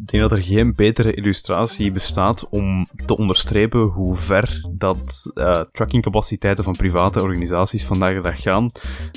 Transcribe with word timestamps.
Ik 0.00 0.20
denk 0.20 0.22
dat 0.22 0.38
er 0.38 0.44
geen 0.44 0.74
betere 0.74 1.14
illustratie 1.14 1.90
bestaat 1.90 2.48
om 2.48 2.88
te 3.04 3.16
onderstrepen 3.16 3.80
hoe 3.80 4.16
ver 4.16 4.68
dat 4.70 5.30
uh, 5.34 5.60
trackingcapaciteiten 5.72 6.64
van 6.64 6.76
private 6.76 7.22
organisaties 7.22 7.84
vandaag 7.84 8.14
de 8.14 8.20
dag 8.20 8.42
gaan, 8.42 8.70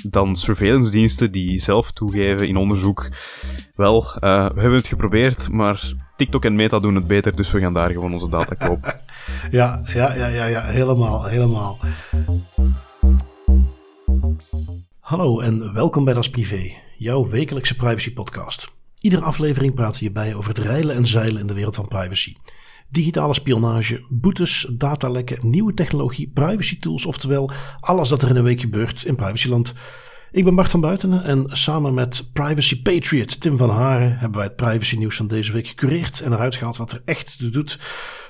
dan 0.08 0.36
surveillance 0.36 0.90
diensten 0.90 1.32
die 1.32 1.58
zelf 1.58 1.90
toegeven 1.90 2.48
in 2.48 2.56
onderzoek. 2.56 3.08
Wel, 3.74 4.02
uh, 4.02 4.10
we 4.30 4.60
hebben 4.60 4.78
het 4.78 4.86
geprobeerd, 4.86 5.50
maar 5.50 5.92
TikTok 6.16 6.44
en 6.44 6.54
Meta 6.54 6.80
doen 6.80 6.94
het 6.94 7.06
beter, 7.06 7.36
dus 7.36 7.50
we 7.50 7.60
gaan 7.60 7.74
daar 7.74 7.90
gewoon 7.90 8.12
onze 8.12 8.28
data 8.28 8.54
kopen. 8.54 9.00
ja, 9.50 9.82
ja, 9.84 10.14
ja, 10.14 10.26
ja, 10.26 10.44
ja, 10.44 10.62
helemaal, 10.62 11.24
helemaal. 11.24 11.78
Hallo 15.00 15.40
en 15.40 15.72
welkom 15.72 16.04
bij 16.04 16.14
Das 16.14 16.30
Privé, 16.30 16.72
jouw 16.98 17.28
wekelijkse 17.28 17.76
privacy 17.76 18.12
podcast. 18.12 18.68
Iedere 19.00 19.22
aflevering 19.22 19.74
praten 19.74 20.04
je 20.04 20.10
bij 20.10 20.34
over 20.34 20.48
het 20.48 20.58
reilen 20.58 20.94
en 20.94 21.06
zeilen 21.06 21.40
in 21.40 21.46
de 21.46 21.54
wereld 21.54 21.74
van 21.74 21.88
privacy. 21.88 22.34
Digitale 22.88 23.34
spionage, 23.34 24.04
boetes, 24.08 24.66
datalekken, 24.70 25.50
nieuwe 25.50 25.74
technologie, 25.74 26.30
privacy 26.34 26.78
tools, 26.78 27.06
oftewel 27.06 27.50
alles 27.80 28.08
dat 28.08 28.22
er 28.22 28.28
in 28.28 28.36
een 28.36 28.42
week 28.42 28.60
gebeurt 28.60 29.04
in 29.04 29.14
privacyland. 29.14 29.74
Ik 30.30 30.44
ben 30.44 30.54
Bart 30.54 30.70
van 30.70 30.80
Buitenen 30.80 31.24
en 31.24 31.44
samen 31.48 31.94
met 31.94 32.30
Privacy 32.32 32.82
Patriot 32.82 33.40
Tim 33.40 33.56
van 33.56 33.70
Haren 33.70 34.18
hebben 34.18 34.38
wij 34.38 34.46
het 34.46 34.56
privacy 34.56 34.96
nieuws 34.96 35.16
van 35.16 35.26
deze 35.26 35.52
week 35.52 35.66
gecureerd 35.66 36.20
en 36.20 36.32
eruit 36.32 36.56
gehaald 36.56 36.76
wat 36.76 36.92
er 36.92 37.02
echt 37.04 37.52
doet. 37.52 37.78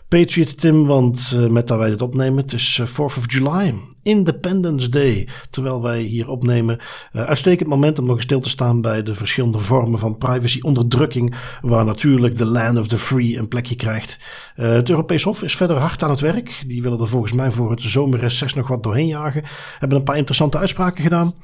Patriot 0.08 0.60
Tim, 0.60 0.86
want 0.86 1.32
uh, 1.34 1.46
met 1.46 1.66
dat 1.66 1.78
wij 1.78 1.90
dit 1.90 2.02
opnemen, 2.02 2.42
het 2.42 2.52
is 2.52 2.82
4th 2.84 2.96
of 2.96 3.32
July. 3.32 3.74
Independence 4.08 4.88
Day. 4.88 5.28
Terwijl 5.50 5.82
wij 5.82 6.00
hier 6.00 6.28
opnemen. 6.28 6.78
Uh, 7.12 7.22
uitstekend 7.22 7.68
moment 7.68 7.98
om 7.98 8.06
nog 8.06 8.14
eens 8.14 8.24
stil 8.24 8.40
te 8.40 8.48
staan 8.48 8.80
bij 8.80 9.02
de 9.02 9.14
verschillende 9.14 9.58
vormen 9.58 9.98
van 9.98 10.16
privacy-onderdrukking. 10.18 11.34
Waar 11.60 11.84
natuurlijk 11.84 12.38
de 12.38 12.44
Land 12.44 12.78
of 12.78 12.88
the 12.88 12.98
Free 12.98 13.36
een 13.36 13.48
plekje 13.48 13.76
krijgt. 13.76 14.18
Uh, 14.56 14.68
het 14.68 14.90
Europees 14.90 15.22
Hof 15.22 15.42
is 15.42 15.56
verder 15.56 15.76
hard 15.76 16.02
aan 16.02 16.10
het 16.10 16.20
werk. 16.20 16.62
Die 16.66 16.82
willen 16.82 17.00
er 17.00 17.08
volgens 17.08 17.32
mij 17.32 17.50
voor 17.50 17.70
het 17.70 17.82
zomerreces 17.82 18.54
nog 18.54 18.68
wat 18.68 18.82
doorheen 18.82 19.06
jagen. 19.06 19.42
Hebben 19.78 19.98
een 19.98 20.04
paar 20.04 20.16
interessante 20.16 20.58
uitspraken 20.58 21.02
gedaan. 21.02 21.34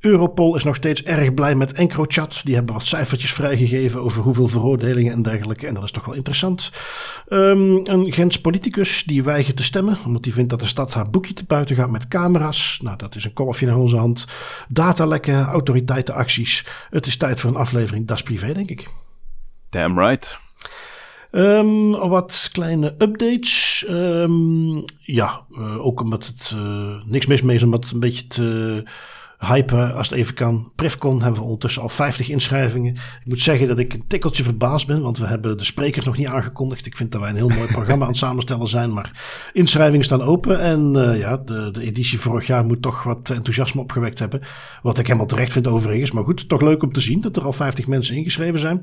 Europol 0.00 0.56
is 0.56 0.64
nog 0.64 0.76
steeds 0.76 1.02
erg 1.02 1.34
blij 1.34 1.54
met 1.54 1.72
EncroChat. 1.72 2.40
Die 2.44 2.54
hebben 2.54 2.74
wat 2.74 2.86
cijfertjes 2.86 3.32
vrijgegeven 3.32 4.00
over 4.00 4.22
hoeveel 4.22 4.48
veroordelingen 4.48 5.12
en 5.12 5.22
dergelijke. 5.22 5.66
En 5.66 5.74
dat 5.74 5.84
is 5.84 5.90
toch 5.90 6.04
wel 6.04 6.14
interessant. 6.14 6.72
Um, 7.28 7.80
een 7.84 8.12
Gens 8.12 8.40
politicus 8.40 9.02
die 9.04 9.22
weigert 9.22 9.56
te 9.56 9.62
stemmen. 9.62 9.98
Omdat 10.06 10.24
hij 10.24 10.34
vindt 10.34 10.50
dat 10.50 10.60
de 10.60 10.66
stad 10.66 10.94
haar 10.94 11.10
boekje 11.10 11.34
te 11.34 11.44
buiten 11.46 11.76
gaat 11.76 11.90
met 11.90 12.08
camera's. 12.14 12.78
Nou, 12.82 12.96
dat 12.96 13.14
is 13.14 13.24
een 13.24 13.32
kolfje 13.32 13.66
naar 13.66 13.76
onze 13.76 13.96
hand. 13.96 14.26
Datalekken, 14.68 15.44
autoriteitenacties. 15.44 16.66
Het 16.90 17.06
is 17.06 17.16
tijd 17.16 17.40
voor 17.40 17.50
een 17.50 17.56
aflevering 17.56 18.06
Das 18.06 18.22
Privé, 18.22 18.52
denk 18.52 18.70
ik. 18.70 18.90
Damn 19.70 19.98
right. 19.98 20.38
Um, 21.30 21.90
wat 21.90 22.48
kleine 22.52 22.94
updates. 22.98 23.84
Um, 23.88 24.84
ja, 25.00 25.44
uh, 25.50 25.86
ook 25.86 26.00
omdat 26.00 26.26
het 26.26 26.52
uh, 26.56 27.04
niks 27.04 27.26
mis 27.26 27.42
mee 27.42 27.56
is, 27.56 27.62
omdat 27.62 27.84
het 27.84 27.92
een 27.92 28.00
beetje 28.00 28.26
te 28.26 28.82
hypen 29.46 29.94
als 29.94 30.08
het 30.08 30.18
even 30.18 30.34
kan. 30.34 30.72
Privcon 30.74 31.22
hebben 31.22 31.40
we 31.40 31.44
ondertussen 31.44 31.82
al 31.82 31.88
50 31.88 32.28
inschrijvingen. 32.28 32.94
Ik 32.94 33.24
moet 33.24 33.40
zeggen 33.40 33.68
dat 33.68 33.78
ik 33.78 33.92
een 33.92 34.06
tikkeltje 34.06 34.42
verbaasd 34.42 34.86
ben, 34.86 35.02
want 35.02 35.18
we 35.18 35.26
hebben 35.26 35.58
de 35.58 35.64
sprekers 35.64 36.06
nog 36.06 36.16
niet 36.16 36.26
aangekondigd. 36.26 36.86
Ik 36.86 36.96
vind 36.96 37.12
dat 37.12 37.20
wij 37.20 37.30
een 37.30 37.36
heel 37.36 37.48
mooi 37.48 37.66
programma 37.72 38.04
aan 38.04 38.10
het 38.10 38.18
samenstellen 38.18 38.68
zijn, 38.68 38.92
maar 38.92 39.50
inschrijvingen 39.52 40.04
staan 40.04 40.22
open. 40.22 40.60
En 40.60 40.94
uh, 40.96 41.18
ja, 41.18 41.36
de, 41.36 41.70
de 41.72 41.82
editie 41.82 42.20
vorig 42.20 42.46
jaar 42.46 42.64
moet 42.64 42.82
toch 42.82 43.02
wat 43.02 43.30
enthousiasme 43.30 43.80
opgewekt 43.80 44.18
hebben. 44.18 44.40
Wat 44.82 44.98
ik 44.98 45.06
helemaal 45.06 45.26
terecht 45.26 45.52
vind 45.52 45.66
overigens. 45.66 46.10
Maar 46.10 46.24
goed, 46.24 46.48
toch 46.48 46.60
leuk 46.60 46.82
om 46.82 46.92
te 46.92 47.00
zien 47.00 47.20
dat 47.20 47.36
er 47.36 47.44
al 47.44 47.52
50 47.52 47.86
mensen 47.86 48.16
ingeschreven 48.16 48.60
zijn. 48.60 48.82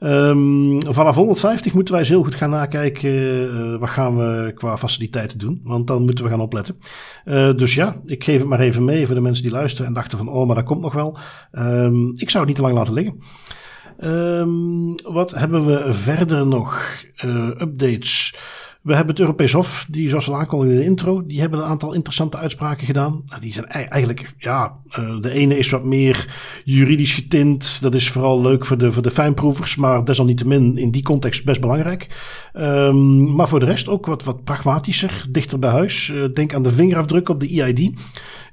Um, 0.00 0.82
vanaf 0.92 1.14
150 1.14 1.72
moeten 1.72 1.92
wij 1.92 2.02
eens 2.02 2.10
heel 2.10 2.22
goed 2.22 2.34
gaan 2.34 2.50
nakijken. 2.50 3.10
Uh, 3.10 3.78
wat 3.78 3.88
gaan 3.88 4.16
we 4.16 4.52
qua 4.54 4.78
faciliteiten 4.78 5.38
doen? 5.38 5.60
Want 5.64 5.86
dan 5.86 6.04
moeten 6.04 6.24
we 6.24 6.30
gaan 6.30 6.40
opletten. 6.40 6.78
Uh, 7.24 7.54
dus 7.54 7.74
ja, 7.74 7.96
ik 8.06 8.24
geef 8.24 8.38
het 8.38 8.48
maar 8.48 8.60
even 8.60 8.84
mee 8.84 9.06
voor 9.06 9.14
de 9.14 9.20
mensen 9.20 9.42
die 9.42 9.52
luisteren 9.52 9.86
en 9.86 9.92
dachten 9.92 10.18
van, 10.18 10.28
oh, 10.28 10.46
maar 10.46 10.56
dat 10.56 10.64
komt 10.64 10.80
nog 10.80 10.94
wel. 10.94 11.18
Um, 11.52 12.12
ik 12.16 12.30
zou 12.30 12.38
het 12.38 12.46
niet 12.46 12.56
te 12.56 12.62
lang 12.62 12.74
laten 12.74 12.94
liggen. 12.94 13.20
Um, 14.04 14.94
wat 15.04 15.30
hebben 15.30 15.66
we 15.66 15.92
verder 15.92 16.46
nog? 16.46 16.82
Uh, 17.24 17.46
updates. 17.46 18.34
We 18.86 18.94
hebben 18.94 19.14
het 19.14 19.20
Europees 19.20 19.52
Hof, 19.52 19.86
die 19.88 20.08
zoals 20.08 20.26
we 20.26 20.34
aankondigden 20.34 20.76
in 20.76 20.82
de 20.82 20.88
intro, 20.90 21.26
die 21.26 21.40
hebben 21.40 21.58
een 21.58 21.64
aantal 21.64 21.92
interessante 21.92 22.36
uitspraken 22.36 22.86
gedaan. 22.86 23.24
Die 23.40 23.52
zijn 23.52 23.66
eigenlijk, 23.66 24.34
ja, 24.38 24.76
uh, 24.98 25.20
de 25.20 25.30
ene 25.30 25.58
is 25.58 25.70
wat 25.70 25.84
meer 25.84 26.34
juridisch 26.64 27.14
getint. 27.14 27.78
Dat 27.82 27.94
is 27.94 28.10
vooral 28.10 28.40
leuk 28.40 28.64
voor 28.64 28.78
de, 28.78 28.90
voor 28.90 29.02
de 29.02 29.10
fijnproevers, 29.10 29.76
maar 29.76 30.04
desalniettemin 30.04 30.76
in 30.76 30.90
die 30.90 31.02
context 31.02 31.44
best 31.44 31.60
belangrijk. 31.60 32.06
Um, 32.54 33.34
maar 33.34 33.48
voor 33.48 33.60
de 33.60 33.66
rest 33.66 33.88
ook 33.88 34.06
wat, 34.06 34.24
wat 34.24 34.44
pragmatischer, 34.44 35.26
dichter 35.30 35.58
bij 35.58 35.70
huis. 35.70 36.08
Uh, 36.08 36.24
denk 36.34 36.54
aan 36.54 36.62
de 36.62 36.72
vingerafdruk 36.72 37.28
op 37.28 37.40
de 37.40 37.62
EID 37.62 37.92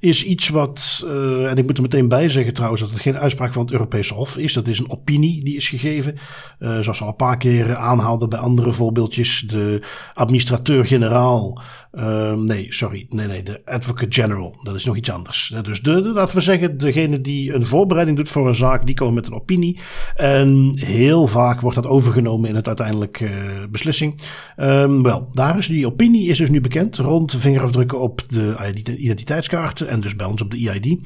is 0.03 0.23
iets 0.23 0.49
wat, 0.49 1.03
uh, 1.05 1.49
en 1.49 1.57
ik 1.57 1.65
moet 1.65 1.77
er 1.77 1.83
meteen 1.83 2.07
bij 2.07 2.29
zeggen 2.29 2.53
trouwens, 2.53 2.81
dat 2.81 2.89
het 2.91 2.99
geen 2.99 3.17
uitspraak 3.17 3.53
van 3.53 3.61
het 3.61 3.71
Europese 3.71 4.13
Hof 4.13 4.37
is. 4.37 4.53
Dat 4.53 4.67
is 4.67 4.79
een 4.79 4.89
opinie 4.89 5.43
die 5.43 5.55
is 5.55 5.69
gegeven. 5.69 6.13
Uh, 6.59 6.79
zoals 6.79 6.99
we 6.99 7.03
al 7.03 7.09
een 7.09 7.15
paar 7.15 7.37
keren 7.37 7.79
aanhaalden 7.79 8.29
bij 8.29 8.39
andere 8.39 8.71
voorbeeldjes. 8.71 9.39
De 9.39 9.81
administrateur-generaal, 10.13 11.61
uh, 11.93 12.33
nee, 12.33 12.65
sorry, 12.69 13.05
nee, 13.09 13.27
nee, 13.27 13.43
de 13.43 13.61
advocate 13.65 14.21
general. 14.21 14.59
Dat 14.63 14.75
is 14.75 14.85
nog 14.85 14.95
iets 14.95 15.11
anders. 15.11 15.55
Dus 15.61 15.81
de, 15.81 16.01
de, 16.01 16.09
laten 16.09 16.35
we 16.35 16.41
zeggen, 16.41 16.77
degene 16.77 17.21
die 17.21 17.53
een 17.53 17.65
voorbereiding 17.65 18.17
doet 18.17 18.29
voor 18.29 18.47
een 18.47 18.55
zaak, 18.55 18.85
die 18.85 18.95
komen 18.95 19.13
met 19.13 19.25
een 19.25 19.33
opinie. 19.33 19.79
En 20.15 20.71
heel 20.79 21.27
vaak 21.27 21.61
wordt 21.61 21.75
dat 21.75 21.87
overgenomen 21.87 22.49
in 22.49 22.55
het 22.55 22.67
uiteindelijke 22.67 23.29
beslissing. 23.71 24.21
Um, 24.57 25.03
wel, 25.03 25.29
daar 25.31 25.57
is 25.57 25.67
die 25.67 25.87
opinie 25.87 26.27
is 26.27 26.37
dus 26.37 26.49
nu 26.49 26.61
bekend 26.61 26.97
rond 26.97 27.35
vingerafdrukken 27.35 27.99
op 27.99 28.21
de 28.27 28.73
identiteitskaarten 28.97 29.87
en 29.87 30.01
dus 30.01 30.15
bij 30.15 30.27
ons 30.27 30.41
op 30.41 30.51
de 30.51 30.69
EID. 30.69 30.85
Uh, 30.85 30.97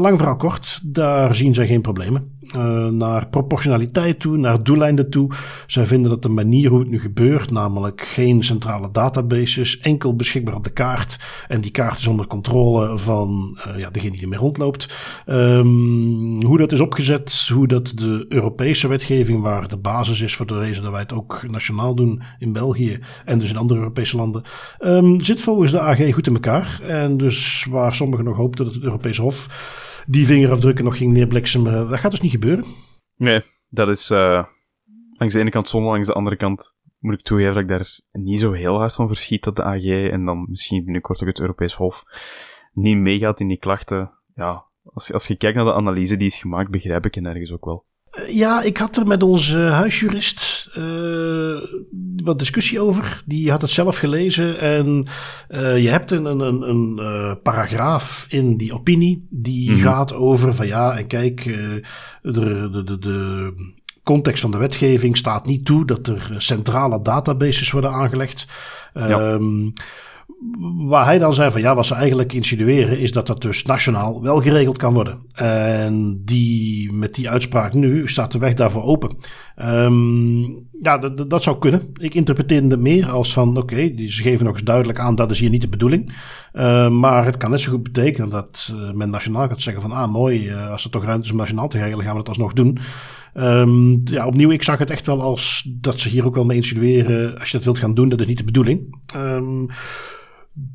lang 0.00 0.18
verhaal 0.18 0.36
kort, 0.36 0.80
daar 0.84 1.34
zien 1.34 1.54
zij 1.54 1.66
geen 1.66 1.80
problemen. 1.80 2.38
Uh, 2.56 2.86
naar 2.86 3.28
proportionaliteit 3.28 4.20
toe, 4.20 4.36
naar 4.36 4.62
doeleinden 4.62 5.10
toe. 5.10 5.30
Zij 5.66 5.86
vinden 5.86 6.10
dat 6.10 6.22
de 6.22 6.28
manier 6.28 6.70
hoe 6.70 6.78
het 6.78 6.88
nu 6.88 7.00
gebeurt, 7.00 7.50
namelijk 7.50 8.00
geen 8.00 8.42
centrale 8.42 8.90
databases, 8.92 9.78
enkel 9.78 10.16
beschikbaar 10.16 10.54
op 10.54 10.64
de 10.64 10.72
kaart. 10.72 11.18
En 11.48 11.60
die 11.60 11.70
kaart 11.70 11.98
is 11.98 12.06
onder 12.06 12.26
controle 12.26 12.98
van 12.98 13.58
uh, 13.66 13.78
ja, 13.78 13.90
degene 13.90 14.12
die 14.12 14.22
ermee 14.22 14.38
rondloopt. 14.38 14.96
Um, 15.26 16.42
hoe 16.42 16.58
dat 16.58 16.72
is 16.72 16.80
opgezet, 16.80 17.50
hoe 17.52 17.66
dat 17.66 17.92
de 17.94 18.26
Europese 18.28 18.88
wetgeving, 18.88 19.42
waar 19.42 19.68
de 19.68 19.76
basis 19.76 20.20
is 20.20 20.36
voor 20.36 20.46
de 20.46 20.58
reden 20.58 20.82
dat 20.82 20.92
wij 20.92 21.00
het 21.00 21.12
ook 21.12 21.44
nationaal 21.46 21.94
doen 21.94 22.22
in 22.38 22.52
België 22.52 22.98
en 23.24 23.38
dus 23.38 23.50
in 23.50 23.56
andere 23.56 23.80
Europese 23.80 24.16
landen, 24.16 24.42
um, 24.80 25.24
zit 25.24 25.42
volgens 25.42 25.70
de 25.70 25.80
AG 25.80 26.12
goed 26.12 26.26
in 26.26 26.34
elkaar. 26.34 26.80
En 26.82 27.16
dus 27.16 27.66
waar 27.70 27.94
sommigen 27.94 28.24
nog 28.24 28.36
hoopten 28.36 28.64
dat 28.64 28.74
het 28.74 28.82
Europese 28.82 29.22
Hof 29.22 29.48
die 30.10 30.26
vingerafdrukken 30.26 30.84
nog 30.84 30.96
ging 30.96 31.12
neerbliksemen. 31.12 31.88
Dat 31.88 31.98
gaat 31.98 32.10
dus 32.10 32.20
niet 32.20 32.30
gebeuren. 32.30 32.64
Nee, 33.16 33.42
dat 33.68 33.88
is 33.88 34.10
uh, 34.10 34.44
langs 35.12 35.34
de 35.34 35.40
ene 35.40 35.50
kant 35.50 35.68
zonde, 35.68 35.88
langs 35.88 36.06
de 36.06 36.14
andere 36.14 36.36
kant 36.36 36.78
moet 36.98 37.14
ik 37.14 37.22
toegeven 37.22 37.54
dat 37.54 37.62
ik 37.62 37.68
daar 37.68 37.98
niet 38.12 38.38
zo 38.38 38.52
heel 38.52 38.76
hard 38.76 38.92
van 38.92 39.06
verschiet 39.06 39.44
dat 39.44 39.56
de 39.56 39.64
AG 39.64 39.84
en 39.84 40.24
dan 40.24 40.46
misschien 40.48 40.84
binnenkort 40.84 41.20
ook 41.20 41.28
het 41.28 41.40
Europees 41.40 41.74
Hof 41.74 42.04
niet 42.72 42.96
meegaat 42.96 43.40
in 43.40 43.48
die 43.48 43.58
klachten. 43.58 44.10
Ja, 44.34 44.64
als 44.82 45.06
je, 45.06 45.12
als 45.12 45.26
je 45.26 45.36
kijkt 45.36 45.56
naar 45.56 45.64
de 45.64 45.74
analyse 45.74 46.16
die 46.16 46.26
is 46.26 46.38
gemaakt, 46.38 46.70
begrijp 46.70 47.06
ik 47.06 47.14
het 47.14 47.24
ergens 47.24 47.52
ook 47.52 47.64
wel. 47.64 47.86
Ja, 48.28 48.62
ik 48.62 48.76
had 48.76 48.96
er 48.96 49.06
met 49.06 49.22
onze 49.22 49.58
huisjurist 49.58 50.68
uh, 50.76 51.58
wat 52.24 52.38
discussie 52.38 52.80
over. 52.80 53.22
Die 53.26 53.50
had 53.50 53.60
het 53.60 53.70
zelf 53.70 53.96
gelezen. 53.96 54.60
En 54.60 55.04
uh, 55.48 55.82
je 55.82 55.88
hebt 55.88 56.10
een, 56.10 56.24
een, 56.24 56.40
een, 56.40 56.68
een 56.68 56.98
uh, 57.00 57.32
paragraaf 57.42 58.26
in 58.28 58.56
die 58.56 58.72
opinie. 58.72 59.26
Die 59.30 59.68
mm 59.68 59.74
-hmm. 59.74 59.84
gaat 59.84 60.14
over 60.14 60.54
van 60.54 60.66
ja, 60.66 60.98
en 60.98 61.06
kijk, 61.06 61.44
de, 61.44 61.82
de, 62.32 62.82
de, 62.84 62.98
de 62.98 63.52
context 64.02 64.40
van 64.40 64.50
de 64.50 64.58
wetgeving 64.58 65.16
staat 65.16 65.46
niet 65.46 65.64
toe 65.64 65.86
dat 65.86 66.06
er 66.08 66.34
centrale 66.38 67.02
databases 67.02 67.70
worden 67.70 67.90
aangelegd. 67.90 68.46
Ja. 68.94 69.32
Um, 69.32 69.72
waar 70.88 71.04
hij 71.04 71.18
dan 71.18 71.34
zei 71.34 71.50
van 71.50 71.60
ja, 71.60 71.74
wat 71.74 71.86
ze 71.86 71.94
eigenlijk 71.94 72.32
insinueren 72.32 72.98
is 72.98 73.12
dat 73.12 73.26
dat 73.26 73.42
dus 73.42 73.62
nationaal 73.62 74.22
wel 74.22 74.40
geregeld 74.40 74.76
kan 74.76 74.94
worden. 74.94 75.18
En 75.34 76.22
die, 76.24 76.92
met 76.92 77.14
die 77.14 77.30
uitspraak 77.30 77.72
nu 77.72 78.08
staat 78.08 78.32
de 78.32 78.38
weg 78.38 78.54
daarvoor 78.54 78.82
open. 78.82 79.16
Um, 79.64 80.68
ja, 80.80 80.98
dat 81.08 81.42
zou 81.42 81.58
kunnen. 81.58 81.90
Ik 81.94 82.14
interpreteer 82.14 82.62
het 82.62 82.80
meer 82.80 83.08
als 83.08 83.32
van 83.32 83.56
oké, 83.56 83.92
ze 83.96 84.22
geven 84.22 84.44
nog 84.44 84.54
eens 84.54 84.64
duidelijk 84.64 84.98
aan 84.98 85.14
dat 85.14 85.30
is 85.30 85.40
hier 85.40 85.50
niet 85.50 85.60
de 85.60 85.68
bedoeling. 85.68 86.12
Uh, 86.52 86.88
maar 86.88 87.24
het 87.24 87.36
kan 87.36 87.50
net 87.50 87.60
zo 87.60 87.70
goed 87.70 87.82
betekenen 87.82 88.30
dat 88.30 88.72
uh, 88.74 88.92
men 88.92 89.10
nationaal 89.10 89.48
gaat 89.48 89.62
zeggen 89.62 89.82
van 89.82 89.92
ah 89.92 90.12
mooi, 90.12 90.48
uh, 90.48 90.70
als 90.70 90.84
er 90.84 90.90
toch 90.90 91.04
ruimte 91.04 91.24
is 91.24 91.30
om 91.30 91.36
nationaal 91.36 91.68
te 91.68 91.78
regelen, 91.78 92.04
gaan 92.04 92.12
we 92.12 92.18
dat 92.18 92.28
alsnog 92.28 92.52
doen. 92.52 92.78
Um, 93.34 94.00
ja, 94.04 94.26
opnieuw, 94.26 94.50
ik 94.50 94.62
zag 94.62 94.78
het 94.78 94.90
echt 94.90 95.06
wel 95.06 95.20
als 95.20 95.70
dat 95.80 96.00
ze 96.00 96.08
hier 96.08 96.26
ook 96.26 96.34
wel 96.34 96.44
mee 96.44 96.56
insinueren. 96.56 97.38
Als 97.38 97.50
je 97.50 97.56
dat 97.56 97.64
wilt 97.64 97.78
gaan 97.78 97.94
doen, 97.94 98.08
dat 98.08 98.20
is 98.20 98.26
niet 98.26 98.38
de 98.38 98.44
bedoeling. 98.44 98.96
Um, 99.16 99.66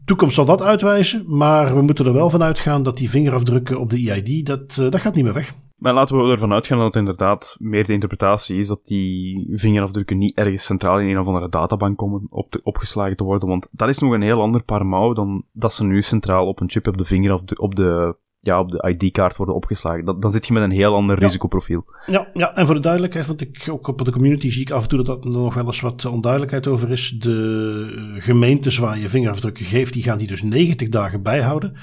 toekomst 0.05 0.35
zal 0.35 0.45
dat 0.45 0.61
uitwijzen, 0.61 1.37
maar 1.37 1.75
we 1.75 1.81
moeten 1.81 2.05
er 2.05 2.13
wel 2.13 2.29
van 2.29 2.43
uitgaan 2.43 2.83
dat 2.83 2.97
die 2.97 3.09
vingerafdrukken 3.09 3.79
op 3.79 3.89
de 3.89 4.11
EID, 4.11 4.45
dat, 4.45 4.77
uh, 4.79 4.91
dat 4.91 5.01
gaat 5.01 5.15
niet 5.15 5.23
meer 5.23 5.33
weg. 5.33 5.55
Maar 5.75 5.93
laten 5.93 6.17
we 6.17 6.31
ervan 6.31 6.53
uitgaan 6.53 6.77
dat 6.77 6.85
het 6.85 6.95
inderdaad 6.95 7.55
meer 7.59 7.85
de 7.85 7.93
interpretatie 7.93 8.57
is 8.57 8.67
dat 8.67 8.85
die 8.85 9.47
vingerafdrukken 9.51 10.17
niet 10.17 10.37
ergens 10.37 10.63
centraal 10.63 10.99
in 10.99 11.09
een 11.09 11.19
of 11.19 11.27
andere 11.27 11.49
databank 11.49 11.97
komen 11.97 12.27
op 12.29 12.51
te, 12.51 12.59
opgeslagen 12.63 13.15
te 13.15 13.23
worden. 13.23 13.49
Want 13.49 13.67
dat 13.71 13.89
is 13.89 13.99
nog 13.99 14.11
een 14.11 14.21
heel 14.21 14.41
ander 14.41 14.63
paar 14.63 14.85
mouw 14.85 15.13
dan 15.13 15.43
dat 15.51 15.73
ze 15.73 15.83
nu 15.83 16.01
centraal 16.01 16.47
op 16.47 16.59
een 16.59 16.69
chip 16.69 16.87
op 16.87 16.97
de 16.97 17.05
vingerafdruk, 17.05 17.61
op 17.61 17.75
de 17.75 18.15
ja, 18.45 18.59
op 18.59 18.71
de 18.71 18.87
ID-kaart 18.89 19.35
worden 19.35 19.55
opgeslagen. 19.55 20.05
Dan, 20.05 20.19
dan 20.19 20.31
zit 20.31 20.47
je 20.47 20.53
met 20.53 20.63
een 20.63 20.71
heel 20.71 20.95
ander 20.95 21.19
risicoprofiel. 21.19 21.85
Ja, 22.05 22.27
ja, 22.33 22.55
en 22.55 22.65
voor 22.65 22.75
de 22.75 22.81
duidelijkheid, 22.81 23.27
want 23.27 23.41
ik 23.41 23.67
ook 23.69 23.87
op 23.87 24.05
de 24.05 24.11
community 24.11 24.49
zie 24.49 24.61
ik 24.61 24.71
af 24.71 24.83
en 24.83 24.89
toe 24.89 25.03
dat 25.03 25.25
er 25.25 25.31
nog 25.31 25.53
wel 25.53 25.65
eens 25.65 25.81
wat 25.81 26.05
onduidelijkheid 26.05 26.67
over 26.67 26.91
is. 26.91 27.09
De 27.19 28.15
gemeentes 28.19 28.77
waar 28.77 28.99
je 28.99 29.09
vingerafdrukken 29.09 29.65
geeft, 29.65 29.93
die 29.93 30.03
gaan 30.03 30.17
die 30.17 30.27
dus 30.27 30.43
90 30.43 30.89
dagen 30.89 31.21
bijhouden. 31.21 31.75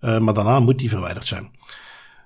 Uh, 0.00 0.18
maar 0.18 0.34
daarna 0.34 0.60
moet 0.60 0.78
die 0.78 0.88
verwijderd 0.88 1.26
zijn. 1.26 1.50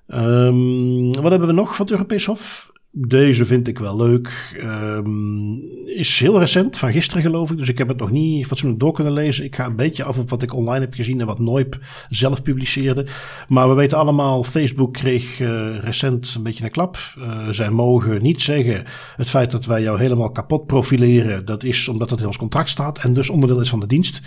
Um, 0.08 1.12
wat 1.12 1.30
hebben 1.30 1.48
we 1.48 1.52
nog 1.54 1.76
van 1.76 1.84
het 1.84 1.94
Europees 1.94 2.26
Hof? 2.26 2.72
Deze 2.90 3.44
vind 3.44 3.68
ik 3.68 3.78
wel 3.78 3.96
leuk. 3.96 4.58
Um, 4.62 5.62
is 5.94 6.18
heel 6.18 6.38
recent, 6.38 6.78
van 6.78 6.92
gisteren 6.92 7.22
geloof 7.22 7.50
ik. 7.50 7.58
Dus 7.58 7.68
ik 7.68 7.78
heb 7.78 7.88
het 7.88 7.96
nog 7.96 8.10
niet 8.10 8.46
fatsoenlijk 8.46 8.80
door 8.80 8.92
kunnen 8.92 9.12
lezen. 9.12 9.44
Ik 9.44 9.56
ga 9.56 9.66
een 9.66 9.76
beetje 9.76 10.04
af 10.04 10.18
op 10.18 10.30
wat 10.30 10.42
ik 10.42 10.54
online 10.54 10.84
heb 10.84 10.94
gezien 10.94 11.20
en 11.20 11.26
wat 11.26 11.38
Noip 11.38 11.78
zelf 12.08 12.42
publiceerde. 12.42 13.06
Maar 13.48 13.68
we 13.68 13.74
weten 13.74 13.98
allemaal, 13.98 14.44
Facebook 14.44 14.92
kreeg 14.92 15.40
uh, 15.40 15.78
recent 15.78 16.34
een 16.36 16.42
beetje 16.42 16.64
een 16.64 16.70
klap. 16.70 16.98
Uh, 17.18 17.48
zij 17.48 17.70
mogen 17.70 18.22
niet 18.22 18.42
zeggen, 18.42 18.84
het 19.16 19.30
feit 19.30 19.50
dat 19.50 19.66
wij 19.66 19.82
jou 19.82 19.98
helemaal 19.98 20.30
kapot 20.30 20.66
profileren, 20.66 21.44
dat 21.44 21.64
is 21.64 21.88
omdat 21.88 22.10
het 22.10 22.20
in 22.20 22.26
ons 22.26 22.36
contract 22.36 22.68
staat 22.68 22.98
en 22.98 23.14
dus 23.14 23.30
onderdeel 23.30 23.60
is 23.60 23.68
van 23.68 23.80
de 23.80 23.86
dienst. 23.86 24.20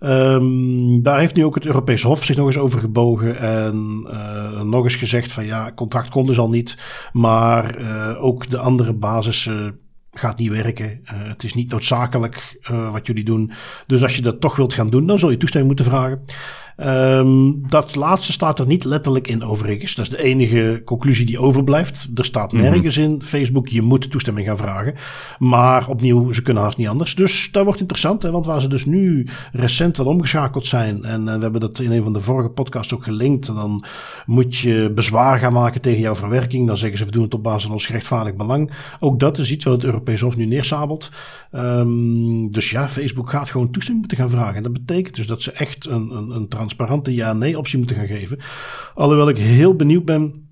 Um, 0.00 1.02
daar 1.02 1.18
heeft 1.18 1.34
nu 1.34 1.44
ook 1.44 1.54
het 1.54 1.66
Europees 1.66 2.02
Hof 2.02 2.24
zich 2.24 2.36
nog 2.36 2.46
eens 2.46 2.58
over 2.58 2.80
gebogen 2.80 3.38
en 3.38 4.06
uh, 4.06 4.62
nog 4.62 4.84
eens 4.84 4.94
gezegd 4.94 5.32
van 5.32 5.46
ja, 5.46 5.72
contract 5.74 6.08
kon 6.08 6.26
dus 6.26 6.38
al 6.38 6.48
niet, 6.48 6.78
maar 7.12 7.76
ook 8.18 8.50
de 8.50 8.58
andere 8.58 8.92
basissen 8.92 9.78
gaat 10.12 10.38
niet 10.38 10.50
werken. 10.50 11.00
Uh, 11.04 11.28
het 11.28 11.42
is 11.42 11.54
niet 11.54 11.70
noodzakelijk 11.70 12.58
uh, 12.70 12.92
wat 12.92 13.06
jullie 13.06 13.24
doen. 13.24 13.52
Dus 13.86 14.02
als 14.02 14.16
je 14.16 14.22
dat 14.22 14.40
toch 14.40 14.56
wilt 14.56 14.74
gaan 14.74 14.90
doen, 14.90 15.06
dan 15.06 15.18
zul 15.18 15.30
je 15.30 15.36
toestemming 15.36 15.74
moeten 15.74 15.92
vragen. 15.92 16.24
Um, 16.84 17.68
dat 17.68 17.94
laatste 17.94 18.32
staat 18.32 18.58
er 18.58 18.66
niet 18.66 18.84
letterlijk 18.84 19.28
in 19.28 19.44
overigens. 19.44 19.94
Dat 19.94 20.04
is 20.04 20.10
de 20.10 20.22
enige 20.22 20.82
conclusie 20.84 21.26
die 21.26 21.40
overblijft. 21.40 22.10
Er 22.14 22.24
staat 22.24 22.52
mhm. 22.52 22.62
nergens 22.62 22.96
mm 22.96 23.04
-hmm. 23.04 23.12
in 23.12 23.22
Facebook, 23.22 23.68
je 23.68 23.82
moet 23.82 24.10
toestemming 24.10 24.46
gaan 24.46 24.56
vragen. 24.56 24.94
Maar 25.38 25.88
opnieuw, 25.88 26.32
ze 26.32 26.42
kunnen 26.42 26.62
haast 26.62 26.76
niet 26.76 26.88
anders. 26.88 27.14
Dus 27.14 27.48
dat 27.52 27.64
wordt 27.64 27.80
interessant, 27.80 28.22
hè, 28.22 28.30
want 28.30 28.46
waar 28.46 28.60
ze 28.60 28.68
dus 28.68 28.84
nu 28.84 29.26
recent 29.52 29.96
wel 29.96 30.06
omgeschakeld 30.06 30.66
zijn, 30.66 31.04
en, 31.04 31.28
en 31.28 31.36
we 31.36 31.42
hebben 31.42 31.60
dat 31.60 31.78
in 31.78 31.92
een 31.92 32.02
van 32.02 32.12
de 32.12 32.20
vorige 32.20 32.48
podcasts 32.48 32.94
ook 32.94 33.04
gelinkt, 33.04 33.46
dan 33.46 33.84
moet 34.26 34.56
je 34.56 34.92
bezwaar 34.94 35.38
gaan 35.38 35.52
maken 35.52 35.80
tegen 35.80 36.00
jouw 36.00 36.14
verwerking. 36.14 36.66
Dan 36.66 36.76
zeggen 36.76 36.98
ze, 36.98 37.04
we 37.04 37.10
doen 37.10 37.22
het 37.22 37.34
op 37.34 37.42
basis 37.42 37.62
van 37.62 37.72
ons 37.72 37.86
gerechtvaardigd 37.86 38.36
belang. 38.36 38.70
Ook 39.00 39.20
dat 39.20 39.38
is 39.38 39.50
iets 39.50 39.64
wat 39.64 39.74
het 39.74 39.84
Europees 39.84 40.20
Hof 40.20 40.36
nu 40.36 40.46
neersabelt. 40.46 41.10
Um, 41.52 42.50
dus 42.50 42.70
ja, 42.70 42.88
Facebook 42.88 43.30
gaat 43.30 43.50
gewoon 43.50 43.70
toestemming 43.70 44.06
moeten 44.06 44.24
gaan 44.24 44.38
vragen. 44.38 44.56
En 44.56 44.62
dat 44.62 44.72
betekent 44.72 45.14
dus 45.14 45.26
dat 45.26 45.42
ze 45.42 45.52
echt 45.52 45.86
een, 45.86 46.10
een, 46.10 46.30
een 46.30 46.48
transparante 46.68 47.14
ja-nee 47.14 47.58
optie 47.58 47.78
moeten 47.78 47.96
gaan 47.96 48.06
geven. 48.06 48.38
Alhoewel 48.94 49.28
ik 49.28 49.38
heel 49.38 49.74
benieuwd 49.74 50.04
ben 50.04 50.46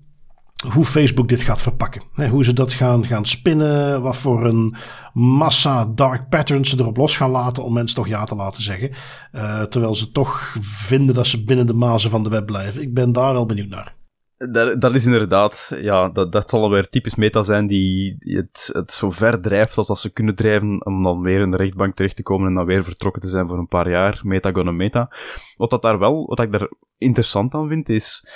hoe 0.73 0.85
Facebook 0.85 1.29
dit 1.29 1.41
gaat 1.41 1.61
verpakken. 1.61 2.03
hoe 2.29 2.43
ze 2.43 2.53
dat 2.53 2.73
gaan, 2.73 3.05
gaan 3.05 3.25
spinnen, 3.25 4.01
wat 4.01 4.17
voor 4.17 4.45
een 4.45 4.75
massa 5.13 5.85
dark 5.85 6.29
patterns 6.29 6.69
ze 6.69 6.79
erop 6.79 6.97
los 6.97 7.17
gaan 7.17 7.29
laten 7.29 7.63
om 7.63 7.73
mensen 7.73 7.95
toch 7.95 8.07
ja 8.07 8.23
te 8.23 8.35
laten 8.35 8.61
zeggen. 8.61 8.91
Uh, 9.33 9.63
terwijl 9.63 9.95
ze 9.95 10.11
toch 10.11 10.55
vinden 10.61 11.15
dat 11.15 11.27
ze 11.27 11.43
binnen 11.43 11.67
de 11.67 11.73
mazen 11.73 12.09
van 12.09 12.23
de 12.23 12.29
web 12.29 12.45
blijven. 12.45 12.81
Ik 12.81 12.93
ben 12.93 13.11
daar 13.11 13.33
wel 13.33 13.45
benieuwd 13.45 13.69
naar. 13.69 13.96
Dat, 14.37 14.81
dat 14.81 14.95
is 14.95 15.05
inderdaad, 15.05 15.77
ja, 15.81 16.09
dat, 16.09 16.31
dat 16.31 16.49
zal 16.49 16.61
alweer 16.61 16.89
typisch 16.89 17.15
meta 17.15 17.43
zijn 17.43 17.67
die 17.67 18.17
het, 18.19 18.69
het 18.73 18.91
zo 18.91 19.11
ver 19.11 19.41
drijft 19.41 19.77
als 19.77 19.87
dat 19.87 19.99
ze 19.99 20.13
kunnen 20.13 20.35
drijven 20.35 20.85
om 20.85 21.03
dan 21.03 21.21
weer 21.21 21.41
in 21.41 21.51
de 21.51 21.57
rechtbank 21.57 21.95
terecht 21.95 22.15
te 22.15 22.23
komen 22.23 22.47
en 22.47 22.53
dan 22.53 22.65
weer 22.65 22.83
vertrokken 22.83 23.21
te 23.21 23.27
zijn 23.27 23.47
voor 23.47 23.57
een 23.57 23.67
paar 23.67 23.89
jaar. 23.89 24.19
Meta 24.23 24.51
gonna 24.51 24.71
meta. 24.71 25.09
Wat 25.57 25.69
dat 25.69 25.81
daar 25.81 25.99
wel, 25.99 26.25
wat 26.25 26.39
ik 26.39 26.51
daar 26.51 26.69
interessant 26.97 27.53
aan 27.53 27.67
vind, 27.67 27.89
is, 27.89 28.27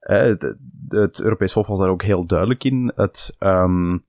het, 0.00 0.54
het 0.88 1.20
Europees 1.22 1.52
Hof 1.52 1.66
was 1.66 1.78
daar 1.78 1.88
ook 1.88 2.02
heel 2.02 2.26
duidelijk 2.26 2.64
in. 2.64 2.92
Het, 2.94 3.36
um, 3.38 4.04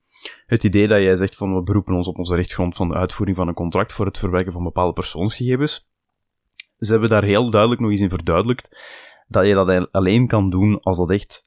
het 0.46 0.64
idee 0.64 0.88
dat 0.88 1.00
jij 1.00 1.16
zegt 1.16 1.36
van 1.36 1.54
we 1.54 1.62
beroepen 1.62 1.94
ons 1.94 2.08
op 2.08 2.18
onze 2.18 2.34
rechtsgrond 2.34 2.76
van 2.76 2.88
de 2.88 2.94
uitvoering 2.94 3.36
van 3.36 3.48
een 3.48 3.54
contract 3.54 3.92
voor 3.92 4.06
het 4.06 4.18
verwerken 4.18 4.52
van 4.52 4.62
bepaalde 4.62 4.92
persoonsgegevens. 4.92 5.90
Ze 6.78 6.92
hebben 6.92 7.10
daar 7.10 7.24
heel 7.24 7.50
duidelijk 7.50 7.80
nog 7.80 7.90
eens 7.90 8.00
in 8.00 8.08
verduidelijkt 8.08 8.76
dat 9.32 9.46
je 9.46 9.54
dat 9.54 9.88
alleen 9.92 10.26
kan 10.26 10.50
doen 10.50 10.80
als 10.80 10.96
dat 10.96 11.10
echt 11.10 11.46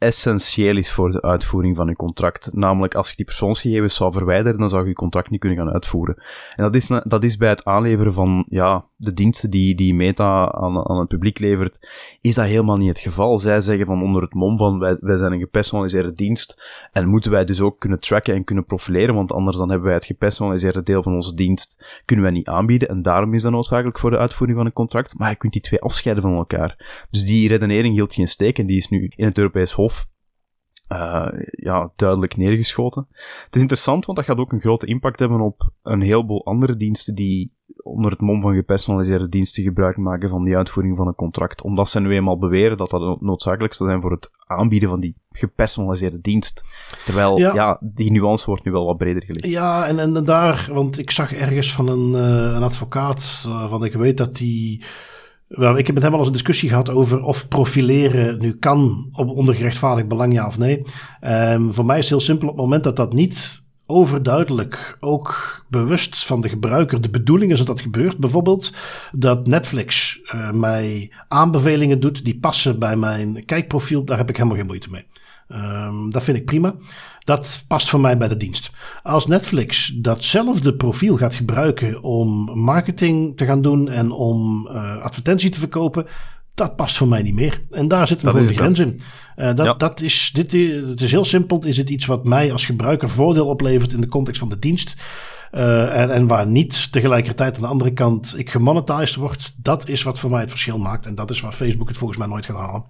essentieel 0.00 0.76
is 0.76 0.90
voor 0.90 1.10
de 1.10 1.22
uitvoering 1.22 1.76
van 1.76 1.88
je 1.88 1.96
contract. 1.96 2.50
Namelijk, 2.52 2.94
als 2.94 3.10
je 3.10 3.16
die 3.16 3.24
persoonsgegevens 3.24 3.94
zou 3.94 4.12
verwijderen, 4.12 4.58
dan 4.58 4.68
zou 4.68 4.82
je 4.82 4.88
je 4.88 4.94
contract 4.94 5.30
niet 5.30 5.40
kunnen 5.40 5.58
gaan 5.58 5.72
uitvoeren. 5.72 6.16
En 6.56 6.62
dat 6.64 6.74
is, 6.74 6.86
dat 7.04 7.22
is 7.22 7.36
bij 7.36 7.48
het 7.48 7.64
aanleveren 7.64 8.12
van 8.12 8.46
ja, 8.48 8.84
de 8.96 9.14
diensten 9.14 9.50
die, 9.50 9.74
die 9.74 9.94
Meta 9.94 10.52
aan, 10.52 10.88
aan 10.88 10.98
het 10.98 11.08
publiek 11.08 11.38
levert, 11.38 11.88
is 12.20 12.34
dat 12.34 12.46
helemaal 12.46 12.76
niet 12.76 12.88
het 12.88 12.98
geval. 12.98 13.38
Zij 13.38 13.60
zeggen 13.60 13.86
van 13.86 14.02
onder 14.02 14.22
het 14.22 14.34
mom 14.34 14.56
van 14.58 14.78
wij, 14.78 14.96
wij 15.00 15.16
zijn 15.16 15.32
een 15.32 15.38
gepersonaliseerde 15.38 16.12
dienst 16.12 16.62
en 16.92 17.08
moeten 17.08 17.30
wij 17.30 17.44
dus 17.44 17.60
ook 17.60 17.78
kunnen 17.78 18.00
tracken 18.00 18.34
en 18.34 18.44
kunnen 18.44 18.64
profileren, 18.64 19.14
want 19.14 19.32
anders 19.32 19.56
dan 19.56 19.68
hebben 19.68 19.86
wij 19.86 19.96
het 19.96 20.06
gepersonaliseerde 20.06 20.82
deel 20.82 21.02
van 21.02 21.14
onze 21.14 21.34
dienst 21.34 22.02
kunnen 22.04 22.24
wij 22.24 22.34
niet 22.34 22.48
aanbieden 22.48 22.88
en 22.88 23.02
daarom 23.02 23.34
is 23.34 23.42
dat 23.42 23.52
noodzakelijk 23.52 23.98
voor 23.98 24.10
de 24.10 24.18
uitvoering 24.18 24.58
van 24.58 24.66
een 24.66 24.72
contract. 24.72 25.18
Maar 25.18 25.30
je 25.30 25.36
kunt 25.36 25.52
die 25.52 25.62
twee 25.62 25.80
afscheiden 25.80 26.22
van 26.22 26.34
elkaar. 26.34 27.06
Dus 27.10 27.24
die 27.24 27.48
redenering 27.48 27.94
hield 27.94 28.14
geen 28.14 28.28
steek 28.28 28.58
en 28.58 28.66
die 28.66 28.76
is 28.76 28.88
nu 28.88 29.12
in 29.16 29.24
het 29.24 29.38
Europees 29.38 29.72
Hof 29.72 29.89
uh, 30.92 31.28
ja, 31.50 31.90
duidelijk 31.96 32.36
neergeschoten. 32.36 33.06
Het 33.44 33.54
is 33.54 33.60
interessant, 33.60 34.04
want 34.06 34.18
dat 34.18 34.26
gaat 34.26 34.38
ook 34.38 34.52
een 34.52 34.60
grote 34.60 34.86
impact 34.86 35.18
hebben 35.18 35.40
op 35.40 35.70
een 35.82 36.00
heleboel 36.00 36.46
andere 36.46 36.76
diensten 36.76 37.14
die 37.14 37.52
onder 37.82 38.10
het 38.10 38.20
mom 38.20 38.40
van 38.40 38.54
gepersonaliseerde 38.54 39.28
diensten 39.28 39.62
gebruik 39.62 39.96
maken 39.96 40.28
van 40.28 40.44
die 40.44 40.56
uitvoering 40.56 40.96
van 40.96 41.06
een 41.06 41.14
contract. 41.14 41.62
Omdat 41.62 41.88
ze 41.88 42.00
nu 42.00 42.14
eenmaal 42.14 42.38
beweren 42.38 42.76
dat 42.76 42.90
dat 42.90 43.20
noodzakelijk 43.20 43.74
zou 43.74 43.88
zijn 43.88 44.02
voor 44.02 44.10
het 44.10 44.30
aanbieden 44.46 44.88
van 44.88 45.00
die 45.00 45.14
gepersonaliseerde 45.30 46.20
dienst. 46.20 46.64
Terwijl, 47.04 47.38
ja, 47.38 47.54
ja 47.54 47.78
die 47.80 48.10
nuance 48.10 48.46
wordt 48.46 48.64
nu 48.64 48.72
wel 48.72 48.86
wat 48.86 48.96
breder 48.96 49.24
gelegd. 49.24 49.46
Ja, 49.46 49.86
en, 49.86 49.98
en 49.98 50.24
daar, 50.24 50.68
want 50.72 50.98
ik 50.98 51.10
zag 51.10 51.34
ergens 51.34 51.72
van 51.72 51.88
een, 51.88 52.10
uh, 52.10 52.54
een 52.56 52.62
advocaat, 52.62 53.44
uh, 53.46 53.68
van 53.68 53.84
ik 53.84 53.92
weet 53.92 54.16
dat 54.16 54.36
die 54.36 54.84
wel, 55.50 55.78
ik 55.78 55.86
heb 55.86 55.94
met 55.94 56.04
hem 56.04 56.12
al 56.12 56.18
eens 56.18 56.26
een 56.26 56.32
discussie 56.32 56.68
gehad 56.68 56.90
over 56.90 57.22
of 57.22 57.48
profileren 57.48 58.38
nu 58.38 58.52
kan 58.52 59.08
op 59.12 59.28
ondergerechtvaardigd 59.28 60.08
belang, 60.08 60.32
ja 60.32 60.46
of 60.46 60.58
nee. 60.58 60.82
Um, 61.20 61.72
voor 61.72 61.84
mij 61.84 61.98
is 61.98 62.02
het 62.02 62.10
heel 62.10 62.20
simpel 62.20 62.48
op 62.48 62.54
het 62.54 62.62
moment 62.64 62.84
dat 62.84 62.96
dat 62.96 63.12
niet 63.12 63.62
overduidelijk, 63.86 64.96
ook 65.00 65.64
bewust 65.68 66.26
van 66.26 66.40
de 66.40 66.48
gebruiker, 66.48 67.00
de 67.00 67.10
bedoeling 67.10 67.52
is 67.52 67.58
dat 67.58 67.66
dat 67.66 67.80
gebeurt. 67.80 68.18
Bijvoorbeeld 68.18 68.74
dat 69.12 69.46
Netflix 69.46 70.20
uh, 70.22 70.50
mij 70.50 71.12
aanbevelingen 71.28 72.00
doet 72.00 72.24
die 72.24 72.38
passen 72.38 72.78
bij 72.78 72.96
mijn 72.96 73.44
kijkprofiel, 73.44 74.04
daar 74.04 74.18
heb 74.18 74.28
ik 74.28 74.36
helemaal 74.36 74.58
geen 74.58 74.66
moeite 74.66 74.90
mee. 74.90 75.06
Um, 75.52 76.10
dat 76.10 76.22
vind 76.22 76.36
ik 76.36 76.44
prima. 76.44 76.74
Dat 77.24 77.64
past 77.68 77.88
voor 77.88 78.00
mij 78.00 78.16
bij 78.16 78.28
de 78.28 78.36
dienst. 78.36 78.70
Als 79.02 79.26
Netflix 79.26 79.86
datzelfde 79.96 80.74
profiel 80.74 81.16
gaat 81.16 81.34
gebruiken 81.34 82.02
om 82.02 82.58
marketing 82.58 83.36
te 83.36 83.44
gaan 83.44 83.62
doen 83.62 83.88
en 83.88 84.10
om 84.10 84.68
uh, 84.72 84.96
advertentie 84.96 85.50
te 85.50 85.58
verkopen, 85.58 86.06
dat 86.54 86.76
past 86.76 86.96
voor 86.96 87.08
mij 87.08 87.22
niet 87.22 87.34
meer. 87.34 87.62
En 87.70 87.88
daar 87.88 88.06
zit 88.06 88.22
een 88.22 88.30
grote 88.30 88.54
grens 88.54 88.78
in. 88.78 89.00
Uh, 89.36 89.54
dat, 89.54 89.66
ja. 89.66 89.74
dat 89.74 90.00
is, 90.00 90.30
dit, 90.32 90.52
het 90.88 91.00
is 91.00 91.10
heel 91.10 91.24
simpel. 91.24 91.64
Is 91.64 91.76
het 91.76 91.90
iets 91.90 92.06
wat 92.06 92.24
mij 92.24 92.52
als 92.52 92.66
gebruiker 92.66 93.08
voordeel 93.08 93.46
oplevert 93.46 93.92
in 93.92 94.00
de 94.00 94.08
context 94.08 94.40
van 94.40 94.48
de 94.48 94.58
dienst? 94.58 94.94
Uh, 95.52 96.00
en, 96.00 96.10
en 96.10 96.26
waar 96.26 96.46
niet 96.46 96.92
tegelijkertijd 96.92 97.54
aan 97.54 97.60
de 97.62 97.66
andere 97.66 97.92
kant 97.92 98.34
ik 98.38 98.50
gemonetized 98.50 99.14
word, 99.14 99.54
dat 99.56 99.88
is 99.88 100.02
wat 100.02 100.18
voor 100.18 100.30
mij 100.30 100.40
het 100.40 100.50
verschil 100.50 100.78
maakt. 100.78 101.06
En 101.06 101.14
dat 101.14 101.30
is 101.30 101.40
waar 101.40 101.52
Facebook 101.52 101.88
het 101.88 101.96
volgens 101.96 102.18
mij 102.18 102.28
nooit 102.28 102.46
gaat 102.46 102.56
halen. 102.56 102.84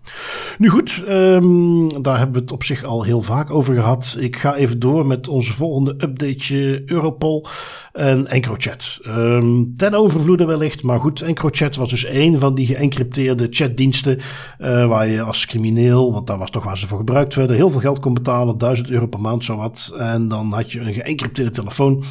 Nu 0.59 0.69
goed, 0.69 1.03
um, 1.09 2.03
daar 2.03 2.17
hebben 2.17 2.35
we 2.35 2.41
het 2.41 2.53
op 2.53 2.65
zich 2.65 2.85
al 2.85 3.03
heel 3.03 3.21
vaak 3.21 3.51
over 3.51 3.75
gehad. 3.75 4.17
Ik 4.21 4.37
ga 4.37 4.55
even 4.55 4.79
door 4.79 5.07
met 5.07 5.29
onze 5.29 5.53
volgende 5.53 5.91
updateje 5.91 6.83
Europol 6.87 7.47
en 7.93 8.27
EncroChat. 8.27 8.99
Um, 9.07 9.77
ten 9.77 9.95
overvloede 9.95 10.45
wellicht, 10.45 10.83
maar 10.83 11.01
goed, 11.01 11.21
EncroChat 11.21 11.77
was 11.77 11.91
dus 11.91 12.07
een 12.07 12.39
van 12.39 12.55
die 12.55 12.67
geëncrypteerde 12.67 13.47
chatdiensten 13.51 14.19
uh, 14.59 14.87
waar 14.87 15.07
je 15.07 15.23
als 15.23 15.47
crimineel, 15.47 16.13
want 16.13 16.27
daar 16.27 16.39
was 16.39 16.51
toch 16.51 16.65
waar 16.65 16.79
ze 16.79 16.87
voor 16.87 16.99
gebruikt 16.99 17.35
werden, 17.35 17.57
heel 17.57 17.71
veel 17.71 17.81
geld 17.81 17.99
kon 17.99 18.15
betalen, 18.15 18.59
1000 18.59 18.91
euro 18.91 19.07
per 19.07 19.21
maand 19.21 19.45
zowat. 19.45 19.95
En 19.99 20.29
dan 20.29 20.53
had 20.53 20.73
je 20.73 20.81
een 20.81 20.95
geëncrypteerde 20.95 21.51
telefoon. 21.51 22.05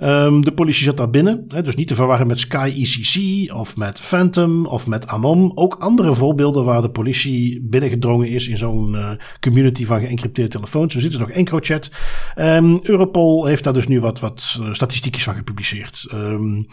Um, 0.00 0.44
de 0.44 0.52
politie 0.52 0.84
zat 0.84 0.96
daar 0.96 1.10
binnen. 1.10 1.44
Hè, 1.48 1.62
dus 1.62 1.74
niet 1.74 1.88
te 1.88 1.94
verwarren 1.94 2.26
met 2.26 2.40
Sky 2.40 2.72
ECC 2.76 3.52
of 3.54 3.76
met 3.76 4.00
Phantom 4.00 4.66
of 4.66 4.86
met 4.86 5.06
Anon. 5.06 5.52
Ook 5.54 5.74
andere 5.74 6.14
voorbeelden 6.14 6.64
waar 6.64 6.82
de 6.82 6.90
politie 6.90 7.60
binnengedrongen 7.62 8.28
is 8.28 8.48
in 8.48 8.56
zo'n 8.56 8.92
uh, 8.94 9.10
community 9.40 9.84
van 9.84 10.00
geëncrypteerde 10.00 10.50
telefoons. 10.50 10.92
Zo 10.92 11.00
zit 11.00 11.12
er 11.12 11.18
nog 11.18 11.30
EncroChat. 11.30 11.90
Um, 12.36 12.80
Europol 12.82 13.46
heeft 13.46 13.64
daar 13.64 13.72
dus 13.72 13.86
nu 13.86 14.00
wat, 14.00 14.20
wat 14.20 14.58
uh, 14.60 14.72
statistiekjes 14.72 15.24
van 15.24 15.34
gepubliceerd. 15.34 16.06
Um, 16.12 16.66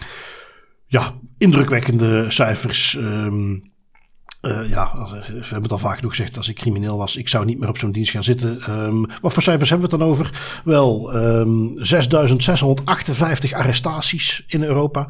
ja, 0.85 1.13
indrukwekkende 1.37 2.25
cijfers. 2.27 2.97
Uh, 4.45 4.69
ja, 4.69 4.91
we 4.95 5.41
hebben 5.41 5.61
het 5.61 5.71
al 5.71 5.77
vaak 5.77 5.95
genoeg 5.95 6.15
gezegd. 6.15 6.37
Als 6.37 6.49
ik 6.49 6.55
crimineel 6.55 6.97
was, 6.97 7.15
ik 7.15 7.29
zou 7.29 7.45
niet 7.45 7.59
meer 7.59 7.69
op 7.69 7.77
zo'n 7.77 7.91
dienst 7.91 8.11
gaan 8.11 8.23
zitten. 8.23 8.71
Um, 8.71 9.05
wat 9.21 9.33
voor 9.33 9.43
cijfers 9.43 9.69
hebben 9.69 9.89
we 9.89 9.95
het 9.95 10.01
dan 10.03 10.11
over? 10.11 10.61
Wel, 10.63 11.15
um, 11.15 11.73
6658 11.77 13.53
arrestaties 13.53 14.43
in 14.47 14.63
Europa. 14.63 15.07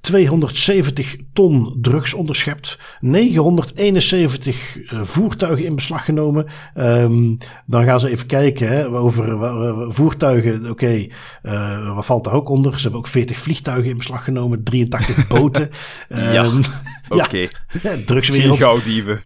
270 0.00 1.16
ton 1.32 1.76
drugs 1.80 2.14
onderschept, 2.14 2.78
971 3.00 4.76
uh, 4.76 5.00
voertuigen 5.02 5.64
in 5.64 5.74
beslag 5.74 6.04
genomen. 6.04 6.46
Um, 6.76 7.38
dan 7.66 7.84
gaan 7.84 8.00
ze 8.00 8.10
even 8.10 8.26
kijken 8.26 8.68
hè, 8.68 8.88
over 8.88 9.92
voertuigen. 9.92 10.60
Oké, 10.60 10.70
okay, 10.70 11.12
uh, 11.42 11.94
wat 11.94 12.06
valt 12.06 12.24
daar 12.24 12.34
ook 12.34 12.48
onder? 12.48 12.76
Ze 12.76 12.82
hebben 12.82 13.00
ook 13.00 13.06
40 13.06 13.38
vliegtuigen 13.38 13.90
in 13.90 13.96
beslag 13.96 14.24
genomen, 14.24 14.64
83 14.64 15.26
boten. 15.26 15.70
ja, 16.08 16.44
um, 16.44 16.62
oké. 17.08 17.24
Okay. 17.24 17.50
Ja, 17.82 17.96
drugswereld. 18.06 18.58
Geen 18.58 18.66
gauwdieven. 18.66 19.22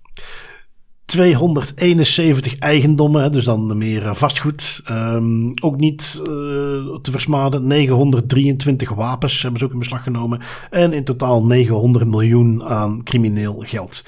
271 1.04 2.58
eigendommen, 2.58 3.32
dus 3.32 3.44
dan 3.44 3.78
meer 3.78 4.14
vastgoed. 4.14 4.82
Um, 4.90 5.52
ook 5.62 5.76
niet 5.76 6.14
uh, 6.18 6.26
te 7.02 7.10
versmaden. 7.10 7.66
923 7.66 8.90
wapens 8.90 9.42
hebben 9.42 9.60
ze 9.60 9.66
ook 9.66 9.72
in 9.72 9.78
beslag 9.78 10.02
genomen. 10.02 10.40
En 10.70 10.92
in 10.92 11.04
totaal 11.04 11.44
900 11.44 12.06
miljoen 12.06 12.64
aan 12.64 13.02
crimineel 13.02 13.56
geld. 13.58 14.04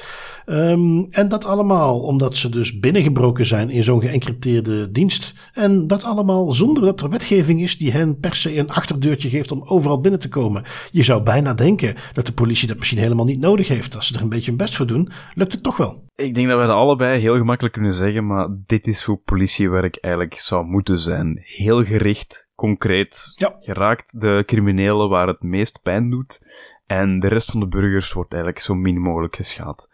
Um, 0.46 1.06
en 1.10 1.28
dat 1.28 1.44
allemaal 1.44 2.00
omdat 2.00 2.36
ze 2.36 2.48
dus 2.48 2.78
binnengebroken 2.78 3.46
zijn 3.46 3.70
in 3.70 3.84
zo'n 3.84 4.00
geëncrypteerde 4.00 4.90
dienst. 4.90 5.34
En 5.52 5.86
dat 5.86 6.04
allemaal 6.04 6.52
zonder 6.52 6.82
dat 6.82 7.00
er 7.00 7.08
wetgeving 7.08 7.62
is 7.62 7.78
die 7.78 7.92
hen 7.92 8.18
per 8.18 8.34
se 8.34 8.56
een 8.56 8.70
achterdeurtje 8.70 9.28
geeft 9.28 9.52
om 9.52 9.62
overal 9.64 10.00
binnen 10.00 10.20
te 10.20 10.28
komen. 10.28 10.64
Je 10.90 11.02
zou 11.02 11.22
bijna 11.22 11.54
denken 11.54 11.94
dat 12.12 12.26
de 12.26 12.32
politie 12.32 12.68
dat 12.68 12.78
misschien 12.78 12.98
helemaal 12.98 13.24
niet 13.24 13.40
nodig 13.40 13.68
heeft. 13.68 13.96
Als 13.96 14.06
ze 14.06 14.14
er 14.14 14.20
een 14.20 14.28
beetje 14.28 14.50
hun 14.50 14.56
best 14.56 14.76
voor 14.76 14.86
doen, 14.86 15.12
lukt 15.34 15.52
het 15.52 15.62
toch 15.62 15.76
wel. 15.76 16.04
Ik 16.14 16.34
denk 16.34 16.48
dat 16.48 16.60
we 16.60 16.66
dat 16.66 16.76
allebei 16.76 17.20
heel 17.20 17.36
gemakkelijk 17.36 17.74
kunnen 17.74 17.94
zeggen, 17.94 18.26
maar 18.26 18.48
dit 18.66 18.86
is 18.86 19.02
hoe 19.02 19.20
politiewerk 19.24 19.98
eigenlijk 20.00 20.38
zou 20.38 20.64
moeten 20.64 20.98
zijn. 20.98 21.38
Heel 21.42 21.84
gericht, 21.84 22.48
concreet. 22.54 23.32
Ja. 23.34 23.56
Geraakt 23.60 24.20
de 24.20 24.42
criminelen 24.46 25.08
waar 25.08 25.26
het 25.26 25.42
meest 25.42 25.80
pijn 25.82 26.10
doet. 26.10 26.40
En 26.86 27.20
de 27.20 27.28
rest 27.28 27.50
van 27.50 27.60
de 27.60 27.66
burgers 27.66 28.12
wordt 28.12 28.32
eigenlijk 28.32 28.62
zo 28.62 28.74
min 28.74 29.00
mogelijk 29.00 29.36
geschaad. 29.36 29.88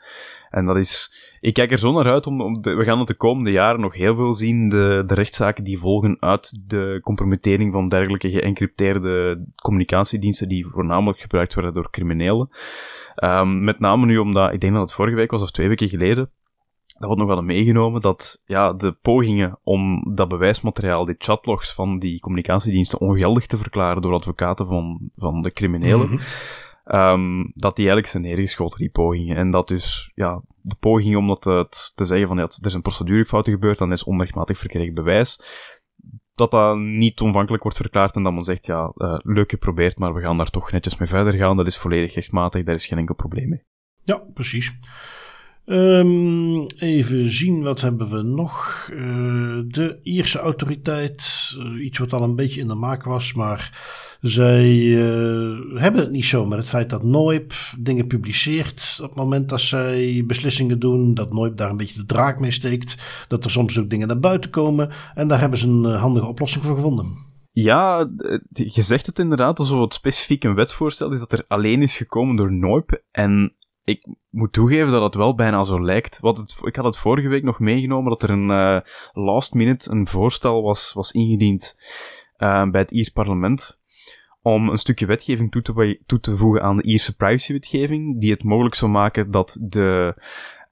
En 0.53 0.67
dat 0.67 0.77
is, 0.77 1.15
ik 1.41 1.55
kijk 1.55 1.73
er 1.73 1.79
zo 1.79 1.93
naar 1.93 2.13
uit 2.13 2.27
om, 2.27 2.61
we 2.61 2.85
gaan 2.85 2.99
het 2.99 3.09
de 3.09 3.15
komende 3.15 3.51
jaren 3.51 3.81
nog 3.81 3.95
heel 3.95 4.15
veel 4.15 4.33
zien, 4.33 4.69
de, 4.69 5.03
de 5.07 5.15
rechtszaken 5.15 5.65
die 5.65 5.79
volgen 5.79 6.17
uit 6.21 6.69
de 6.69 7.01
compromittering 7.03 7.73
van 7.73 7.89
dergelijke 7.89 8.31
geëncrypteerde 8.31 9.45
communicatiediensten 9.63 10.49
die 10.49 10.67
voornamelijk 10.67 11.21
gebruikt 11.21 11.55
worden 11.55 11.75
door 11.75 11.91
criminelen. 11.91 12.49
Um, 13.25 13.65
met 13.65 13.79
name 13.79 14.07
nu 14.07 14.19
omdat, 14.19 14.53
ik 14.53 14.61
denk 14.61 14.73
dat 14.73 14.83
het 14.83 14.93
vorige 14.93 15.17
week 15.17 15.31
was 15.31 15.43
of 15.43 15.51
twee 15.51 15.69
weken 15.69 15.89
geleden, 15.89 16.31
dat 16.87 17.11
wordt 17.11 17.21
nog 17.21 17.29
wel 17.29 17.43
meegenomen 17.43 18.01
dat 18.01 18.43
ja, 18.45 18.73
de 18.73 18.93
pogingen 18.93 19.59
om 19.63 20.15
dat 20.15 20.29
bewijsmateriaal, 20.29 21.05
die 21.05 21.15
chatlogs 21.19 21.75
van 21.75 21.99
die 21.99 22.21
communicatiediensten 22.21 23.01
ongeldig 23.01 23.47
te 23.47 23.57
verklaren 23.57 24.03
door 24.03 24.13
advocaten 24.13 24.67
van, 24.67 25.11
van 25.17 25.43
de 25.43 25.53
criminelen, 25.53 26.07
-hmm. 26.07 26.21
Um, 26.85 27.53
dat 27.55 27.77
die 27.77 27.85
eigenlijk 27.85 28.07
zijn 28.07 28.23
neergeschoten, 28.23 28.79
die 28.79 28.91
pogingen. 28.91 29.37
En 29.37 29.51
dat 29.51 29.69
dus, 29.69 30.13
ja, 30.15 30.43
de 30.63 30.77
poging 30.81 31.17
om 31.17 31.27
dat 31.27 31.43
te, 31.43 31.67
te 31.95 32.05
zeggen 32.05 32.29
van, 32.29 32.37
ja, 32.37 32.43
er 32.43 32.67
is 32.67 32.75
een 32.75 32.83
procedurefout 32.83 33.49
gebeurd, 33.49 33.79
dan 33.79 33.93
is 33.93 34.05
onrechtmatig 34.05 34.59
verkregen 34.59 34.95
bewijs, 34.95 35.43
dat 36.35 36.51
dat 36.51 36.77
niet 36.77 37.21
onvankelijk 37.21 37.63
wordt 37.63 37.79
verklaard 37.79 38.17
en 38.17 38.23
dat 38.23 38.33
men 38.33 38.45
zegt, 38.45 38.67
ja, 38.67 38.93
uh, 38.97 39.19
leuk 39.19 39.51
geprobeerd, 39.51 39.99
maar 39.99 40.15
we 40.15 40.21
gaan 40.21 40.37
daar 40.37 40.51
toch 40.51 40.73
netjes 40.73 40.97
mee 40.97 41.09
verder 41.09 41.33
gaan, 41.33 41.57
dat 41.57 41.67
is 41.67 41.79
volledig 41.79 42.15
rechtmatig, 42.15 42.65
daar 42.65 42.75
is 42.75 42.87
geen 42.87 42.99
enkel 42.99 43.15
probleem 43.15 43.49
mee. 43.49 43.65
Ja, 44.05 44.17
precies. 44.35 44.79
Um, 45.67 46.67
even 46.67 47.33
zien, 47.33 47.63
wat 47.63 47.81
hebben 47.81 48.11
we 48.11 48.23
nog? 48.23 48.89
Uh, 48.93 49.61
de 49.67 49.99
Ierse 50.03 50.39
autoriteit, 50.39 51.53
uh, 51.59 51.85
iets 51.85 51.99
wat 51.99 52.13
al 52.13 52.23
een 52.23 52.37
beetje 52.37 52.61
in 52.61 52.69
de 52.69 52.75
maak 52.75 53.05
was, 53.05 53.33
maar 53.33 53.81
zij 54.21 54.77
uh, 54.77 55.59
hebben 55.75 56.01
het 56.01 56.11
niet 56.11 56.25
zo 56.25 56.47
met 56.47 56.59
het 56.59 56.69
feit 56.69 56.91
dat 56.91 57.03
Noip 57.03 57.53
dingen 57.79 58.07
publiceert 58.07 58.99
op 59.03 59.09
het 59.09 59.19
moment 59.19 59.49
dat 59.49 59.61
zij 59.61 60.25
beslissingen 60.27 60.79
doen, 60.79 61.15
dat 61.15 61.33
Noip 61.33 61.57
daar 61.57 61.71
een 61.71 61.77
beetje 61.77 62.01
de 62.01 62.07
draak 62.07 62.41
mee 62.41 62.51
steekt, 62.51 63.25
dat 63.29 63.45
er 63.45 63.51
soms 63.51 63.79
ook 63.79 63.91
dingen 63.91 64.09
naar 64.09 64.21
buiten 64.21 64.51
komen 64.51 64.91
en 65.15 65.29
daar 65.29 65.41
hebben 65.41 65.59
ze 65.59 65.67
een 65.67 65.85
handige 65.85 66.27
oplossing 66.27 66.65
voor 66.65 66.75
gevonden. 66.75 67.31
Ja, 67.53 68.11
je 68.53 68.83
zegt 68.83 69.07
het 69.07 69.19
inderdaad, 69.19 69.59
alsof 69.59 69.81
het 69.81 69.95
specifiek 69.95 70.45
een 70.45 70.55
wetsvoorstel 70.55 71.13
is 71.13 71.19
dat 71.19 71.33
er 71.33 71.45
alleen 71.49 71.83
is 71.83 71.97
gekomen 71.97 72.37
door 72.37 72.53
Noip 72.53 73.03
en 73.11 73.55
ik 73.85 74.07
moet 74.31 74.53
toegeven 74.53 74.91
dat 74.91 75.03
het 75.03 75.15
wel 75.15 75.35
bijna 75.35 75.65
zo 75.65 75.85
lijkt. 75.85 76.21
Wat 76.21 76.57
ik 76.65 76.77
had 76.77 76.85
het 76.85 76.97
vorige 76.97 77.29
week 77.29 77.43
nog 77.43 77.59
meegenomen 77.59 78.11
dat 78.11 78.23
er 78.23 78.31
een 78.31 78.51
uh, 78.51 78.81
last 79.13 79.55
minute 79.55 79.93
een 79.93 80.07
voorstel 80.07 80.63
was, 80.63 80.93
was 80.93 81.13
ingediend 81.13 81.77
uh, 82.39 82.71
bij 82.71 82.81
het 82.81 82.91
Iers 82.91 83.09
parlement 83.09 83.81
om 84.43 84.69
een 84.69 84.79
stukje 84.79 85.07
wetgeving 85.07 85.51
toe 85.51 85.63
te, 85.63 86.01
toe 86.07 86.21
te 86.21 86.37
voegen 86.37 86.63
aan 86.63 86.77
de 86.77 86.83
Ierse 86.83 87.17
privacywetgeving, 87.17 88.21
die 88.21 88.31
het 88.31 88.45
mogelijk 88.45 88.75
zou 88.75 88.91
maken 88.91 89.31
dat 89.31 89.59
de 89.61 90.15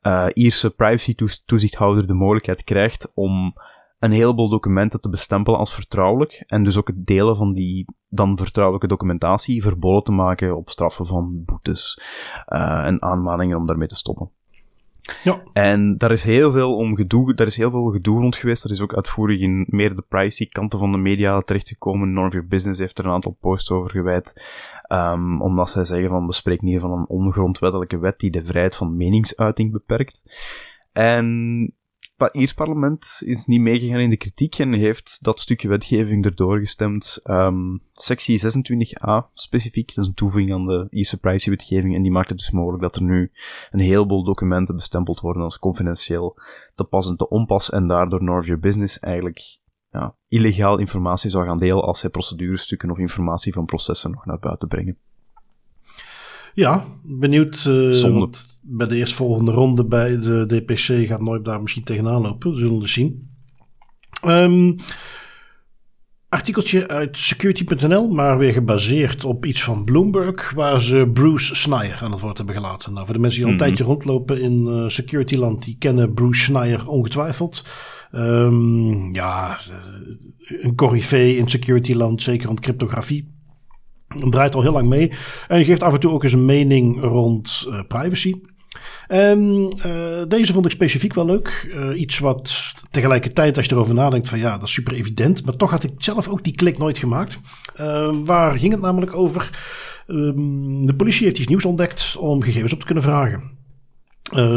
uh, 0.02 0.26
Ierse 0.32 0.70
privacy-toezichthouder 0.70 2.06
de 2.06 2.14
mogelijkheid 2.14 2.64
krijgt 2.64 3.12
om 3.14 3.54
een 4.00 4.12
heleboel 4.12 4.48
documenten 4.48 5.00
te 5.00 5.08
bestempelen 5.08 5.58
als 5.58 5.74
vertrouwelijk 5.74 6.44
en 6.46 6.64
dus 6.64 6.76
ook 6.76 6.86
het 6.86 7.06
delen 7.06 7.36
van 7.36 7.54
die 7.54 7.84
dan 8.08 8.36
vertrouwelijke 8.36 8.88
documentatie 8.88 9.62
verboden 9.62 10.02
te 10.02 10.12
maken 10.12 10.56
op 10.56 10.70
straffen 10.70 11.06
van 11.06 11.42
boetes 11.44 12.00
uh, 12.48 12.86
en 12.86 13.02
aanmaningen 13.02 13.56
om 13.56 13.66
daarmee 13.66 13.88
te 13.88 13.96
stoppen. 13.96 14.30
Ja. 15.24 15.42
En 15.52 15.98
daar 15.98 16.10
is 16.10 16.24
heel 16.24 16.50
veel 16.50 16.76
om 16.76 16.96
gedoe, 16.96 17.34
daar 17.34 17.46
is 17.46 17.56
heel 17.56 17.70
veel 17.70 17.90
gedoe 17.90 18.20
rond 18.20 18.36
geweest. 18.36 18.64
Er 18.64 18.70
is 18.70 18.80
ook 18.80 18.94
uitvoerig 18.94 19.40
in 19.40 19.66
meer 19.68 19.94
de 19.94 20.04
privacy 20.08 20.48
kanten 20.48 20.78
van 20.78 20.92
de 20.92 20.98
media 20.98 21.40
terechtgekomen. 21.40 22.12
Norm 22.12 22.30
Your 22.30 22.46
Business 22.46 22.80
heeft 22.80 22.98
er 22.98 23.04
een 23.04 23.12
aantal 23.12 23.36
posts 23.40 23.70
over 23.70 23.90
gewijd. 23.90 24.44
Um, 24.92 25.42
omdat 25.42 25.70
zij 25.70 25.84
zeggen 25.84 26.08
van, 26.08 26.26
we 26.26 26.32
spreken 26.32 26.66
hier 26.66 26.80
van 26.80 26.92
een 26.92 27.08
ongrondwettelijke 27.08 27.98
wet 27.98 28.18
die 28.18 28.30
de 28.30 28.44
vrijheid 28.44 28.76
van 28.76 28.96
meningsuiting 28.96 29.72
beperkt. 29.72 30.22
En 30.92 31.74
Iers 32.32 32.54
parlement 32.54 33.22
is 33.24 33.46
niet 33.46 33.60
meegegaan 33.60 34.00
in 34.00 34.10
de 34.10 34.16
kritiek 34.16 34.58
en 34.58 34.72
heeft 34.72 35.18
dat 35.24 35.40
stukje 35.40 35.68
wetgeving 35.68 36.24
erdoor 36.24 36.58
gestemd. 36.58 37.20
Um, 37.24 37.82
sectie 37.92 38.40
26a 38.40 39.32
specifiek, 39.34 39.94
dat 39.94 40.04
is 40.04 40.06
een 40.06 40.14
toevoeging 40.14 40.52
aan 40.52 40.66
de 40.66 40.86
Ierse 40.90 41.18
privacywetgeving 41.18 41.94
en 41.94 42.02
die 42.02 42.10
maakt 42.10 42.28
het 42.28 42.38
dus 42.38 42.50
mogelijk 42.50 42.82
dat 42.82 42.96
er 42.96 43.02
nu 43.02 43.32
een 43.70 43.80
heleboel 43.80 44.24
documenten 44.24 44.74
bestempeld 44.74 45.20
worden 45.20 45.42
als 45.42 45.58
confidentieel, 45.58 46.36
te 46.74 46.84
pas 46.84 47.10
en 47.10 47.16
te 47.16 47.28
onpas 47.28 47.70
en 47.70 47.86
daardoor 47.86 48.22
North 48.22 48.46
Your 48.46 48.60
Business 48.60 48.98
eigenlijk 48.98 49.58
ja, 49.90 50.14
illegaal 50.28 50.78
informatie 50.78 51.30
zou 51.30 51.44
gaan 51.44 51.58
delen 51.58 51.84
als 51.84 51.98
zij 51.98 52.10
procedurestukken 52.10 52.90
of 52.90 52.98
informatie 52.98 53.52
van 53.52 53.64
processen 53.64 54.10
nog 54.10 54.26
naar 54.26 54.38
buiten 54.38 54.68
brengen. 54.68 54.98
Ja, 56.54 56.84
benieuwd. 57.02 57.64
Uh, 57.68 57.92
bij 58.60 58.86
de 58.86 58.96
eerstvolgende 58.96 59.50
ronde 59.50 59.84
bij 59.84 60.18
de 60.18 60.46
DPC 60.46 61.06
gaat 61.08 61.20
nooit 61.20 61.44
daar 61.44 61.62
misschien 61.62 61.84
tegenaan 61.84 62.22
lopen. 62.22 62.50
We 62.50 62.56
zullen 62.56 62.80
het 62.80 62.88
zien. 62.88 63.28
Um, 64.26 64.76
artikeltje 66.28 66.88
uit 66.88 67.16
security.nl, 67.16 68.08
maar 68.08 68.38
weer 68.38 68.52
gebaseerd 68.52 69.24
op 69.24 69.46
iets 69.46 69.62
van 69.62 69.84
Bloomberg, 69.84 70.50
waar 70.50 70.82
ze 70.82 71.10
Bruce 71.12 71.54
Schneier 71.54 71.98
aan 72.02 72.10
het 72.10 72.20
woord 72.20 72.36
hebben 72.36 72.54
gelaten. 72.54 72.92
Nou, 72.92 73.04
voor 73.04 73.14
de 73.14 73.20
mensen 73.20 73.40
die 73.40 73.48
al 73.48 73.54
een 73.54 73.58
mm 73.60 73.66
-hmm. 73.66 73.76
tijdje 73.76 73.94
rondlopen 73.94 74.40
in 74.40 74.66
uh, 74.66 74.88
securityland, 74.88 75.64
die 75.64 75.76
kennen 75.78 76.14
Bruce 76.14 76.40
Schneier 76.40 76.88
ongetwijfeld. 76.88 77.64
Um, 78.12 79.14
ja, 79.14 79.58
een 80.46 80.74
corifee 80.74 81.36
in 81.36 81.48
securityland, 81.48 82.22
zeker 82.22 82.46
rond 82.46 82.60
cryptografie 82.60 83.39
draait 84.30 84.54
al 84.54 84.62
heel 84.62 84.72
lang 84.72 84.88
mee. 84.88 85.12
En 85.48 85.64
geeft 85.64 85.82
af 85.82 85.92
en 85.92 86.00
toe 86.00 86.12
ook 86.12 86.22
eens 86.22 86.32
een 86.32 86.44
mening 86.44 87.00
rond 87.00 87.66
uh, 87.68 87.80
privacy. 87.88 88.34
En 89.06 89.72
uh, 89.86 90.22
deze 90.28 90.52
vond 90.52 90.64
ik 90.64 90.70
specifiek 90.70 91.14
wel 91.14 91.26
leuk. 91.26 91.72
Uh, 91.74 92.00
iets 92.00 92.18
wat 92.18 92.72
tegelijkertijd, 92.90 93.56
als 93.56 93.66
je 93.66 93.72
erover 93.72 93.94
nadenkt, 93.94 94.28
van 94.28 94.38
ja, 94.38 94.58
dat 94.58 94.68
is 94.68 94.74
super 94.74 94.94
evident. 94.94 95.44
Maar 95.44 95.56
toch 95.56 95.70
had 95.70 95.84
ik 95.84 95.92
zelf 95.98 96.28
ook 96.28 96.44
die 96.44 96.54
klik 96.54 96.78
nooit 96.78 96.98
gemaakt. 96.98 97.40
Waar 98.24 98.58
ging 98.58 98.72
het 98.72 98.80
namelijk 98.80 99.14
over? 99.14 99.50
Um, 100.06 100.86
de 100.86 100.94
politie 100.94 101.24
heeft 101.24 101.38
iets 101.38 101.48
nieuws 101.48 101.64
ontdekt 101.64 102.16
om 102.18 102.42
gegevens 102.42 102.72
op 102.72 102.78
te 102.78 102.86
kunnen 102.86 103.04
vragen. 103.04 103.58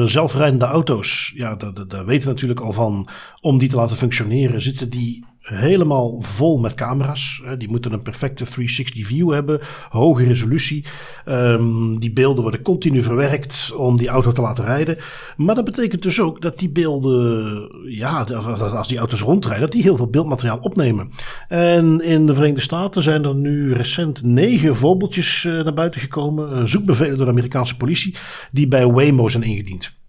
Zelfrijdende 0.06 0.66
auto's, 0.66 1.32
ja, 1.36 1.56
daar 1.56 2.06
weten 2.06 2.28
we 2.28 2.34
natuurlijk 2.34 2.60
al 2.60 2.74
van. 2.74 3.08
Om 3.42 3.58
die 3.58 3.70
te 3.70 3.76
laten 3.76 3.98
functioneren, 3.98 4.62
zitten 4.62 4.90
die 4.90 5.26
helemaal 5.44 6.22
vol 6.22 6.58
met 6.58 6.74
camera's. 6.74 7.44
Die 7.58 7.70
moeten 7.70 7.94
een 7.94 8.02
perfecte 8.02 8.44
360 8.46 9.08
view 9.08 9.32
hebben, 9.32 9.60
hoge 9.90 10.24
resolutie. 10.24 10.86
Um, 11.26 12.00
die 12.00 12.14
beelden 12.14 12.42
worden 12.42 12.62
continu 12.62 13.02
verwerkt 13.02 13.74
om 13.78 13.98
die 13.98 14.08
auto 14.08 14.32
te 14.32 14.42
laten 14.42 14.66
rijden. 14.66 14.98
Maar 15.38 15.56
dat 15.56 15.66
betekent 15.66 16.02
dus 16.02 16.20
ook 16.20 16.42
dat 16.42 16.60
die 16.60 16.70
beelden, 16.70 17.70
ja, 17.88 18.22
als 18.22 18.88
die 18.88 18.98
auto's 18.98 19.22
rondrijden, 19.22 19.62
dat 19.62 19.72
die 19.72 19.82
heel 19.82 19.98
veel 19.98 20.10
beeldmateriaal 20.10 20.60
opnemen. 20.62 21.12
En 21.48 22.02
in 22.02 22.26
de 22.26 22.34
Verenigde 22.34 22.62
Staten 22.62 23.04
zijn 23.04 23.24
er 23.24 23.36
nu 23.36 23.74
recent 23.74 24.24
negen 24.24 24.76
voorbeeldjes 24.76 25.44
uh, 25.44 25.64
naar 25.64 25.74
buiten 25.74 26.02
gekomen. 26.02 26.70
Zoekbevelen 26.70 27.18
door 27.18 27.26
de 27.26 27.32
Amerikaanse 27.32 27.78
politie, 27.78 28.16
die 28.52 28.68
bij 28.68 28.88
Waymo 28.88 29.30
zijn 29.30 29.44
ingediend. 29.44 30.02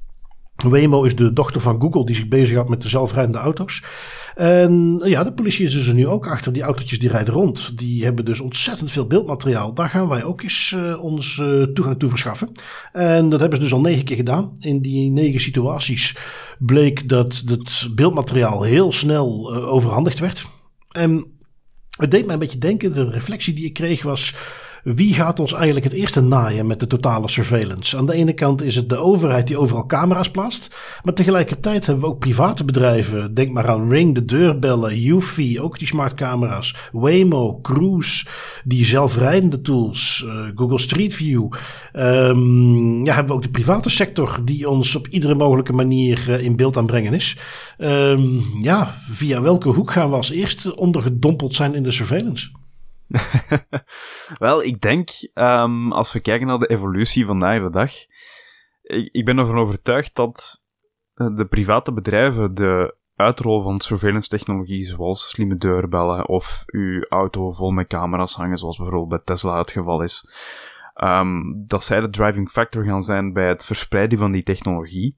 Waymo 0.70 1.02
is 1.02 1.16
de 1.16 1.32
dochter 1.32 1.60
van 1.60 1.80
Google 1.80 2.04
die 2.04 2.14
zich 2.14 2.28
bezighoudt 2.28 2.68
met 2.68 2.82
de 2.82 2.88
zelfrijdende 2.88 3.38
auto's. 3.38 3.82
En 4.34 5.00
ja, 5.04 5.24
de 5.24 5.32
politie 5.32 5.66
is 5.66 5.72
dus 5.72 5.86
er 5.86 5.94
nu 5.94 6.06
ook 6.06 6.26
achter. 6.26 6.52
Die 6.52 6.62
autootjes 6.62 6.98
die 6.98 7.08
rijden 7.08 7.34
rond. 7.34 7.78
Die 7.78 8.04
hebben 8.04 8.24
dus 8.24 8.40
ontzettend 8.40 8.90
veel 8.90 9.06
beeldmateriaal. 9.06 9.74
Daar 9.74 9.88
gaan 9.88 10.08
wij 10.08 10.24
ook 10.24 10.42
eens 10.42 10.74
uh, 10.76 11.02
ons 11.02 11.36
uh, 11.36 11.62
toegang 11.62 11.98
toe 11.98 12.08
verschaffen. 12.08 12.52
En 12.92 13.28
dat 13.28 13.40
hebben 13.40 13.58
ze 13.58 13.64
dus 13.64 13.72
al 13.72 13.80
negen 13.80 14.04
keer 14.04 14.16
gedaan. 14.16 14.52
In 14.58 14.80
die 14.80 15.10
negen 15.10 15.40
situaties 15.40 16.16
bleek 16.58 17.08
dat 17.08 17.42
het 17.46 17.88
beeldmateriaal 17.94 18.62
heel 18.62 18.92
snel 18.92 19.54
uh, 19.54 19.72
overhandigd 19.72 20.18
werd. 20.18 20.46
En 20.88 21.26
het 21.98 22.10
deed 22.10 22.24
mij 22.24 22.34
een 22.34 22.40
beetje 22.40 22.58
denken. 22.58 22.92
De 22.92 23.10
reflectie 23.10 23.54
die 23.54 23.64
ik 23.64 23.74
kreeg 23.74 24.02
was 24.02 24.34
wie 24.84 25.14
gaat 25.14 25.40
ons 25.40 25.52
eigenlijk 25.52 25.84
het 25.84 25.94
eerste 25.94 26.20
naaien 26.20 26.66
met 26.66 26.80
de 26.80 26.86
totale 26.86 27.28
surveillance? 27.28 27.96
Aan 27.96 28.06
de 28.06 28.14
ene 28.14 28.32
kant 28.32 28.62
is 28.62 28.76
het 28.76 28.88
de 28.88 28.96
overheid 28.96 29.46
die 29.46 29.58
overal 29.58 29.86
camera's 29.86 30.30
plaatst. 30.30 30.76
Maar 31.02 31.14
tegelijkertijd 31.14 31.86
hebben 31.86 32.04
we 32.04 32.10
ook 32.10 32.18
private 32.18 32.64
bedrijven. 32.64 33.34
Denk 33.34 33.50
maar 33.50 33.68
aan 33.68 33.88
Ring, 33.88 34.14
de 34.14 34.24
deurbellen, 34.24 35.06
Eufy, 35.06 35.58
ook 35.60 35.78
die 35.78 35.86
smartcamera's. 35.86 36.76
Waymo, 36.92 37.58
Cruise, 37.62 38.26
die 38.64 38.84
zelfrijdende 38.84 39.60
tools, 39.60 40.24
uh, 40.26 40.46
Google 40.54 40.78
Street 40.78 41.14
View. 41.14 41.52
Um, 41.92 43.04
ja, 43.04 43.14
hebben 43.14 43.32
we 43.32 43.38
ook 43.38 43.42
de 43.42 43.50
private 43.50 43.90
sector 43.90 44.40
die 44.44 44.68
ons 44.68 44.94
op 44.94 45.08
iedere 45.08 45.34
mogelijke 45.34 45.72
manier 45.72 46.24
uh, 46.28 46.40
in 46.40 46.56
beeld 46.56 46.76
aan 46.76 46.86
brengen 46.86 47.14
is. 47.14 47.38
Um, 47.78 48.42
ja, 48.62 48.94
via 49.10 49.42
welke 49.42 49.68
hoek 49.68 49.90
gaan 49.90 50.10
we 50.10 50.16
als 50.16 50.30
eerste 50.30 50.76
ondergedompeld 50.76 51.54
zijn 51.54 51.74
in 51.74 51.82
de 51.82 51.92
surveillance? 51.92 52.50
Wel, 54.38 54.62
ik 54.62 54.80
denk, 54.80 55.08
um, 55.34 55.92
als 55.92 56.12
we 56.12 56.20
kijken 56.20 56.46
naar 56.46 56.58
de 56.58 56.70
evolutie 56.70 57.26
vandaag 57.26 57.62
de 57.62 57.70
dag, 57.70 57.92
ik, 59.12 59.24
ben 59.24 59.38
ervan 59.38 59.58
overtuigd 59.58 60.14
dat 60.14 60.62
eh, 61.14 61.36
de 61.36 61.46
private 61.46 61.92
bedrijven 61.92 62.54
de 62.54 62.96
uitrol 63.16 63.62
van 63.62 63.80
surveillance 63.80 64.28
technologie, 64.28 64.84
zoals 64.84 65.28
slimme 65.28 65.56
deurbellen 65.56 66.28
of 66.28 66.62
uw 66.66 67.06
auto 67.08 67.50
vol 67.50 67.70
met 67.70 67.86
camera's 67.86 68.34
hangen, 68.34 68.56
zoals 68.56 68.76
bijvoorbeeld 68.76 69.08
bij 69.08 69.20
Tesla 69.24 69.58
het 69.58 69.70
geval 69.70 70.02
is, 70.02 70.28
um, 71.02 71.64
dat 71.66 71.84
zij 71.84 72.00
de 72.00 72.10
driving 72.10 72.50
factor 72.50 72.84
gaan 72.84 73.02
zijn 73.02 73.32
bij 73.32 73.48
het 73.48 73.64
verspreiden 73.64 74.18
van 74.18 74.32
die 74.32 74.42
technologie 74.42 75.16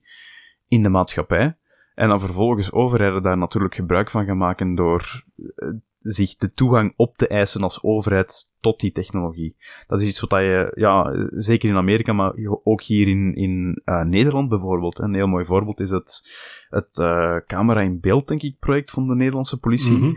in 0.67 0.83
de 0.83 0.89
maatschappij. 0.89 1.57
En 1.95 2.07
dan 2.07 2.19
vervolgens 2.19 2.71
overheden 2.71 3.21
daar 3.21 3.37
natuurlijk 3.37 3.75
gebruik 3.75 4.09
van 4.09 4.25
gaan 4.25 4.37
maken 4.37 4.75
door 4.75 5.23
eh, 5.55 5.67
zich 6.11 6.35
de 6.35 6.53
toegang 6.53 6.93
op 6.95 7.15
te 7.15 7.27
eisen 7.27 7.61
als 7.61 7.83
overheid 7.83 8.51
tot 8.59 8.79
die 8.79 8.91
technologie. 8.91 9.55
Dat 9.87 10.01
is 10.01 10.07
iets 10.07 10.19
wat 10.19 10.29
je, 10.29 10.71
ja, 10.75 11.27
zeker 11.29 11.69
in 11.69 11.75
Amerika, 11.75 12.13
maar 12.13 12.33
ook 12.63 12.81
hier 12.81 13.07
in, 13.07 13.35
in 13.35 13.81
uh, 13.85 14.03
Nederland 14.03 14.49
bijvoorbeeld. 14.49 14.99
Een 14.99 15.13
heel 15.13 15.27
mooi 15.27 15.45
voorbeeld 15.45 15.79
is 15.79 15.89
het, 15.89 16.29
het 16.69 16.97
uh, 16.97 17.35
camera 17.47 17.81
in 17.81 17.99
beeld, 17.99 18.27
denk 18.27 18.41
ik, 18.41 18.59
project 18.59 18.89
van 18.89 19.07
de 19.07 19.15
Nederlandse 19.15 19.59
politie. 19.59 19.97
Mm 19.97 20.15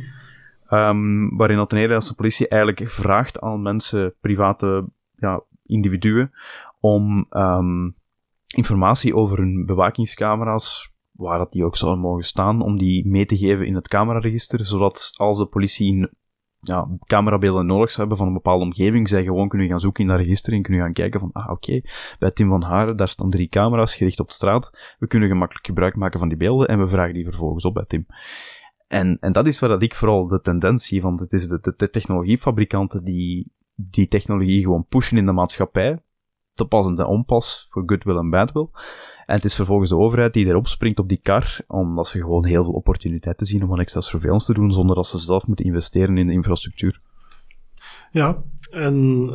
-hmm. 0.69 0.79
um, 0.79 1.37
waarin 1.37 1.57
dat 1.57 1.71
de 1.71 1.77
Nederlandse 1.77 2.15
politie 2.15 2.49
eigenlijk 2.49 2.91
vraagt 2.91 3.41
aan 3.41 3.63
mensen, 3.63 4.15
private 4.21 4.89
ja, 5.17 5.43
individuen, 5.67 6.33
om 6.81 7.27
um, 7.31 7.95
informatie 8.47 9.17
over 9.17 9.39
hun 9.39 9.67
bewakingscamera's 9.67 10.90
waar 11.21 11.39
dat 11.39 11.53
die 11.53 11.65
ook 11.65 11.77
zouden 11.77 12.01
mogen 12.01 12.25
staan, 12.25 12.63
om 12.63 12.79
die 12.79 13.09
mee 13.09 13.27
te 13.27 13.37
geven 13.37 13.67
in 13.67 13.75
het 13.75 13.89
cameraregister, 13.89 14.65
zodat 14.65 15.13
als 15.17 15.39
de 15.39 15.47
politie 15.47 16.09
ja, 16.61 16.89
camerabeelden 17.07 17.67
nodig 17.67 17.89
zou 17.89 17.99
hebben 17.99 18.17
van 18.17 18.27
een 18.27 18.33
bepaalde 18.33 18.65
omgeving, 18.65 19.09
zij 19.09 19.25
gewoon 19.25 19.49
kunnen 19.49 19.69
gaan 19.69 19.81
zoeken 19.81 20.03
in 20.03 20.11
dat 20.11 20.19
register 20.19 20.53
en 20.53 20.63
kunnen 20.63 20.83
gaan 20.83 20.93
kijken 20.93 21.21
van, 21.21 21.31
ah 21.33 21.51
oké, 21.51 21.81
bij 22.19 22.31
Tim 22.31 22.49
van 22.49 22.63
Haren, 22.63 22.97
daar 22.97 23.09
staan 23.09 23.31
drie 23.31 23.49
camera's 23.49 23.95
gericht 23.95 24.21
op 24.21 24.29
de 24.29 24.35
straat, 24.35 24.95
we 24.99 25.07
kunnen 25.07 25.29
gemakkelijk 25.29 25.67
gebruik 25.67 25.97
maken 25.97 26.19
van 26.19 26.29
die 26.29 26.39
beelden 26.39 26.69
en 26.69 26.79
we 26.79 26.89
vragen 26.89 27.15
die 27.15 27.25
vervolgens 27.25 27.65
op 27.65 27.75
bij 27.75 27.85
Tim. 27.87 28.07
En, 28.87 29.17
en 29.21 29.33
dat 29.33 29.47
is 29.47 29.59
waar 29.59 29.71
dat 29.71 29.83
ik 29.83 29.95
vooral 29.95 30.27
de 30.27 30.41
tendens 30.41 30.87
zie, 30.87 31.03
want 31.03 31.21
het 31.21 31.33
is 31.33 31.49
de, 31.49 31.61
de, 31.61 31.75
de 31.77 31.91
technologiefabrikanten 31.91 33.05
die 33.05 33.53
die 33.89 34.09
technologie 34.09 34.63
gewoon 34.63 34.87
pushen 34.87 35.17
in 35.17 35.27
de 35.27 35.33
maatschappij, 35.33 36.03
te 36.55 36.67
pas 36.67 36.87
en 36.87 36.95
te 36.95 37.07
onpas, 37.07 37.67
voor 37.71 37.83
goodwill 37.87 38.17
en 38.17 38.31
badwill. 38.31 38.69
En 39.31 39.37
het 39.37 39.45
is 39.45 39.55
vervolgens 39.55 39.91
de 39.91 39.97
overheid 39.97 40.33
die 40.33 40.47
erop 40.47 40.67
springt 40.67 40.99
op 40.99 41.09
die 41.09 41.21
kar, 41.23 41.61
omdat 41.67 42.09
ze 42.09 42.19
gewoon 42.19 42.45
heel 42.45 42.65
veel 42.65 42.73
opportuniteiten 42.73 43.47
zien 43.47 43.63
om 43.63 43.73
een 43.73 43.79
extra 43.79 44.01
surveillance 44.01 44.47
te 44.47 44.55
doen, 44.55 44.73
zonder 44.73 44.97
dat 44.97 45.07
ze 45.07 45.19
zelf 45.19 45.47
moeten 45.47 45.65
investeren 45.65 46.19
in 46.19 46.27
de 46.27 46.33
infrastructuur. 46.33 47.01
Ja, 48.13 48.43
en 48.71 49.31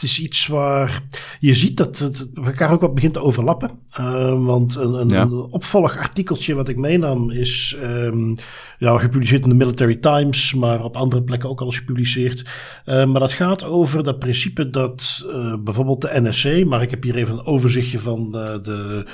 het 0.00 0.08
is 0.08 0.20
iets 0.20 0.46
waar 0.46 1.02
je 1.40 1.54
ziet 1.54 1.76
dat 1.76 1.98
het 1.98 2.28
elkaar 2.34 2.72
ook 2.72 2.80
wat 2.80 2.94
begint 2.94 3.12
te 3.12 3.20
overlappen. 3.20 3.70
Uh, 4.00 4.44
want 4.44 4.74
een, 4.74 4.92
een, 4.92 5.08
ja. 5.08 5.22
een, 5.22 5.32
opvolgartikeltje 5.32 6.54
wat 6.54 6.68
ik 6.68 6.76
meenam 6.76 7.30
is 7.30 7.76
um, 7.82 8.34
ja, 8.78 8.98
gepubliceerd 8.98 9.42
in 9.42 9.48
de 9.48 9.54
Military 9.54 9.96
Times, 9.96 10.54
maar 10.54 10.84
op 10.84 10.96
andere 10.96 11.22
plekken 11.22 11.48
ook 11.48 11.60
al 11.60 11.66
eens 11.66 11.78
gepubliceerd. 11.78 12.44
Uh, 12.86 13.04
maar 13.06 13.20
dat 13.20 13.32
gaat 13.32 13.64
over 13.64 14.04
dat 14.04 14.18
principe 14.18 14.70
dat 14.70 15.26
uh, 15.26 15.54
bijvoorbeeld 15.58 16.00
de 16.00 16.20
NSC, 16.20 16.64
maar 16.64 16.82
ik 16.82 16.90
heb 16.90 17.02
hier 17.02 17.16
even 17.16 17.34
een 17.34 17.46
overzichtje 17.46 17.98
van 17.98 18.32
de 18.32 19.06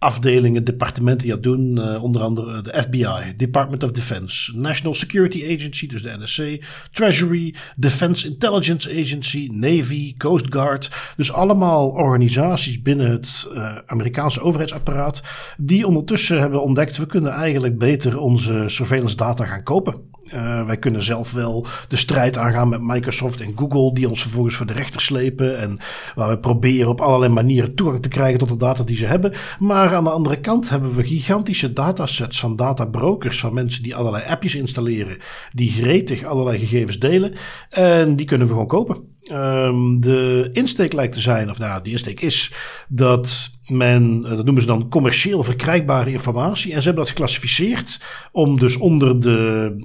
afdelingen, 0.00 0.64
departementen 0.64 1.26
die 1.26 1.34
dat 1.34 1.42
doen. 1.42 1.78
Uh, 1.78 2.02
onder 2.02 2.22
andere 2.22 2.62
de 2.62 2.82
FBI, 2.82 3.36
Department 3.36 3.82
of 3.82 3.90
Defense, 3.90 4.58
National 4.58 4.94
Security 4.94 5.44
Agency, 5.44 5.86
dus 5.88 6.02
de 6.02 6.16
NSC, 6.18 6.64
Treasury, 6.92 7.54
Defense 7.76 8.26
Intelligence 8.26 8.90
Agency, 8.90 9.48
Navy, 9.52 10.14
Coast 10.16 10.46
Guard. 10.48 10.90
Dus 11.16 11.32
allemaal 11.32 11.88
organisaties 11.88 12.82
binnen 12.82 13.10
het 13.10 13.48
uh, 13.52 13.76
Amerikaanse 13.86 14.40
overheidsapparaat 14.40 15.22
die 15.56 15.86
ondertussen 15.86 16.40
hebben 16.40 16.62
ontdekt, 16.62 16.96
we 16.96 17.06
kunnen 17.06 17.32
eigenlijk 17.32 17.78
beter 17.78 18.18
onze 18.18 18.64
surveillance 18.66 19.16
data 19.16 19.44
gaan 19.44 19.62
kopen. 19.62 20.08
Uh, 20.34 20.66
wij 20.66 20.76
kunnen 20.76 21.02
zelf 21.02 21.32
wel 21.32 21.66
de 21.88 21.96
strijd 21.96 22.38
aangaan 22.38 22.68
met 22.68 22.80
Microsoft 22.82 23.40
en 23.40 23.52
Google, 23.56 23.94
die 23.94 24.08
ons 24.08 24.22
vervolgens 24.22 24.56
voor 24.56 24.66
de 24.66 24.72
rechter 24.72 25.00
slepen. 25.00 25.58
En 25.58 25.78
waar 26.14 26.28
we 26.28 26.38
proberen 26.38 26.88
op 26.88 27.00
allerlei 27.00 27.32
manieren 27.32 27.74
toegang 27.74 28.02
te 28.02 28.08
krijgen 28.08 28.38
tot 28.38 28.48
de 28.48 28.56
data 28.56 28.84
die 28.84 28.96
ze 28.96 29.06
hebben. 29.06 29.32
Maar 29.58 29.94
aan 29.94 30.04
de 30.04 30.10
andere 30.10 30.40
kant 30.40 30.68
hebben 30.68 30.94
we 30.94 31.02
gigantische 31.02 31.72
datasets 31.72 32.40
van 32.40 32.56
databrokers, 32.56 33.40
van 33.40 33.54
mensen 33.54 33.82
die 33.82 33.96
allerlei 33.96 34.24
appjes 34.24 34.54
installeren, 34.54 35.18
die 35.52 35.70
gretig 35.70 36.24
allerlei 36.24 36.58
gegevens 36.58 36.98
delen. 36.98 37.32
En 37.70 38.16
die 38.16 38.26
kunnen 38.26 38.46
we 38.46 38.52
gewoon 38.52 38.68
kopen. 38.68 39.18
Um, 39.32 40.00
de 40.00 40.48
insteek 40.52 40.92
lijkt 40.92 41.12
te 41.12 41.20
zijn, 41.20 41.50
of 41.50 41.58
nou, 41.58 41.82
de 41.82 41.90
insteek 41.90 42.20
is 42.20 42.52
dat 42.88 43.58
men, 43.70 44.24
eh, 44.24 44.36
dat 44.36 44.44
noemen 44.44 44.62
ze 44.62 44.68
dan 44.68 44.88
commercieel 44.88 45.42
verkrijgbare 45.42 46.10
informatie. 46.10 46.72
En 46.72 46.78
ze 46.78 46.84
hebben 46.84 47.04
dat 47.04 47.12
geclassificeerd 47.12 48.00
om 48.32 48.58
dus 48.58 48.76
onder 48.76 49.20
de, 49.20 49.76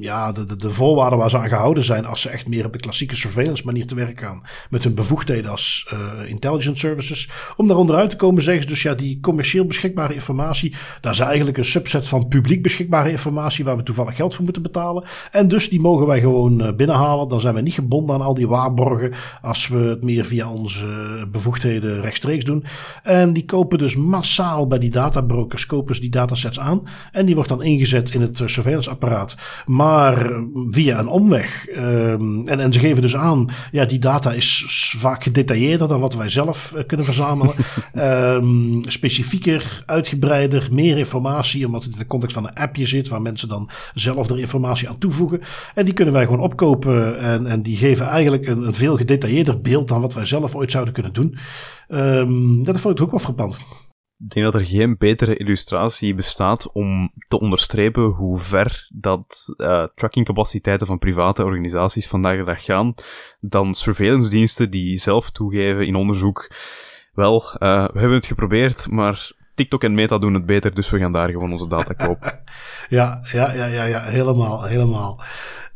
ja, 0.00 0.32
de, 0.32 0.44
de, 0.44 0.56
de 0.56 0.70
voorwaarden 0.70 1.18
waar 1.18 1.30
ze 1.30 1.38
aan 1.38 1.48
gehouden 1.48 1.84
zijn, 1.84 2.06
als 2.06 2.20
ze 2.20 2.28
echt 2.28 2.48
meer 2.48 2.64
op 2.64 2.72
de 2.72 2.78
klassieke 2.78 3.16
surveillance 3.16 3.64
manier 3.64 3.86
te 3.86 3.94
werk 3.94 4.20
gaan, 4.20 4.42
met 4.70 4.84
hun 4.84 4.94
bevoegdheden 4.94 5.50
als 5.50 5.92
uh, 5.92 6.30
intelligence 6.30 6.78
services. 6.78 7.30
Om 7.56 7.66
daaronder 7.66 7.96
uit 7.96 8.10
te 8.10 8.16
komen 8.16 8.42
zeggen 8.42 8.62
ze 8.62 8.68
dus 8.68 8.82
ja, 8.82 8.94
die 8.94 9.20
commercieel 9.20 9.64
beschikbare 9.64 10.14
informatie, 10.14 10.74
dat 11.00 11.12
is 11.12 11.18
eigenlijk 11.18 11.56
een 11.56 11.64
subset 11.64 12.08
van 12.08 12.28
publiek 12.28 12.62
beschikbare 12.62 13.10
informatie 13.10 13.64
waar 13.64 13.76
we 13.76 13.82
toevallig 13.82 14.16
geld 14.16 14.34
voor 14.34 14.44
moeten 14.44 14.62
betalen. 14.62 15.04
En 15.30 15.48
dus 15.48 15.68
die 15.68 15.80
mogen 15.80 16.06
wij 16.06 16.20
gewoon 16.20 16.62
uh, 16.62 16.72
binnenhalen. 16.72 17.28
Dan 17.28 17.40
zijn 17.40 17.54
we 17.54 17.60
niet 17.60 17.74
gebonden 17.74 18.14
aan 18.14 18.22
al 18.22 18.34
die 18.34 18.48
waarborgen 18.48 18.85
als 19.42 19.68
we 19.68 19.78
het 19.78 20.04
meer 20.04 20.24
via 20.24 20.50
onze 20.50 20.86
bevoegdheden 21.30 22.00
rechtstreeks 22.00 22.44
doen. 22.44 22.64
En 23.02 23.32
die 23.32 23.44
kopen 23.44 23.78
dus 23.78 23.96
massaal 23.96 24.66
bij 24.66 24.78
die 24.78 24.90
databrokers 24.90 25.66
kopen 25.66 25.94
ze 25.94 26.00
die 26.00 26.10
datasets 26.10 26.58
aan. 26.58 26.82
En 27.12 27.26
die 27.26 27.34
wordt 27.34 27.50
dan 27.50 27.62
ingezet 27.62 28.10
in 28.10 28.20
het 28.20 28.42
surveillanceapparaat. 28.44 29.36
Maar 29.66 30.32
via 30.70 30.98
een 30.98 31.08
omweg. 31.08 31.66
Um, 31.76 32.46
en, 32.46 32.60
en 32.60 32.72
ze 32.72 32.78
geven 32.78 33.02
dus 33.02 33.16
aan, 33.16 33.48
ja, 33.72 33.84
die 33.84 33.98
data 33.98 34.32
is 34.32 34.64
vaak 34.98 35.22
gedetailleerder 35.22 35.88
dan 35.88 36.00
wat 36.00 36.14
wij 36.14 36.28
zelf 36.28 36.72
uh, 36.76 36.82
kunnen 36.86 37.06
verzamelen. 37.06 37.54
um, 37.94 38.80
specifieker, 38.98 39.82
uitgebreider, 39.86 40.68
meer 40.70 40.98
informatie, 40.98 41.66
omdat 41.66 41.84
het 41.84 41.92
in 41.92 41.98
de 41.98 42.06
context 42.06 42.34
van 42.34 42.46
een 42.46 42.54
appje 42.54 42.86
zit, 42.86 43.08
waar 43.08 43.22
mensen 43.22 43.48
dan 43.48 43.70
zelf 43.94 44.30
er 44.30 44.38
informatie 44.38 44.88
aan 44.88 44.98
toevoegen. 44.98 45.40
En 45.74 45.84
die 45.84 45.94
kunnen 45.94 46.14
wij 46.14 46.24
gewoon 46.24 46.40
opkopen. 46.40 47.18
En, 47.18 47.46
en 47.46 47.62
die 47.62 47.76
geven 47.76 48.06
eigenlijk 48.06 48.46
een, 48.46 48.65
een 48.66 48.74
veel 48.74 48.96
gedetailleerder 48.96 49.60
beeld 49.60 49.88
dan 49.88 50.00
wat 50.00 50.14
wij 50.14 50.24
zelf 50.24 50.54
ooit 50.54 50.70
zouden 50.70 50.94
kunnen 50.94 51.12
doen. 51.12 51.38
Um, 51.88 52.64
dat 52.64 52.80
vond 52.80 52.98
ik 52.98 53.04
ook 53.04 53.10
wel 53.10 53.20
frappant. 53.20 53.58
Ik 54.18 54.30
denk 54.30 54.52
dat 54.52 54.60
er 54.60 54.66
geen 54.66 54.96
betere 54.98 55.36
illustratie 55.36 56.14
bestaat 56.14 56.72
om 56.72 57.12
te 57.28 57.40
onderstrepen 57.40 58.02
hoe 58.02 58.38
ver 58.38 58.88
dat 58.94 59.54
uh, 59.56 59.86
trackingcapaciteiten 59.94 60.86
van 60.86 60.98
private 60.98 61.44
organisaties 61.44 62.08
vandaag 62.08 62.38
de 62.38 62.44
dag 62.44 62.64
gaan 62.64 62.94
dan 63.40 63.74
surveillance 63.74 64.30
diensten 64.30 64.70
die 64.70 64.98
zelf 64.98 65.30
toegeven 65.30 65.86
in 65.86 65.94
onderzoek. 65.94 66.50
Wel, 67.12 67.42
uh, 67.42 67.88
we 67.92 67.98
hebben 67.98 68.16
het 68.16 68.26
geprobeerd, 68.26 68.90
maar 68.90 69.32
TikTok 69.54 69.84
en 69.84 69.94
Meta 69.94 70.18
doen 70.18 70.34
het 70.34 70.46
beter, 70.46 70.74
dus 70.74 70.90
we 70.90 70.98
gaan 70.98 71.12
daar 71.12 71.28
gewoon 71.28 71.52
onze 71.52 71.68
data 71.68 71.92
kopen. 71.92 72.40
ja, 72.88 73.20
ja, 73.32 73.52
ja, 73.52 73.66
ja, 73.66 73.84
ja, 73.84 74.02
helemaal, 74.02 74.64
helemaal. 74.64 75.20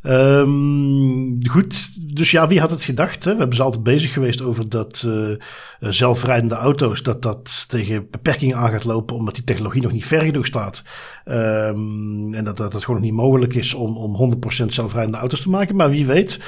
Um, 0.02 1.38
goed, 1.48 1.90
dus 2.14 2.30
ja, 2.30 2.48
wie 2.48 2.60
had 2.60 2.70
het 2.70 2.84
gedacht? 2.84 3.24
Hè? 3.24 3.32
We 3.32 3.38
hebben 3.38 3.56
ze 3.56 3.62
altijd 3.62 3.82
bezig 3.82 4.12
geweest 4.12 4.42
over 4.42 4.68
dat 4.68 5.04
uh, 5.06 5.36
zelfrijdende 5.80 6.54
auto's, 6.54 7.02
dat 7.02 7.22
dat 7.22 7.68
tegen 7.68 8.10
beperkingen 8.10 8.56
aan 8.56 8.70
gaat 8.70 8.84
lopen, 8.84 9.16
omdat 9.16 9.34
die 9.34 9.44
technologie 9.44 9.82
nog 9.82 9.92
niet 9.92 10.06
ver 10.06 10.20
genoeg 10.20 10.46
staat. 10.46 10.82
Um, 11.24 12.34
en 12.34 12.44
dat, 12.44 12.56
dat 12.56 12.72
het 12.72 12.84
gewoon 12.84 13.00
niet 13.00 13.12
mogelijk 13.12 13.54
is 13.54 13.74
om, 13.74 13.96
om 13.96 14.34
100% 14.62 14.66
zelfrijdende 14.66 15.18
auto's 15.18 15.40
te 15.40 15.50
maken. 15.50 15.76
Maar 15.76 15.90
wie 15.90 16.06
weet, 16.06 16.40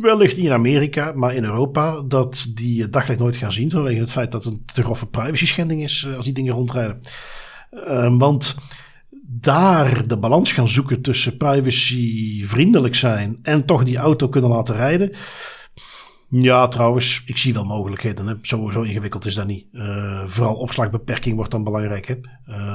wellicht 0.00 0.36
niet 0.36 0.46
in 0.46 0.52
Amerika, 0.52 1.12
maar 1.14 1.34
in 1.34 1.44
Europa, 1.44 2.00
dat 2.00 2.46
die 2.54 2.88
daglicht 2.88 3.20
nooit 3.20 3.36
gaan 3.36 3.52
zien 3.52 3.70
vanwege 3.70 4.00
het 4.00 4.10
feit 4.10 4.32
dat 4.32 4.44
het 4.44 4.52
een 4.52 4.62
te 4.74 4.82
grove 4.82 5.06
privacy 5.06 5.46
schending 5.46 5.82
is 5.82 6.08
als 6.16 6.24
die 6.24 6.34
dingen 6.34 6.54
rondrijden. 6.54 7.00
Um, 7.88 8.18
want 8.18 8.56
daar 9.26 10.06
de 10.06 10.18
balans 10.18 10.52
gaan 10.52 10.68
zoeken 10.68 11.02
tussen 11.02 11.36
privacyvriendelijk 11.36 12.94
zijn 12.94 13.38
en 13.42 13.64
toch 13.64 13.84
die 13.84 13.96
auto 13.96 14.28
kunnen 14.28 14.50
laten 14.50 14.76
rijden. 14.76 15.12
Ja, 16.28 16.68
trouwens, 16.68 17.22
ik 17.26 17.36
zie 17.36 17.54
wel 17.54 17.64
mogelijkheden. 17.64 18.26
Hè. 18.26 18.34
Zo, 18.42 18.70
zo 18.70 18.82
ingewikkeld 18.82 19.24
is 19.24 19.34
dat 19.34 19.46
niet. 19.46 19.66
Uh, 19.72 20.22
vooral 20.24 20.54
opslagbeperking 20.54 21.36
wordt 21.36 21.50
dan 21.50 21.64
belangrijk. 21.64 22.06
Hè. 22.06 22.14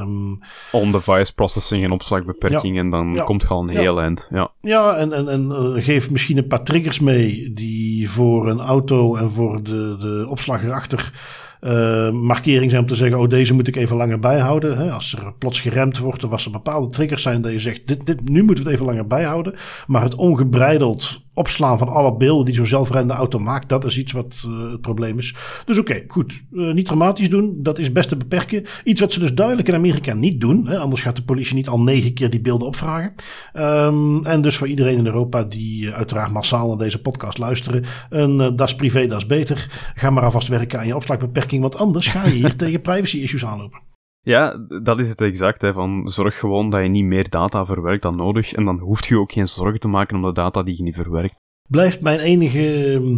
Um, 0.02 0.40
On-device 0.72 1.34
processing 1.34 1.84
en 1.84 1.92
opslagbeperking. 1.92 2.78
en 2.78 2.90
dan 2.90 3.22
komt 3.24 3.44
gewoon 3.44 3.70
een 3.70 3.78
heel 3.78 4.02
eind. 4.02 4.28
Ja, 4.32 4.52
ja 4.62 4.96
en, 4.96 5.14
en, 5.14 5.28
en 5.28 5.50
uh, 5.50 5.84
geef 5.84 6.12
misschien 6.12 6.38
een 6.38 6.48
paar 6.48 6.64
triggers 6.64 7.00
mee 7.00 7.54
die 7.54 8.10
voor 8.10 8.50
een 8.50 8.60
auto 8.60 9.16
en 9.16 9.32
voor 9.32 9.64
de, 9.64 9.96
de 10.00 10.26
opslag 10.30 10.64
erachter 10.64 11.12
uh, 11.62 12.12
markering 12.12 12.70
zijn 12.70 12.82
om 12.82 12.88
te 12.88 12.96
zeggen: 12.96 13.20
Oh, 13.20 13.30
deze 13.30 13.54
moet 13.54 13.68
ik 13.68 13.76
even 13.76 13.96
langer 13.96 14.20
bijhouden. 14.20 14.78
Hè? 14.78 14.92
Als 14.92 15.14
er 15.14 15.34
plots 15.38 15.62
geremd 15.62 15.98
wordt, 15.98 16.24
of 16.24 16.46
er 16.46 16.52
bepaalde 16.52 16.88
triggers 16.88 17.22
zijn 17.22 17.42
dat 17.42 17.52
je 17.52 17.60
zegt: 17.60 17.82
dit, 17.86 18.06
dit, 18.06 18.30
nu 18.30 18.44
moeten 18.44 18.64
we 18.64 18.70
het 18.70 18.80
even 18.80 18.90
langer 18.92 19.08
bijhouden. 19.08 19.54
Maar 19.88 20.02
het 20.02 20.16
ongebreideld 20.16 21.22
opslaan 21.40 21.78
van 21.78 21.90
alle 21.90 22.18
beelden 22.18 22.46
die 22.46 22.56
zo'n 22.56 22.66
zelfrijdende 22.66 23.14
auto 23.14 23.40
maakt, 23.40 23.70
dat 23.70 23.86
is 23.86 23.98
iets 23.98 24.12
wat 24.12 24.48
uh, 24.48 24.72
het 24.72 24.82
probleem 24.82 25.18
is. 25.18 25.36
Dus 25.66 25.78
oké, 25.78 26.04
goed. 26.08 26.44
Uh, 26.52 26.74
niet 26.74 26.86
dramatisch 26.86 27.30
doen, 27.30 27.56
dat 27.58 27.80
is 27.80 27.92
best 27.92 28.10
te 28.10 28.16
beperken. 28.16 28.66
Iets 28.84 29.02
wat 29.02 29.12
ze 29.12 29.20
dus 29.20 29.34
duidelijk 29.34 29.68
in 29.68 29.74
Amerika 29.74 30.14
niet 30.14 30.42
doen. 30.42 30.68
Hè? 30.68 30.78
Anders 30.78 31.02
gaat 31.02 31.16
de 31.16 31.24
politie 31.24 31.56
niet 31.56 31.68
al 31.68 31.80
negen 31.80 32.14
keer 32.14 32.30
die 32.30 32.42
beelden 32.42 32.68
opvragen. 32.68 33.14
Um, 33.54 34.26
en 34.26 34.42
dus 34.42 34.58
voor 34.58 34.68
iedereen 34.68 34.98
in 34.98 35.06
Europa 35.06 35.44
die 35.44 35.92
uiteraard 35.92 36.32
massaal 36.32 36.68
naar 36.68 36.78
deze 36.78 37.02
podcast 37.02 37.38
luisteren, 37.38 37.84
een 38.10 38.56
das 38.56 38.76
privé, 38.76 39.08
das 39.08 39.26
beter. 39.26 39.92
Ga 39.96 40.10
maar 40.10 40.24
alvast 40.24 40.48
werken 40.48 40.80
aan 40.80 40.88
je 40.88 40.96
opslagbeperking 40.96 41.62
want 41.62 41.78
anders 41.78 42.08
ga 42.08 42.26
je 42.26 42.32
hier 42.32 42.56
tegen 42.62 42.82
privacy 42.82 43.18
issues 43.18 43.46
aanlopen. 43.46 43.89
Ja, 44.22 44.66
dat 44.82 45.00
is 45.00 45.10
het 45.10 45.22
exact. 45.22 45.62
Hè, 45.62 45.74
van 45.74 46.10
zorg 46.10 46.40
gewoon 46.40 46.70
dat 46.70 46.82
je 46.82 46.88
niet 46.88 47.04
meer 47.04 47.30
data 47.30 47.66
verwerkt 47.66 48.02
dan 48.02 48.18
nodig. 48.18 48.54
En 48.54 48.66
dan 48.66 48.80
hoeft 48.80 49.06
je 49.06 49.20
ook 49.20 49.32
geen 49.32 49.48
zorgen 49.48 49.80
te 49.80 49.88
maken 49.88 50.16
om 50.16 50.22
de 50.22 50.32
data 50.32 50.64
die 50.64 50.78
je 50.78 50.84
niet 50.84 50.96
verwerkt. 50.96 51.36
Blijft 51.68 52.02
mijn 52.02 52.20
enige 52.20 52.94
ehm, 52.94 53.18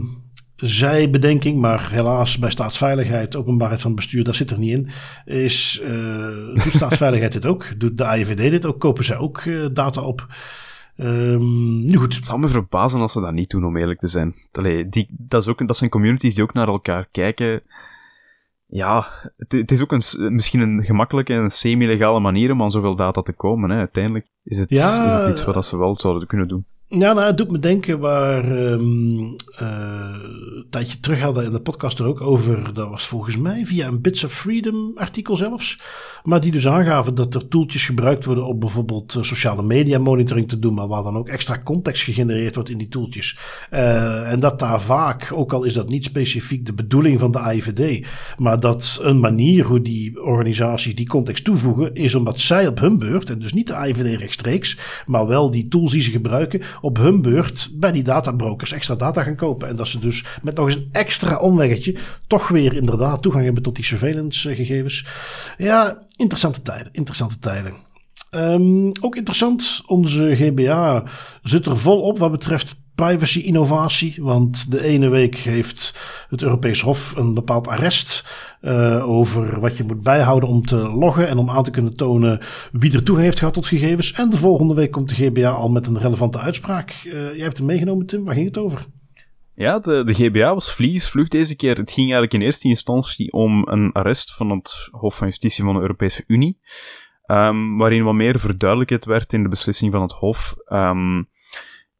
zijbedenking, 0.55 1.59
maar 1.59 1.91
helaas 1.91 2.37
bij 2.37 2.49
staatsveiligheid, 2.49 3.35
openbaarheid 3.35 3.81
van 3.81 3.95
bestuur, 3.95 4.23
dat 4.23 4.35
zit 4.35 4.51
er 4.51 4.59
niet 4.59 4.71
in. 4.71 4.89
Is, 5.25 5.81
uh, 5.83 6.63
doet 6.63 6.73
staatsveiligheid 6.73 7.33
dit 7.33 7.45
ook? 7.45 7.79
Doet 7.79 7.97
de 7.97 8.05
AIVD 8.05 8.37
dit 8.37 8.65
ook? 8.65 8.79
Kopen 8.79 9.03
zij 9.03 9.17
ook 9.17 9.43
uh, 9.43 9.67
data 9.73 10.01
op? 10.01 10.27
Um, 10.97 11.85
nu 11.85 11.97
goed. 11.97 12.15
Het 12.15 12.25
zou 12.25 12.39
me 12.39 12.47
verbazen 12.47 12.99
als 12.99 13.11
ze 13.11 13.19
dat 13.19 13.33
niet 13.33 13.49
doen, 13.49 13.65
om 13.65 13.77
eerlijk 13.77 13.99
te 13.99 14.07
zijn. 14.07 14.35
Allee, 14.51 14.89
die, 14.89 15.07
dat, 15.17 15.41
is 15.41 15.47
ook, 15.47 15.67
dat 15.67 15.77
zijn 15.77 15.89
communities 15.89 16.35
die 16.35 16.43
ook 16.43 16.53
naar 16.53 16.67
elkaar 16.67 17.07
kijken 17.11 17.61
ja, 18.71 19.07
het, 19.37 19.51
het, 19.51 19.71
is 19.71 19.81
ook 19.81 19.91
een, 19.91 20.33
misschien 20.33 20.59
een 20.59 20.83
gemakkelijke 20.83 21.33
en 21.33 21.49
semi-legale 21.49 22.19
manier 22.19 22.51
om 22.51 22.61
aan 22.61 22.71
zoveel 22.71 22.95
data 22.95 23.21
te 23.21 23.33
komen. 23.33 23.69
Hè. 23.69 23.77
Uiteindelijk 23.77 24.27
is 24.43 24.57
het, 24.57 24.71
is 24.71 24.83
het 24.83 25.29
iets 25.29 25.43
wat 25.43 25.65
ze 25.65 25.77
wel 25.77 25.95
zouden 25.95 26.27
kunnen 26.27 26.47
doen. 26.47 26.65
Ja, 26.99 27.13
nou, 27.13 27.27
het 27.27 27.37
doet 27.37 27.51
me 27.51 27.59
denken 27.59 27.99
waar 27.99 28.51
um, 28.51 29.35
een 29.55 30.65
tijdje 30.69 30.99
terug 30.99 31.19
hadden 31.19 31.45
in 31.45 31.51
de 31.51 31.61
podcast 31.61 31.99
er 31.99 32.05
ook 32.05 32.21
over. 32.21 32.73
Dat 32.73 32.89
was 32.89 33.07
volgens 33.07 33.37
mij 33.37 33.65
via 33.65 33.87
een 33.87 34.01
Bits 34.01 34.23
of 34.23 34.33
Freedom 34.33 34.91
artikel 34.95 35.35
zelfs. 35.35 35.79
Maar 36.23 36.39
die 36.39 36.51
dus 36.51 36.67
aangaven 36.67 37.15
dat 37.15 37.35
er 37.35 37.47
toeltjes 37.47 37.85
gebruikt 37.85 38.25
worden 38.25 38.45
om 38.45 38.59
bijvoorbeeld 38.59 39.15
eh, 39.15 39.23
sociale 39.23 39.63
media 39.63 39.99
monitoring 39.99 40.49
te 40.49 40.59
doen. 40.59 40.73
Maar 40.73 40.87
waar 40.87 41.03
dan 41.03 41.17
ook 41.17 41.27
extra 41.27 41.61
context 41.63 42.03
gegenereerd 42.03 42.55
wordt 42.55 42.69
in 42.69 42.77
die 42.77 42.87
toeltjes. 42.87 43.37
Uh, 43.73 44.31
en 44.31 44.39
dat 44.39 44.59
daar 44.59 44.81
vaak, 44.81 45.31
ook 45.33 45.53
al 45.53 45.63
is 45.63 45.73
dat 45.73 45.89
niet 45.89 46.03
specifiek 46.03 46.65
de 46.65 46.73
bedoeling 46.73 47.19
van 47.19 47.31
de 47.31 47.39
AIVD. 47.39 48.07
Maar 48.37 48.59
dat 48.59 48.99
een 49.01 49.19
manier 49.19 49.65
hoe 49.65 49.81
die 49.81 50.23
organisaties 50.23 50.95
die 50.95 51.07
context 51.07 51.43
toevoegen. 51.43 51.95
Is 51.95 52.15
omdat 52.15 52.39
zij 52.39 52.67
op 52.67 52.79
hun 52.79 52.97
beurt, 52.97 53.29
en 53.29 53.39
dus 53.39 53.53
niet 53.53 53.67
de 53.67 53.75
AIVD 53.75 54.19
rechtstreeks. 54.19 54.77
Maar 55.05 55.27
wel 55.27 55.51
die 55.51 55.67
tools 55.67 55.91
die 55.91 56.01
ze 56.01 56.11
gebruiken 56.11 56.61
op 56.81 56.97
hun 56.97 57.21
beurt 57.21 57.69
bij 57.73 57.91
die 57.91 58.03
databrokers 58.03 58.71
extra 58.71 58.95
data 58.95 59.23
gaan 59.23 59.35
kopen. 59.35 59.67
En 59.67 59.75
dat 59.75 59.87
ze 59.87 59.99
dus 59.99 60.25
met 60.41 60.55
nog 60.55 60.65
eens 60.65 60.75
een 60.75 60.89
extra 60.91 61.37
omweggetje 61.37 61.95
toch 62.27 62.47
weer 62.47 62.73
inderdaad 62.73 63.21
toegang 63.21 63.43
hebben 63.43 63.63
tot 63.63 63.75
die 63.75 63.85
surveillance 63.85 64.55
gegevens. 64.55 65.05
Ja, 65.57 66.05
interessante 66.15 66.61
tijden, 66.61 66.93
interessante 66.93 67.39
tijden. 67.39 67.73
Um, 68.35 68.91
ook 69.01 69.15
interessant, 69.15 69.81
onze 69.85 70.35
GBA 70.35 71.03
zit 71.43 71.65
er 71.65 71.77
volop 71.77 72.17
wat 72.17 72.31
betreft 72.31 72.75
privacy-innovatie. 73.01 74.15
Want 74.17 74.71
de 74.71 74.83
ene 74.83 75.09
week 75.09 75.35
heeft 75.35 75.99
het 76.29 76.41
Europees 76.41 76.81
Hof 76.81 77.15
een 77.15 77.33
bepaald 77.33 77.67
arrest 77.67 78.25
uh, 78.61 79.09
over 79.09 79.59
wat 79.59 79.77
je 79.77 79.83
moet 79.83 80.01
bijhouden 80.01 80.49
om 80.49 80.65
te 80.65 80.75
loggen 80.75 81.27
en 81.27 81.37
om 81.37 81.49
aan 81.49 81.63
te 81.63 81.71
kunnen 81.71 81.95
tonen 81.95 82.39
wie 82.71 82.93
er 82.93 83.03
toegang 83.03 83.25
heeft 83.25 83.39
gehad 83.39 83.53
tot 83.53 83.65
gegevens. 83.65 84.11
En 84.11 84.29
de 84.29 84.37
volgende 84.37 84.73
week 84.73 84.91
komt 84.91 85.09
de 85.09 85.15
GBA 85.15 85.49
al 85.49 85.69
met 85.69 85.87
een 85.87 85.99
relevante 85.99 86.39
uitspraak. 86.39 87.01
Uh, 87.05 87.13
jij 87.13 87.43
hebt 87.43 87.57
hem 87.57 87.65
meegenomen, 87.65 88.05
Tim. 88.05 88.23
Waar 88.23 88.33
ging 88.33 88.47
het 88.47 88.57
over? 88.57 88.85
Ja, 89.55 89.79
de, 89.79 90.03
de 90.03 90.13
GBA 90.13 90.53
was 90.53 90.73
vlieg 90.73 91.27
deze 91.27 91.55
keer. 91.55 91.77
Het 91.77 91.91
ging 91.91 92.05
eigenlijk 92.11 92.33
in 92.33 92.41
eerste 92.41 92.67
instantie 92.67 93.31
om 93.31 93.67
een 93.67 93.91
arrest 93.91 94.35
van 94.35 94.49
het 94.49 94.89
Hof 94.91 95.15
van 95.15 95.27
Justitie 95.27 95.63
van 95.63 95.73
de 95.73 95.81
Europese 95.81 96.23
Unie. 96.27 96.59
Um, 97.25 97.77
waarin 97.77 98.03
wat 98.03 98.13
meer 98.13 98.39
verduidelijkheid 98.39 99.05
werd 99.05 99.33
in 99.33 99.43
de 99.43 99.49
beslissing 99.49 99.91
van 99.91 100.01
het 100.01 100.11
Hof. 100.11 100.55
Um, 100.67 101.29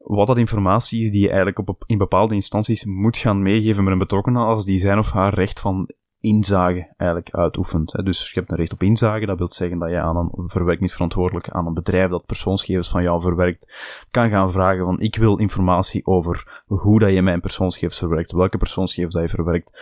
wat 0.04 0.28
dat 0.28 0.38
informatie 0.38 1.02
is 1.02 1.12
die 1.12 1.22
je 1.22 1.28
eigenlijk 1.28 1.60
op, 1.60 1.84
in 1.86 1.98
bepaalde 1.98 2.36
instanties 2.36 2.86
moet 2.86 3.18
gaan 3.18 3.42
meegeven 3.42 3.84
met 3.84 3.94
een 3.94 4.00
betrokkenen 4.00 4.46
als 4.46 4.66
die 4.66 4.80
zijn 4.80 4.98
of 4.98 5.12
haar 5.12 5.34
recht 5.34 5.60
van 5.60 5.90
inzage 6.20 6.94
eigenlijk 6.98 7.36
uitoefent. 7.36 8.06
Dus 8.06 8.32
je 8.32 8.40
hebt 8.40 8.52
een 8.52 8.58
recht 8.58 8.74
op 8.74 8.84
inzage, 8.84 9.26
dat 9.26 9.38
wil 9.38 9.52
zeggen 9.52 9.80
dat 9.80 9.90
je 9.90 10.00
aan 10.00 10.18
een 10.18 10.50
verwerkingsverantwoordelijk, 10.50 11.50
aan 11.50 11.68
een 11.68 11.74
bedrijf 11.74 12.10
dat 12.10 12.26
persoonsgegevens 12.26 12.90
van 12.90 13.04
jou 13.04 13.22
verwerkt, 13.22 13.74
kan 14.12 14.30
gaan 14.30 14.52
vragen 14.52 14.86
van 14.86 15.00
ik 15.00 15.16
wil 15.16 15.38
informatie 15.38 16.06
over 16.06 16.64
hoe 16.66 17.00
dat 17.00 17.14
je 17.14 17.22
mijn 17.22 17.42
persoonsgegevens 17.42 18.00
verwerkt, 18.00 18.32
welke 18.32 18.58
persoonsgegevens 18.58 19.16
dat 19.16 19.24
je 19.24 19.36
verwerkt, 19.36 19.82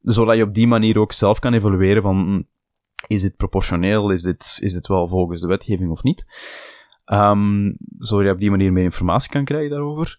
zodat 0.00 0.36
je 0.36 0.42
op 0.42 0.54
die 0.54 0.66
manier 0.66 0.98
ook 0.98 1.12
zelf 1.12 1.38
kan 1.38 1.54
evalueren 1.54 2.02
van 2.02 2.16
hm, 2.16 2.42
is 3.06 3.22
dit 3.22 3.36
proportioneel, 3.36 4.10
is 4.10 4.22
dit, 4.22 4.58
is 4.60 4.72
dit 4.72 4.86
wel 4.86 5.08
volgens 5.08 5.40
de 5.40 5.46
wetgeving 5.46 5.90
of 5.90 6.02
niet. 6.02 6.24
Um, 7.12 7.76
zodat 7.98 8.26
je 8.26 8.32
op 8.32 8.38
die 8.38 8.50
manier 8.50 8.72
meer 8.72 8.84
informatie 8.84 9.30
kan 9.30 9.44
krijgen 9.44 9.70
daarover. 9.70 10.18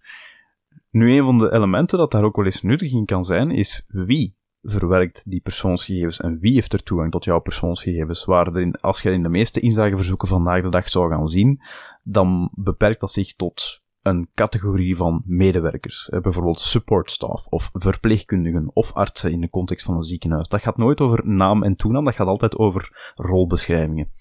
Nu, 0.92 1.18
een 1.18 1.24
van 1.24 1.38
de 1.38 1.52
elementen 1.52 1.98
dat 1.98 2.12
daar 2.12 2.24
ook 2.24 2.36
wel 2.36 2.46
eens 2.46 2.62
nuttig 2.62 2.92
in 2.92 3.06
kan 3.06 3.24
zijn, 3.24 3.52
is 3.52 3.86
wie 3.88 4.38
verwerkt 4.62 5.30
die 5.30 5.42
persoonsgegevens 5.42 6.20
en 6.20 6.40
wie 6.40 6.54
heeft 6.54 6.74
er 6.74 6.84
toegang 6.84 7.12
tot 7.12 7.24
jouw 7.24 7.40
persoonsgegevens. 7.40 8.26
Waar 8.26 8.48
er 8.48 8.62
in, 8.62 8.76
als 8.76 9.02
je 9.02 9.12
in 9.12 9.24
de 9.24 9.30
meeste 9.30 9.60
inzageverzoeken 9.60 10.28
vandaag 10.28 10.62
de 10.62 10.70
dag 10.70 10.90
zou 10.90 11.10
gaan 11.10 11.28
zien, 11.28 11.62
dan 12.04 12.50
beperkt 12.56 13.00
dat 13.00 13.12
zich 13.12 13.36
tot 13.36 13.82
een 14.02 14.30
categorie 14.34 14.96
van 14.96 15.24
medewerkers. 15.26 16.10
Eh, 16.10 16.22
bijvoorbeeld 16.22 16.60
support 16.60 17.12
staff 17.12 17.48
of 17.48 17.70
verpleegkundigen 17.74 18.70
of 18.74 18.94
artsen 18.94 19.32
in 19.32 19.42
de 19.42 19.50
context 19.50 19.86
van 19.86 19.96
een 19.96 20.04
ziekenhuis. 20.04 20.48
Dat 20.48 20.62
gaat 20.62 20.78
nooit 20.78 21.02
over 21.02 21.28
naam 21.28 21.64
en 21.64 21.76
toenaam, 21.76 22.06
dat 22.06 22.16
gaat 22.16 22.28
altijd 22.28 22.58
over 22.58 23.14
rolbeschrijvingen. 23.16 24.12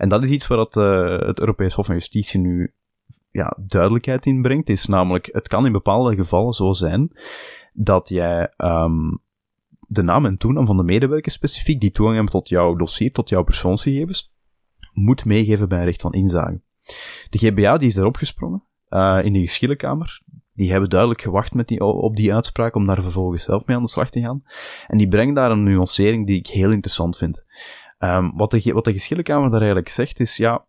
En 0.00 0.08
dat 0.08 0.24
is 0.24 0.30
iets 0.30 0.46
waar 0.46 0.58
het, 0.58 0.76
uh, 0.76 1.18
het 1.26 1.40
Europees 1.40 1.74
Hof 1.74 1.86
van 1.86 1.94
Justitie 1.94 2.40
nu 2.40 2.74
ja, 3.30 3.56
duidelijkheid 3.66 4.26
in 4.26 4.42
brengt. 4.42 4.68
Is 4.68 4.86
namelijk, 4.86 5.28
het 5.32 5.48
kan 5.48 5.66
in 5.66 5.72
bepaalde 5.72 6.14
gevallen 6.14 6.52
zo 6.52 6.72
zijn 6.72 7.10
dat 7.72 8.08
jij 8.08 8.52
um, 8.56 9.22
de 9.80 10.02
naam 10.02 10.26
en 10.26 10.36
toenaam 10.36 10.66
van 10.66 10.76
de 10.76 10.82
medewerkers 10.82 11.34
specifiek 11.34 11.80
die 11.80 11.90
toegang 11.90 12.16
hebben 12.16 12.34
tot 12.34 12.48
jouw 12.48 12.74
dossier, 12.74 13.12
tot 13.12 13.28
jouw 13.28 13.42
persoonsgegevens, 13.42 14.32
moet 14.92 15.24
meegeven 15.24 15.68
bij 15.68 15.78
een 15.78 15.84
recht 15.84 16.00
van 16.00 16.12
inzage. 16.12 16.60
De 17.30 17.38
GBA 17.38 17.78
die 17.78 17.88
is 17.88 17.94
daarop 17.94 18.16
gesprongen 18.16 18.62
uh, 18.88 19.18
in 19.22 19.32
de 19.32 19.40
geschillenkamer. 19.40 20.22
Die 20.54 20.70
hebben 20.70 20.90
duidelijk 20.90 21.22
gewacht 21.22 21.54
met 21.54 21.68
die, 21.68 21.84
op 21.84 22.16
die 22.16 22.34
uitspraak 22.34 22.74
om 22.74 22.86
daar 22.86 23.02
vervolgens 23.02 23.44
zelf 23.44 23.66
mee 23.66 23.76
aan 23.76 23.82
de 23.82 23.88
slag 23.88 24.10
te 24.10 24.20
gaan. 24.20 24.42
En 24.86 24.98
die 24.98 25.08
brengen 25.08 25.34
daar 25.34 25.50
een 25.50 25.62
nuancering 25.62 26.26
die 26.26 26.38
ik 26.38 26.46
heel 26.46 26.70
interessant 26.70 27.16
vind. 27.16 27.44
Um, 28.02 28.32
wat, 28.36 28.50
de, 28.50 28.72
wat 28.72 28.84
de 28.84 28.92
geschillenkamer 28.92 29.50
daar 29.50 29.58
eigenlijk 29.60 29.88
zegt 29.88 30.20
is, 30.20 30.36
ja, 30.36 30.64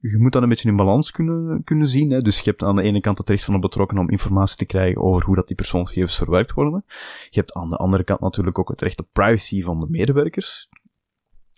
je 0.00 0.18
moet 0.18 0.32
dat 0.32 0.42
een 0.42 0.48
beetje 0.48 0.68
in 0.68 0.76
balans 0.76 1.10
kunnen, 1.10 1.64
kunnen 1.64 1.86
zien. 1.86 2.10
Hè. 2.10 2.22
Dus 2.22 2.38
je 2.38 2.50
hebt 2.50 2.62
aan 2.62 2.76
de 2.76 2.82
ene 2.82 3.00
kant 3.00 3.18
het 3.18 3.28
recht 3.28 3.44
van 3.44 3.54
de 3.54 3.60
betrokkenen 3.60 4.02
om 4.02 4.10
informatie 4.10 4.56
te 4.56 4.64
krijgen 4.64 5.02
over 5.02 5.24
hoe 5.24 5.34
dat 5.34 5.46
die 5.46 5.56
persoonsgegevens 5.56 6.16
verwerkt 6.16 6.52
worden. 6.52 6.84
Je 7.30 7.38
hebt 7.38 7.52
aan 7.52 7.70
de 7.70 7.76
andere 7.76 8.04
kant 8.04 8.20
natuurlijk 8.20 8.58
ook 8.58 8.68
het 8.68 8.80
recht 8.80 9.00
op 9.00 9.08
privacy 9.12 9.62
van 9.62 9.80
de 9.80 9.86
medewerkers. 9.88 10.68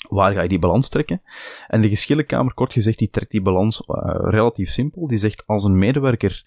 waar 0.09 0.33
ga 0.33 0.43
je 0.43 0.49
die 0.49 0.59
balans 0.59 0.89
trekken? 0.89 1.23
En 1.67 1.81
de 1.81 1.89
geschillenkamer, 1.89 2.55
kort 2.55 2.73
gezegd, 2.73 2.99
die 2.99 3.11
trekt 3.11 3.31
die 3.31 3.43
balans 3.43 3.83
uh, 3.89 3.97
relatief 4.31 4.71
simpel. 4.71 5.07
Die 5.07 5.19
zegt, 5.19 5.47
als 5.47 5.65
een 5.65 5.79
medewerker 5.79 6.45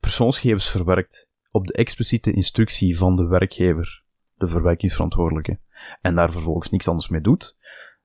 persoonsgegevens 0.00 0.70
verwerkt 0.70 1.28
op 1.50 1.66
de 1.66 1.72
expliciete 1.72 2.32
instructie 2.32 2.98
van 2.98 3.16
de 3.16 3.26
werkgever, 3.26 4.02
de 4.36 4.48
verwerkingsverantwoordelijke, 4.48 5.58
en 6.00 6.14
daar 6.14 6.32
vervolgens 6.32 6.70
niks 6.70 6.88
anders 6.88 7.08
mee 7.08 7.20
doet, 7.20 7.56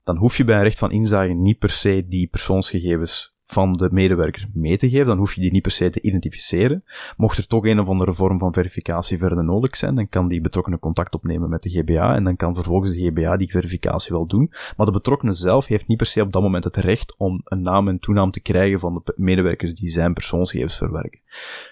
dan 0.03 0.17
hoef 0.17 0.37
je 0.37 0.43
bij 0.43 0.55
een 0.55 0.63
recht 0.63 0.79
van 0.79 0.91
inzage 0.91 1.33
niet 1.33 1.59
per 1.59 1.69
se 1.69 2.05
die 2.07 2.27
persoonsgegevens 2.27 3.33
van 3.45 3.73
de 3.73 3.89
medewerker 3.91 4.49
mee 4.53 4.77
te 4.77 4.89
geven, 4.89 5.05
dan 5.05 5.17
hoef 5.17 5.33
je 5.33 5.41
die 5.41 5.51
niet 5.51 5.61
per 5.61 5.71
se 5.71 5.89
te 5.89 6.01
identificeren. 6.01 6.83
Mocht 7.17 7.37
er 7.37 7.47
toch 7.47 7.65
een 7.65 7.79
of 7.79 7.87
andere 7.87 8.13
vorm 8.13 8.39
van 8.39 8.53
verificatie 8.53 9.17
verder 9.17 9.43
nodig 9.43 9.77
zijn, 9.77 9.95
dan 9.95 10.09
kan 10.09 10.27
die 10.27 10.41
betrokkenen 10.41 10.79
contact 10.79 11.13
opnemen 11.13 11.49
met 11.49 11.63
de 11.63 11.69
GBA 11.69 12.15
en 12.15 12.23
dan 12.23 12.35
kan 12.35 12.55
vervolgens 12.55 12.93
de 12.93 13.07
GBA 13.07 13.37
die 13.37 13.51
verificatie 13.51 14.13
wel 14.13 14.25
doen. 14.25 14.51
Maar 14.77 14.85
de 14.85 14.91
betrokkenen 14.91 15.33
zelf 15.33 15.65
heeft 15.65 15.87
niet 15.87 15.97
per 15.97 16.05
se 16.05 16.21
op 16.21 16.33
dat 16.33 16.41
moment 16.41 16.63
het 16.63 16.77
recht 16.77 17.15
om 17.17 17.41
een 17.43 17.61
naam 17.61 17.87
en 17.87 17.99
toenaam 17.99 18.31
te 18.31 18.41
krijgen 18.41 18.79
van 18.79 19.01
de 19.03 19.13
medewerkers 19.15 19.75
die 19.75 19.89
zijn 19.89 20.13
persoonsgegevens 20.13 20.77
verwerken. 20.77 21.19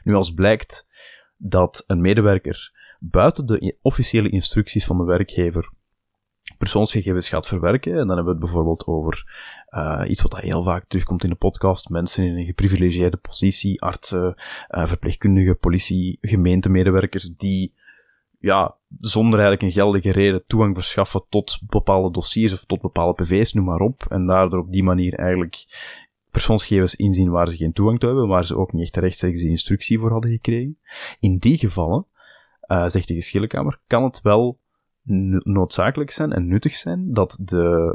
Nu, 0.04 0.14
als 0.14 0.34
blijkt 0.34 0.88
dat 1.38 1.84
een 1.88 2.02
medewerker 2.02 2.72
buiten 3.00 3.46
de 3.46 3.78
officiële 3.82 4.30
instructies 4.30 4.86
van 4.86 4.98
de 4.98 5.04
werkgever 5.04 5.72
persoonsgegevens 6.62 7.30
gaat 7.30 7.47
verwerken. 7.47 7.91
En 7.91 8.08
dan 8.08 8.15
hebben 8.15 8.26
we 8.26 8.32
het 8.32 8.39
bijvoorbeeld 8.39 8.88
over 8.88 9.26
uh, 9.69 10.02
iets 10.08 10.21
wat 10.21 10.38
heel 10.38 10.63
vaak 10.63 10.86
terugkomt 10.88 11.24
in 11.24 11.30
de 11.30 11.36
podcast. 11.36 11.89
Mensen 11.89 12.26
in 12.26 12.38
een 12.38 12.45
geprivilegeerde 12.45 13.17
positie, 13.17 13.82
artsen, 13.82 14.36
uh, 14.69 14.86
verpleegkundigen, 14.86 15.58
politie, 15.58 16.17
gemeentemedewerkers, 16.21 17.36
die 17.38 17.74
ja, 18.39 18.76
zonder 19.00 19.39
eigenlijk 19.39 19.62
een 19.62 19.82
geldige 19.82 20.12
reden 20.12 20.43
toegang 20.47 20.76
verschaffen 20.76 21.24
tot 21.30 21.60
bepaalde 21.67 22.12
dossiers 22.12 22.54
of 22.54 22.65
tot 22.65 22.82
bepaalde 22.82 23.24
PV's, 23.24 23.54
noem 23.54 23.65
maar 23.65 23.80
op. 23.80 24.06
En 24.10 24.26
daardoor 24.26 24.60
op 24.60 24.71
die 24.71 24.84
manier 24.84 25.13
eigenlijk 25.13 25.65
persoonsgegevens 26.32 26.95
inzien 26.95 27.30
waar 27.30 27.47
ze 27.47 27.58
geen 27.58 27.74
toegang 27.74 28.00
toe 28.00 28.10
hebben, 28.10 28.28
waar 28.28 28.45
ze 28.45 28.58
ook 28.58 28.74
niet 28.74 28.84
echt 28.84 28.95
rechtstreeks 28.95 29.41
de 29.41 29.50
instructie 29.50 30.00
voor 30.00 30.12
hadden 30.12 30.32
gekregen. 30.32 30.78
In 31.19 31.38
die 31.38 31.58
gevallen, 31.58 32.06
uh, 32.67 32.88
zegt 32.88 33.08
de 33.08 33.13
geschillenkamer, 33.13 33.80
kan 33.88 34.04
het 34.04 34.21
wel 34.21 34.60
noodzakelijk 35.44 36.12
zijn 36.12 36.32
en 36.32 36.48
nuttig 36.48 36.74
zijn 36.74 37.14
dat 37.14 37.38
de 37.42 37.94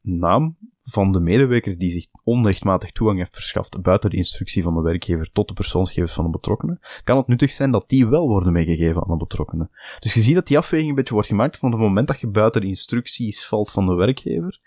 naam 0.00 0.56
van 0.84 1.12
de 1.12 1.20
medewerker 1.20 1.78
die 1.78 1.90
zich 1.90 2.06
onrechtmatig 2.24 2.92
toegang 2.92 3.18
heeft 3.18 3.34
verschaft 3.34 3.82
buiten 3.82 4.10
de 4.10 4.16
instructie 4.16 4.62
van 4.62 4.74
de 4.74 4.80
werkgever 4.80 5.32
tot 5.32 5.48
de 5.48 5.54
persoonsgegevens 5.54 6.12
van 6.14 6.24
de 6.24 6.30
betrokkenen, 6.30 6.80
kan 7.04 7.16
het 7.16 7.26
nuttig 7.26 7.50
zijn 7.50 7.70
dat 7.70 7.88
die 7.88 8.06
wel 8.06 8.28
worden 8.28 8.52
meegegeven 8.52 9.02
aan 9.02 9.10
de 9.10 9.16
betrokkenen. 9.16 9.70
Dus 10.00 10.14
je 10.14 10.22
ziet 10.22 10.34
dat 10.34 10.46
die 10.46 10.58
afweging 10.58 10.88
een 10.88 10.96
beetje 10.96 11.14
wordt 11.14 11.28
gemaakt 11.28 11.58
van 11.58 11.70
het 11.70 11.80
moment 11.80 12.08
dat 12.08 12.20
je 12.20 12.26
buiten 12.26 12.60
de 12.60 12.66
instructies 12.66 13.46
valt 13.46 13.70
van 13.70 13.86
de 13.86 13.94
werkgever, 13.94 14.60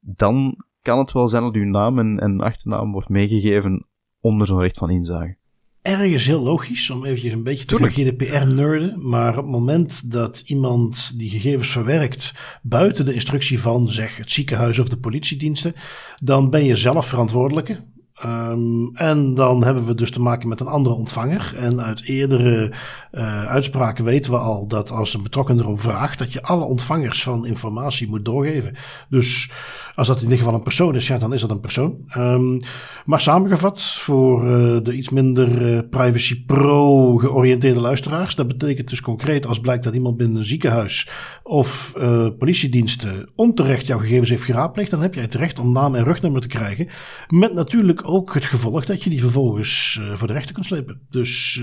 dan 0.00 0.64
kan 0.82 0.98
het 0.98 1.12
wel 1.12 1.28
zijn 1.28 1.42
dat 1.42 1.54
uw 1.54 1.64
naam 1.64 1.98
en, 1.98 2.18
en 2.18 2.40
achternaam 2.40 2.92
wordt 2.92 3.08
meegegeven 3.08 3.86
onder 4.20 4.46
zo'n 4.46 4.60
recht 4.60 4.78
van 4.78 4.90
inzage 4.90 5.38
ergens 5.82 6.26
heel 6.26 6.40
logisch 6.40 6.90
om 6.90 7.04
eventjes 7.04 7.32
een 7.32 7.42
beetje 7.42 7.64
te 7.64 7.76
gaan 7.76 7.90
GDPR-nerden. 7.90 9.08
Maar 9.08 9.30
op 9.30 9.44
het 9.44 9.52
moment 9.52 10.10
dat 10.10 10.42
iemand 10.46 11.18
die 11.18 11.30
gegevens 11.30 11.68
verwerkt 11.68 12.34
buiten 12.62 13.04
de 13.04 13.14
instructie 13.14 13.60
van, 13.60 13.88
zeg, 13.88 14.16
het 14.16 14.30
ziekenhuis 14.30 14.78
of 14.78 14.88
de 14.88 14.98
politiediensten, 14.98 15.74
dan 16.22 16.50
ben 16.50 16.64
je 16.64 16.76
zelf 16.76 17.06
verantwoordelijke. 17.06 17.80
Um, 18.24 18.90
en 18.94 19.34
dan 19.34 19.64
hebben 19.64 19.86
we 19.86 19.94
dus 19.94 20.10
te 20.10 20.20
maken 20.20 20.48
met 20.48 20.60
een 20.60 20.66
andere 20.66 20.94
ontvanger. 20.94 21.54
En 21.56 21.82
uit 21.82 22.02
eerdere 22.04 22.72
uh, 23.12 23.44
uitspraken 23.44 24.04
weten 24.04 24.30
we 24.30 24.38
al 24.38 24.66
dat 24.66 24.90
als 24.90 25.14
een 25.14 25.22
betrokken 25.22 25.58
erom 25.58 25.78
vraagt, 25.78 26.18
dat 26.18 26.32
je 26.32 26.42
alle 26.42 26.64
ontvangers 26.64 27.22
van 27.22 27.46
informatie 27.46 28.08
moet 28.08 28.24
doorgeven. 28.24 28.74
Dus 29.08 29.52
als 29.94 30.06
dat 30.06 30.16
in 30.16 30.22
ieder 30.22 30.38
geval 30.38 30.54
een 30.54 30.62
persoon 30.62 30.94
is, 30.94 31.06
ja, 31.06 31.18
dan 31.18 31.32
is 31.32 31.40
dat 31.40 31.50
een 31.50 31.60
persoon. 31.60 31.96
Um, 32.16 32.58
maar 33.04 33.20
samengevat, 33.20 33.82
voor 33.82 34.44
uh, 34.44 34.78
de 34.82 34.92
iets 34.92 35.08
minder 35.08 35.74
uh, 35.74 35.80
privacy 35.90 36.44
pro 36.44 37.16
georiënteerde 37.16 37.80
luisteraars, 37.80 38.34
dat 38.34 38.48
betekent 38.48 38.88
dus 38.88 39.00
concreet 39.00 39.46
als 39.46 39.60
blijkt 39.60 39.84
dat 39.84 39.94
iemand 39.94 40.16
binnen 40.16 40.36
een 40.36 40.44
ziekenhuis 40.44 41.08
of 41.42 41.92
politiediensten 42.38 43.30
onterecht 43.34 43.86
jouw 43.86 43.98
gegevens 43.98 44.30
heeft 44.30 44.44
geraadpleegd, 44.44 44.90
dan 44.90 45.02
heb 45.02 45.14
jij 45.14 45.22
het 45.22 45.34
recht 45.34 45.58
om 45.58 45.72
naam 45.72 45.94
en 45.94 46.04
rugnummer 46.04 46.40
te 46.40 46.48
krijgen. 46.48 46.88
Met 47.28 47.54
natuurlijk 47.54 48.08
ook 48.10 48.34
het 48.34 48.44
gevolg 48.44 48.84
dat 48.84 49.04
je 49.04 49.10
die 49.10 49.20
vervolgens 49.20 50.00
voor 50.14 50.26
de 50.26 50.32
rechter 50.32 50.54
kunt 50.54 50.66
slepen. 50.66 51.00
Dus 51.08 51.62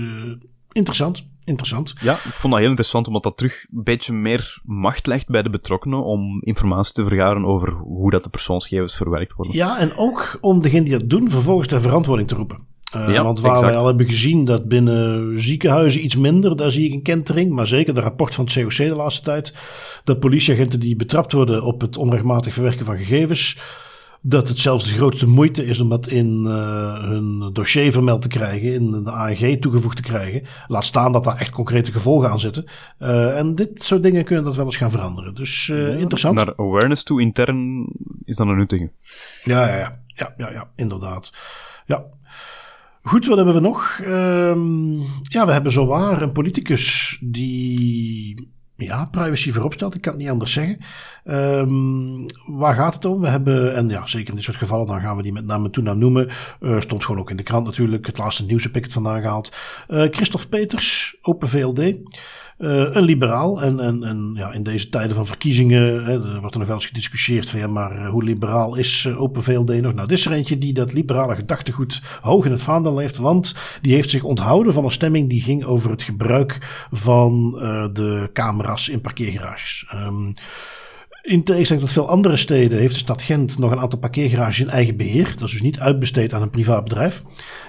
interessant. 0.72 1.26
Interessant. 1.48 1.94
Ja, 2.00 2.12
ik 2.12 2.18
vond 2.32 2.52
dat 2.52 2.60
heel 2.60 2.70
interessant, 2.70 3.06
omdat 3.06 3.22
dat 3.22 3.36
terug 3.36 3.66
een 3.70 3.82
beetje 3.84 4.12
meer 4.12 4.60
macht 4.64 5.06
legt 5.06 5.28
bij 5.28 5.42
de 5.42 5.50
betrokkenen 5.50 6.04
om 6.04 6.42
informatie 6.42 6.94
te 6.94 7.06
vergaren 7.06 7.44
over 7.44 7.72
hoe 7.72 8.10
dat 8.10 8.22
de 8.22 8.30
persoonsgegevens 8.30 8.96
verwerkt 8.96 9.32
worden. 9.32 9.56
Ja, 9.56 9.78
en 9.78 9.96
ook 9.96 10.38
om 10.40 10.62
degene 10.62 10.84
die 10.84 10.98
dat 10.98 11.10
doen 11.10 11.30
vervolgens 11.30 11.68
ter 11.68 11.80
verantwoording 11.80 12.28
te 12.28 12.34
roepen. 12.34 12.66
Uh, 12.96 13.08
ja, 13.14 13.22
want 13.22 13.40
waar 13.40 13.52
exact. 13.52 13.70
wij 13.70 13.80
al 13.80 13.86
hebben 13.86 14.06
gezien 14.06 14.44
dat 14.44 14.68
binnen 14.68 15.34
ziekenhuizen 15.42 16.04
iets 16.04 16.16
minder, 16.16 16.56
daar 16.56 16.70
zie 16.70 16.86
ik 16.86 16.92
een 16.92 17.02
kentering. 17.02 17.52
Maar 17.52 17.66
zeker 17.66 17.94
de 17.94 18.00
rapport 18.00 18.34
van 18.34 18.44
het 18.44 18.54
COC 18.54 18.76
de 18.76 18.94
laatste 18.94 19.22
tijd. 19.22 19.54
Dat 20.04 20.20
politieagenten 20.20 20.80
die 20.80 20.96
betrapt 20.96 21.32
worden 21.32 21.62
op 21.62 21.80
het 21.80 21.96
onrechtmatig 21.96 22.52
verwerken 22.52 22.84
van 22.84 22.96
gegevens 22.96 23.58
dat 24.22 24.48
het 24.48 24.58
zelfs 24.58 24.84
de 24.84 24.94
grootste 24.94 25.26
moeite 25.26 25.64
is 25.64 25.80
om 25.80 25.88
dat 25.88 26.08
in 26.08 26.44
uh, 26.46 27.00
hun 27.00 27.50
dossier 27.52 27.92
vermeld 27.92 28.22
te 28.22 28.28
krijgen, 28.28 28.72
in 28.72 29.04
de 29.04 29.10
ANG 29.10 29.60
toegevoegd 29.60 29.96
te 29.96 30.02
krijgen. 30.02 30.42
Laat 30.66 30.84
staan 30.84 31.12
dat 31.12 31.24
daar 31.24 31.36
echt 31.36 31.50
concrete 31.50 31.92
gevolgen 31.92 32.30
aan 32.30 32.40
zitten. 32.40 32.64
Uh, 33.00 33.38
en 33.38 33.54
dit 33.54 33.84
soort 33.84 34.02
dingen 34.02 34.24
kunnen 34.24 34.44
dat 34.44 34.56
wel 34.56 34.64
eens 34.64 34.76
gaan 34.76 34.90
veranderen. 34.90 35.34
Dus 35.34 35.68
uh, 35.68 35.88
ja, 35.88 35.94
interessant. 35.94 36.34
Naar 36.34 36.56
awareness 36.56 37.02
toe 37.02 37.20
intern 37.20 37.86
is 38.24 38.36
dan 38.36 38.48
een 38.48 38.56
nuttige. 38.56 38.90
Ja, 39.44 39.68
ja, 39.68 39.76
ja, 39.76 40.02
ja, 40.06 40.34
ja, 40.36 40.52
ja 40.52 40.70
inderdaad. 40.76 41.32
Ja. 41.86 42.04
Goed, 43.02 43.26
wat 43.26 43.36
hebben 43.36 43.54
we 43.54 43.60
nog? 43.60 44.00
Um, 44.06 44.98
ja, 45.22 45.46
we 45.46 45.52
hebben 45.52 45.72
zowaar 45.72 46.22
een 46.22 46.32
politicus 46.32 47.18
die 47.20 48.50
ja, 48.86 49.04
privacy 49.04 49.52
voorop 49.52 49.72
stelt. 49.72 49.94
Ik 49.94 50.00
kan 50.00 50.12
het 50.12 50.20
niet 50.22 50.30
anders 50.30 50.52
zeggen. 50.52 50.78
Um, 51.24 52.26
waar 52.46 52.74
gaat 52.74 52.94
het 52.94 53.04
om? 53.04 53.20
We 53.20 53.28
hebben, 53.28 53.74
en 53.74 53.88
ja, 53.88 54.06
zeker 54.06 54.28
in 54.28 54.34
dit 54.34 54.44
soort 54.44 54.56
gevallen, 54.56 54.86
dan 54.86 55.00
gaan 55.00 55.16
we 55.16 55.22
die 55.22 55.32
met 55.32 55.44
name 55.44 55.70
toenaam 55.70 55.98
noemen. 55.98 56.28
Uh, 56.60 56.80
stond 56.80 57.04
gewoon 57.04 57.20
ook 57.20 57.30
in 57.30 57.36
de 57.36 57.42
krant 57.42 57.64
natuurlijk. 57.64 58.06
Het 58.06 58.18
laatste 58.18 58.44
nieuws 58.44 58.62
heb 58.62 58.76
ik 58.76 58.82
het 58.82 58.92
vandaan 58.92 59.20
gehaald. 59.20 59.56
Uh, 59.88 60.06
Christophe 60.10 60.48
Peters, 60.48 61.16
Open 61.22 61.48
VLD. 61.48 61.94
Uh, 62.58 62.86
een 62.90 63.02
liberaal. 63.02 63.62
En, 63.62 63.80
en, 63.80 64.04
en 64.04 64.32
ja, 64.36 64.52
in 64.52 64.62
deze 64.62 64.88
tijden 64.88 65.16
van 65.16 65.26
verkiezingen 65.26 66.04
hè, 66.04 66.12
er 66.12 66.40
wordt 66.40 66.54
er 66.54 66.58
nog 66.58 66.68
wel 66.68 66.76
eens 66.76 66.86
gediscussieerd 66.86 67.50
van 67.50 67.60
ja, 67.60 67.66
maar 67.66 68.06
hoe 68.06 68.24
liberaal 68.24 68.74
is 68.74 69.04
uh, 69.04 69.20
Open 69.20 69.42
VLD 69.42 69.80
nog? 69.80 69.94
Nou, 69.94 70.08
dit 70.08 70.18
is 70.18 70.26
er 70.26 70.32
eentje 70.32 70.58
die 70.58 70.72
dat 70.72 70.92
liberale 70.92 71.34
gedachtegoed 71.34 72.02
hoog 72.20 72.44
in 72.44 72.50
het 72.50 72.62
vaandel 72.62 72.98
heeft, 72.98 73.16
want 73.16 73.54
die 73.80 73.94
heeft 73.94 74.10
zich 74.10 74.22
onthouden 74.22 74.72
van 74.72 74.84
een 74.84 74.90
stemming 74.90 75.28
die 75.28 75.42
ging 75.42 75.64
over 75.64 75.90
het 75.90 76.02
gebruik 76.02 76.86
van 76.90 77.50
de 77.92 78.30
camera's 78.32 78.88
in 78.88 79.00
parkeergarages. 79.00 79.86
Um, 79.94 80.32
in 81.28 81.44
tegenstelling 81.44 81.84
tot 81.84 81.94
veel 81.94 82.08
andere 82.08 82.36
steden 82.36 82.78
heeft 82.78 82.92
de 82.94 83.00
stad 83.00 83.22
Gent 83.22 83.58
nog 83.58 83.70
een 83.70 83.80
aantal 83.80 83.98
parkeergarages 83.98 84.60
in 84.60 84.68
eigen 84.68 84.96
beheer. 84.96 85.24
Dat 85.24 85.46
is 85.46 85.52
dus 85.52 85.62
niet 85.62 85.78
uitbesteed 85.78 86.34
aan 86.34 86.42
een 86.42 86.50
privaat 86.50 86.84
bedrijf. 86.84 87.22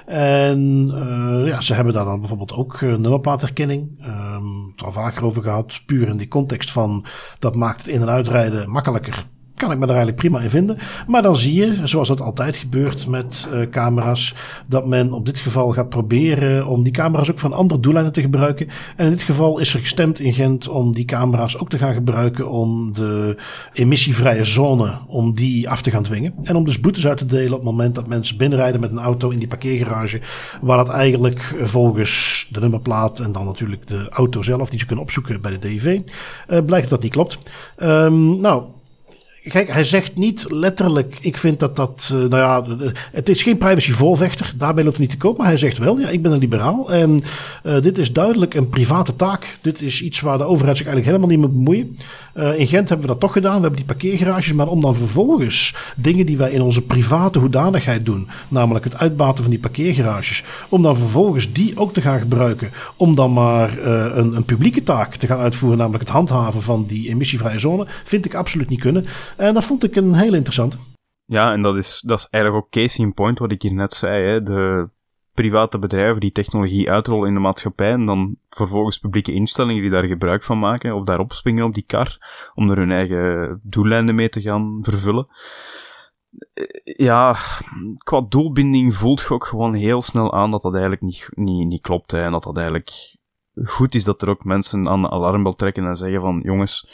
En 0.05 0.91
uh, 0.93 1.47
ja, 1.47 1.61
ze 1.61 1.73
hebben 1.73 1.93
daar 1.93 2.05
dan 2.05 2.19
bijvoorbeeld 2.19 2.53
ook 2.53 2.81
uh, 2.81 2.95
nummerplaatherkenning. 2.95 4.05
Um, 4.05 4.71
het 4.71 4.83
al 4.83 4.91
vaker 4.91 5.23
over 5.23 5.43
gehad, 5.43 5.81
puur 5.85 6.07
in 6.07 6.17
die 6.17 6.27
context 6.27 6.71
van 6.71 7.05
dat 7.39 7.55
maakt 7.55 7.77
het 7.77 7.87
in- 7.87 8.01
en 8.01 8.09
uitrijden 8.09 8.69
makkelijker 8.69 9.27
kan 9.59 9.71
ik 9.71 9.79
me 9.79 9.85
daar 9.85 9.95
eigenlijk 9.95 10.17
prima 10.17 10.39
in 10.39 10.49
vinden. 10.49 10.77
Maar 11.07 11.21
dan 11.21 11.37
zie 11.37 11.53
je, 11.53 11.87
zoals 11.87 12.07
dat 12.07 12.21
altijd 12.21 12.55
gebeurt 12.55 13.07
met 13.07 13.47
uh, 13.53 13.69
camera's, 13.69 14.35
dat 14.67 14.87
men 14.87 15.13
op 15.13 15.25
dit 15.25 15.39
geval 15.39 15.71
gaat 15.71 15.89
proberen 15.89 16.67
om 16.67 16.83
die 16.83 16.93
camera's 16.93 17.31
ook 17.31 17.39
van 17.39 17.53
andere 17.53 17.79
doeleinden 17.79 18.13
te 18.13 18.21
gebruiken. 18.21 18.67
En 18.95 19.05
in 19.05 19.11
dit 19.11 19.21
geval 19.21 19.59
is 19.59 19.73
er 19.73 19.79
gestemd 19.79 20.19
in 20.19 20.33
Gent 20.33 20.67
om 20.67 20.93
die 20.93 21.05
camera's 21.05 21.57
ook 21.57 21.69
te 21.69 21.77
gaan 21.77 21.93
gebruiken 21.93 22.49
om 22.49 22.93
de 22.93 23.35
emissievrije 23.73 24.43
zone, 24.43 24.97
om 25.07 25.33
die 25.33 25.69
af 25.69 25.81
te 25.81 25.91
gaan 25.91 26.03
dwingen. 26.03 26.33
En 26.43 26.55
om 26.55 26.65
dus 26.65 26.79
boetes 26.79 27.07
uit 27.07 27.17
te 27.17 27.25
delen 27.25 27.51
op 27.51 27.59
het 27.59 27.71
moment 27.71 27.95
dat 27.95 28.07
mensen 28.07 28.37
binnenrijden 28.37 28.81
met 28.81 28.91
een 28.91 28.99
auto 28.99 29.29
in 29.29 29.39
die 29.39 29.47
parkeergarage, 29.47 30.21
waar 30.61 30.77
dat 30.77 30.89
eigenlijk 30.89 31.55
volgens 31.61 32.47
de 32.51 32.59
nummerplaat 32.59 33.19
en 33.19 33.31
dan 33.31 33.45
natuurlijk 33.45 33.87
de 33.87 34.09
auto 34.09 34.41
zelf, 34.41 34.69
die 34.69 34.79
ze 34.79 34.85
kunnen 34.85 35.03
opzoeken 35.03 35.41
bij 35.41 35.51
de 35.51 35.59
DIV, 35.59 35.99
uh, 36.49 36.59
blijkt 36.65 36.89
dat 36.89 37.01
niet 37.01 37.11
klopt. 37.11 37.37
Um, 37.77 38.39
nou, 38.39 38.63
Kijk, 39.47 39.73
hij 39.73 39.83
zegt 39.83 40.15
niet 40.15 40.45
letterlijk, 40.49 41.17
ik 41.21 41.37
vind 41.37 41.59
dat 41.59 41.75
dat, 41.75 42.11
uh, 42.13 42.19
nou 42.19 42.35
ja, 42.35 42.87
het 43.11 43.29
is 43.29 43.43
geen 43.43 43.57
privacy 43.57 43.91
voorvechter, 43.91 44.53
daarbij 44.57 44.83
loopt 44.83 44.97
het 44.97 45.07
niet 45.07 45.19
te 45.19 45.25
koop, 45.25 45.37
maar 45.37 45.47
hij 45.47 45.57
zegt 45.57 45.77
wel, 45.77 45.99
ja, 45.99 46.09
ik 46.09 46.21
ben 46.21 46.31
een 46.31 46.39
liberaal 46.39 46.91
en 46.91 47.21
uh, 47.63 47.81
dit 47.81 47.97
is 47.97 48.13
duidelijk 48.13 48.53
een 48.53 48.69
private 48.69 49.15
taak. 49.15 49.57
Dit 49.61 49.81
is 49.81 50.01
iets 50.01 50.19
waar 50.19 50.37
de 50.37 50.43
overheid 50.43 50.77
zich 50.77 50.87
eigenlijk 50.87 51.17
helemaal 51.17 51.37
niet 51.37 51.47
mee 51.47 51.57
bemoeien. 51.57 51.97
Uh, 52.35 52.59
in 52.59 52.67
Gent 52.67 52.89
hebben 52.89 53.07
we 53.07 53.11
dat 53.13 53.21
toch 53.21 53.31
gedaan, 53.31 53.55
we 53.55 53.61
hebben 53.61 53.85
die 53.85 53.85
parkeergarages, 53.85 54.53
maar 54.53 54.67
om 54.67 54.81
dan 54.81 54.95
vervolgens 54.95 55.75
dingen 55.95 56.25
die 56.25 56.37
wij 56.37 56.51
in 56.51 56.61
onze 56.61 56.81
private 56.81 57.39
hoedanigheid 57.39 58.05
doen, 58.05 58.27
namelijk 58.47 58.85
het 58.85 58.97
uitbaten 58.97 59.43
van 59.43 59.51
die 59.51 59.61
parkeergarages, 59.61 60.43
om 60.69 60.81
dan 60.81 60.97
vervolgens 60.97 61.51
die 61.51 61.77
ook 61.77 61.93
te 61.93 62.01
gaan 62.01 62.19
gebruiken, 62.19 62.71
om 62.95 63.15
dan 63.15 63.33
maar 63.33 63.77
een, 63.77 64.35
een 64.35 64.43
publieke 64.43 64.83
taak 64.83 65.15
te 65.15 65.27
gaan 65.27 65.39
uitvoeren, 65.39 65.77
namelijk 65.77 66.03
het 66.03 66.13
handhaven 66.13 66.61
van 66.61 66.85
die 66.85 67.09
emissievrije 67.09 67.59
zone, 67.59 67.87
vind 68.03 68.25
ik 68.25 68.33
absoluut 68.33 68.69
niet 68.69 68.79
kunnen. 68.79 69.05
En 69.37 69.53
dat 69.53 69.65
vond 69.65 69.83
ik 69.83 69.95
een 69.95 70.13
heel 70.13 70.33
interessant. 70.33 70.77
Ja, 71.25 71.51
en 71.51 71.61
dat 71.61 71.77
is, 71.77 72.01
dat 72.05 72.19
is 72.19 72.27
eigenlijk 72.29 72.63
ook 72.63 72.71
case 72.71 73.01
in 73.01 73.13
point 73.13 73.39
wat 73.39 73.51
ik 73.51 73.61
hier 73.61 73.73
net 73.73 73.93
zei. 73.93 74.27
Hè. 74.27 74.43
De 74.43 74.89
private 75.33 75.79
bedrijven 75.79 76.19
die 76.19 76.31
technologie 76.31 76.91
uitrollen 76.91 77.27
in 77.27 77.33
de 77.33 77.39
maatschappij 77.39 77.91
en 77.91 78.05
dan 78.05 78.35
vervolgens 78.49 78.99
publieke 78.99 79.33
instellingen 79.33 79.81
die 79.81 79.91
daar 79.91 80.03
gebruik 80.03 80.43
van 80.43 80.59
maken 80.59 80.95
of 80.95 81.03
daarop 81.03 81.33
springen 81.33 81.65
op 81.65 81.73
die 81.73 81.83
kar 81.87 82.17
om 82.55 82.69
er 82.69 82.77
hun 82.77 82.91
eigen 82.91 83.59
doeleinden 83.63 84.15
mee 84.15 84.29
te 84.29 84.41
gaan 84.41 84.79
vervullen. 84.81 85.27
Ja, 86.83 87.37
qua 87.97 88.25
doelbinding 88.29 88.95
voelt 88.95 89.19
je 89.19 89.33
ook 89.33 89.45
gewoon 89.45 89.73
heel 89.73 90.01
snel 90.01 90.33
aan 90.33 90.51
dat 90.51 90.61
dat 90.61 90.71
eigenlijk 90.71 91.01
niet, 91.01 91.29
niet, 91.31 91.67
niet 91.67 91.81
klopt. 91.81 92.11
Hè, 92.11 92.21
en 92.21 92.31
dat 92.31 92.43
dat 92.43 92.55
eigenlijk 92.55 93.17
goed 93.63 93.95
is 93.95 94.03
dat 94.03 94.21
er 94.21 94.29
ook 94.29 94.43
mensen 94.43 94.87
aan 94.87 95.01
de 95.01 95.09
alarmbel 95.09 95.55
trekken 95.55 95.85
en 95.85 95.95
zeggen 95.95 96.21
van 96.21 96.39
jongens, 96.43 96.89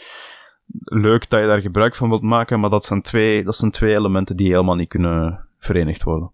leuk 0.84 1.30
dat 1.30 1.40
je 1.40 1.48
daar 1.48 1.62
gebruik 1.62 1.96
van 1.96 2.10
wilt 2.10 2.22
maken, 2.22 2.60
maar 2.60 2.70
dat 2.70 2.86
zijn 2.86 3.02
twee, 3.02 3.44
dat 3.44 3.56
zijn 3.56 3.72
twee 3.72 3.96
elementen 3.98 4.38
die 4.38 4.50
helemaal 4.52 4.76
niet 4.76 4.90
kunnen 4.90 5.46
verenigd 5.60 6.04
worden. 6.04 6.32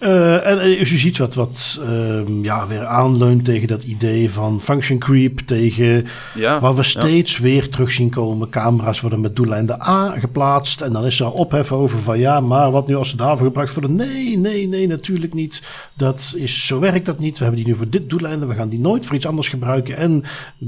Uh, 0.00 0.46
en 0.46 0.78
als 0.78 0.90
je 0.90 0.98
ziet 0.98 1.18
wat, 1.18 1.34
wat 1.34 1.80
uh, 1.82 2.42
ja, 2.42 2.66
weer 2.66 2.84
aanleunt 2.84 3.44
tegen 3.44 3.68
dat 3.68 3.82
idee 3.82 4.30
van 4.30 4.60
function 4.60 4.98
creep, 4.98 5.38
tegen 5.38 6.06
ja, 6.34 6.60
waar 6.60 6.74
we 6.74 6.82
steeds 6.82 7.38
weer 7.38 7.68
terug 7.68 7.90
zien 7.90 8.10
komen. 8.10 8.48
Camera's 8.48 9.00
worden 9.00 9.20
met 9.20 9.36
doeleinde 9.36 9.82
A 9.82 10.14
geplaatst 10.18 10.80
en 10.80 10.92
dan 10.92 11.04
is 11.04 11.20
er 11.20 11.32
ophef 11.32 11.72
over 11.72 11.98
van 11.98 12.18
ja, 12.18 12.40
maar 12.40 12.70
wat 12.70 12.86
nu 12.86 12.96
als 12.96 13.08
ze 13.08 13.16
daarvoor 13.16 13.46
gebruikt 13.46 13.74
worden? 13.74 13.94
Nee, 13.94 14.38
nee, 14.38 14.68
nee, 14.68 14.86
natuurlijk 14.86 15.34
niet. 15.34 15.62
Dat 15.94 16.34
is, 16.36 16.66
zo 16.66 16.78
werkt 16.78 17.06
dat 17.06 17.18
niet. 17.18 17.38
We 17.38 17.44
hebben 17.44 17.62
die 17.62 17.72
nu 17.72 17.78
voor 17.78 17.90
dit 17.90 18.10
doeleinde, 18.10 18.46
we 18.46 18.54
gaan 18.54 18.68
die 18.68 18.80
nooit 18.80 19.06
voor 19.06 19.16
iets 19.16 19.26
anders 19.26 19.48
gebruiken. 19.48 19.96
En 19.96 20.22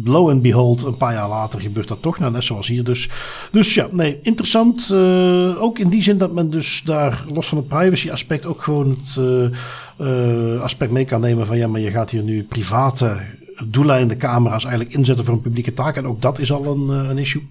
lo 0.04 0.30
and 0.30 0.42
behold, 0.42 0.84
een 0.84 0.96
paar 0.96 1.12
jaar 1.12 1.28
later 1.28 1.60
gebeurt 1.60 1.88
dat 1.88 2.02
toch, 2.02 2.18
nou 2.18 2.32
net 2.32 2.44
zoals 2.44 2.68
hier 2.68 2.84
dus. 2.84 3.08
Dus 3.52 3.74
ja, 3.74 3.88
nee, 3.90 4.18
interessant. 4.22 4.90
Uh, 4.92 5.62
ook 5.62 5.78
in 5.78 5.88
die 5.88 6.02
zin 6.02 6.18
dat 6.18 6.32
men 6.32 6.50
dus 6.50 6.82
daar, 6.84 7.24
los 7.32 7.48
van 7.48 7.58
het 7.58 7.68
privacy 7.68 8.10
aspect, 8.10 8.46
ook 8.46 8.62
gewoon 8.62 8.88
het 8.88 9.15
uh, 9.16 10.60
aspect 10.60 10.90
mee 10.90 11.04
kan 11.04 11.20
nemen 11.20 11.46
van 11.46 11.56
ja, 11.56 11.68
maar 11.68 11.80
je 11.80 11.90
gaat 11.90 12.10
hier 12.10 12.22
nu 12.22 12.42
private 12.42 13.16
doeleinde 13.64 14.16
camera's 14.16 14.64
eigenlijk 14.64 14.94
inzetten 14.94 15.24
voor 15.24 15.34
een 15.34 15.40
publieke 15.40 15.72
taak. 15.72 15.96
En 15.96 16.06
ook 16.06 16.22
dat 16.22 16.38
is 16.38 16.52
al 16.52 16.66
een, 16.66 16.88
een 16.88 17.18
issue. 17.18 17.48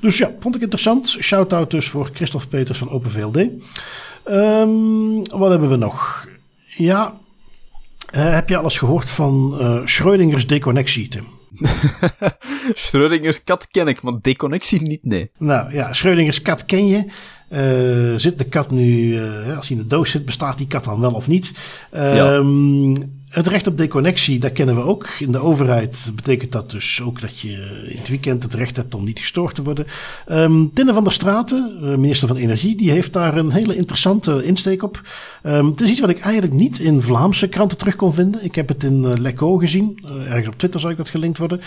Dus 0.00 0.18
ja, 0.18 0.30
vond 0.40 0.54
ik 0.54 0.60
interessant. 0.60 1.08
Shout-out 1.08 1.70
dus 1.70 1.88
voor 1.88 2.10
Christophe 2.14 2.46
Peters 2.48 2.78
van 2.78 2.90
OpenVLD. 2.90 3.36
Um, 4.30 5.28
wat 5.28 5.50
hebben 5.50 5.68
we 5.70 5.76
nog? 5.76 6.26
Ja, 6.76 7.14
uh, 8.14 8.32
heb 8.32 8.48
je 8.48 8.56
alles 8.56 8.78
gehoord 8.78 9.10
van 9.10 9.58
uh, 9.60 9.86
Schrödingers 9.86 10.46
deconnectie, 10.46 11.08
Tim? 11.08 11.26
Schrödingers 12.74 13.44
kat 13.44 13.68
ken 13.70 13.88
ik, 13.88 14.02
maar 14.02 14.12
deconnectie 14.22 14.82
niet, 14.82 15.04
nee. 15.04 15.30
Nou 15.38 15.72
ja, 15.72 15.92
Schrödingers 15.92 16.42
kat 16.42 16.64
ken 16.64 16.86
je. 16.86 17.06
Uh, 17.48 18.14
zit 18.16 18.38
de 18.38 18.44
kat 18.44 18.70
nu, 18.70 19.14
uh, 19.14 19.56
als 19.56 19.68
hij 19.68 19.76
in 19.76 19.82
de 19.82 19.88
doos 19.88 20.10
zit, 20.10 20.24
bestaat 20.24 20.58
die 20.58 20.66
kat 20.66 20.84
dan 20.84 21.00
wel 21.00 21.12
of 21.12 21.28
niet? 21.28 21.52
Um, 21.94 22.94
het 23.36 23.46
recht 23.46 23.66
op 23.66 23.78
deconnectie, 23.78 24.38
dat 24.38 24.52
kennen 24.52 24.74
we 24.74 24.82
ook. 24.82 25.08
In 25.18 25.32
de 25.32 25.38
overheid 25.38 26.12
betekent 26.14 26.52
dat 26.52 26.70
dus 26.70 27.02
ook 27.02 27.20
dat 27.20 27.40
je 27.40 27.84
in 27.88 27.98
het 27.98 28.08
weekend 28.08 28.42
het 28.42 28.54
recht 28.54 28.76
hebt 28.76 28.94
om 28.94 29.04
niet 29.04 29.18
gestoord 29.18 29.54
te 29.54 29.62
worden. 29.62 29.86
Um, 30.28 30.70
Tinne 30.74 30.92
van 30.92 31.04
der 31.04 31.12
Straten, 31.12 31.78
eh, 31.82 31.96
minister 31.96 32.28
van 32.28 32.36
Energie, 32.36 32.76
die 32.76 32.90
heeft 32.90 33.12
daar 33.12 33.36
een 33.36 33.50
hele 33.50 33.76
interessante 33.76 34.44
insteek 34.44 34.82
op. 34.82 35.00
Um, 35.42 35.70
het 35.70 35.80
is 35.80 35.90
iets 35.90 36.00
wat 36.00 36.10
ik 36.10 36.18
eigenlijk 36.18 36.54
niet 36.54 36.78
in 36.78 37.02
Vlaamse 37.02 37.48
kranten 37.48 37.78
terug 37.78 37.96
kon 37.96 38.14
vinden. 38.14 38.44
Ik 38.44 38.54
heb 38.54 38.68
het 38.68 38.84
in 38.84 39.02
uh, 39.02 39.12
Leco 39.14 39.56
gezien. 39.56 39.98
Uh, 40.04 40.26
ergens 40.26 40.48
op 40.48 40.58
Twitter 40.58 40.80
zou 40.80 40.92
ik 40.92 40.98
dat 40.98 41.08
gelinkt 41.08 41.38
worden. 41.38 41.60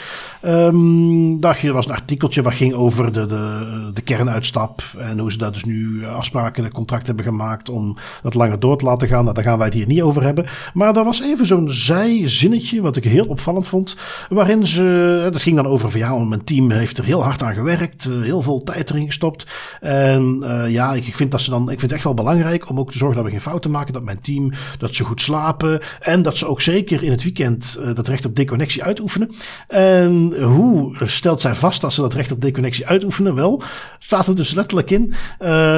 Um, 0.45 1.39
daar 1.39 1.59
was 1.73 1.85
een 1.85 1.93
artikeltje 1.93 2.41
wat 2.41 2.53
ging 2.53 2.73
over 2.73 3.11
de, 3.11 3.25
de, 3.25 3.91
de 3.93 4.01
kernuitstap. 4.01 4.81
En 4.97 5.19
hoe 5.19 5.31
ze 5.31 5.37
daar 5.37 5.51
dus 5.51 5.63
nu 5.63 6.05
afspraken 6.05 6.63
en 6.63 6.71
contract 6.71 7.07
hebben 7.07 7.25
gemaakt 7.25 7.69
om 7.69 7.97
dat 8.23 8.33
langer 8.33 8.59
door 8.59 8.77
te 8.77 8.85
laten 8.85 9.07
gaan. 9.07 9.23
Nou, 9.23 9.35
daar 9.35 9.43
gaan 9.43 9.57
wij 9.57 9.67
het 9.67 9.75
hier 9.75 9.87
niet 9.87 10.01
over 10.01 10.23
hebben. 10.23 10.45
Maar 10.73 10.93
daar 10.93 11.03
was 11.03 11.21
even 11.21 11.45
zo'n 11.45 11.58
zijzinnetje, 11.67 12.81
wat 12.81 12.95
ik 12.95 13.03
heel 13.03 13.25
opvallend 13.25 13.67
vond. 13.67 13.95
Waarin 14.29 14.65
ze, 14.65 15.29
dat 15.31 15.41
ging 15.41 15.55
dan 15.55 15.67
over 15.67 15.91
van 15.91 15.99
ja, 15.99 16.17
mijn 16.17 16.43
team 16.43 16.71
heeft 16.71 16.97
er 16.97 17.03
heel 17.03 17.23
hard 17.23 17.43
aan 17.43 17.53
gewerkt. 17.53 18.03
Heel 18.03 18.41
veel 18.41 18.63
tijd 18.63 18.89
erin 18.89 19.05
gestopt. 19.05 19.47
En 19.79 20.41
uh, 20.43 20.71
ja, 20.71 20.93
ik, 20.93 21.07
ik, 21.07 21.15
vind 21.15 21.31
dat 21.31 21.41
ze 21.41 21.49
dan, 21.49 21.61
ik 21.61 21.67
vind 21.67 21.81
het 21.81 21.91
echt 21.91 22.03
wel 22.03 22.13
belangrijk 22.13 22.69
om 22.69 22.79
ook 22.79 22.91
te 22.91 22.97
zorgen 22.97 23.15
dat 23.15 23.25
we 23.25 23.31
geen 23.31 23.41
fouten 23.41 23.71
maken. 23.71 23.93
Dat 23.93 24.03
mijn 24.03 24.21
team, 24.21 24.51
dat 24.77 24.95
ze 24.95 25.03
goed 25.03 25.21
slapen. 25.21 25.79
En 25.99 26.21
dat 26.21 26.37
ze 26.37 26.47
ook 26.47 26.61
zeker 26.61 27.03
in 27.03 27.11
het 27.11 27.23
weekend 27.23 27.79
dat 27.95 28.07
recht 28.07 28.25
op 28.25 28.35
deconnectie 28.35 28.83
uitoefenen. 28.83 29.31
En 29.67 30.41
hoe 30.41 30.95
stelt 31.01 31.41
zij 31.41 31.55
vast 31.55 31.81
dat 31.81 31.93
ze 31.93 32.01
dat 32.01 32.13
recht 32.13 32.31
op 32.31 32.41
deconnectie 32.41 32.87
uitoefenen? 32.87 33.35
Wel, 33.35 33.61
staat 33.99 34.27
er 34.27 34.35
dus 34.35 34.53
letterlijk 34.53 34.91
in. 34.91 35.13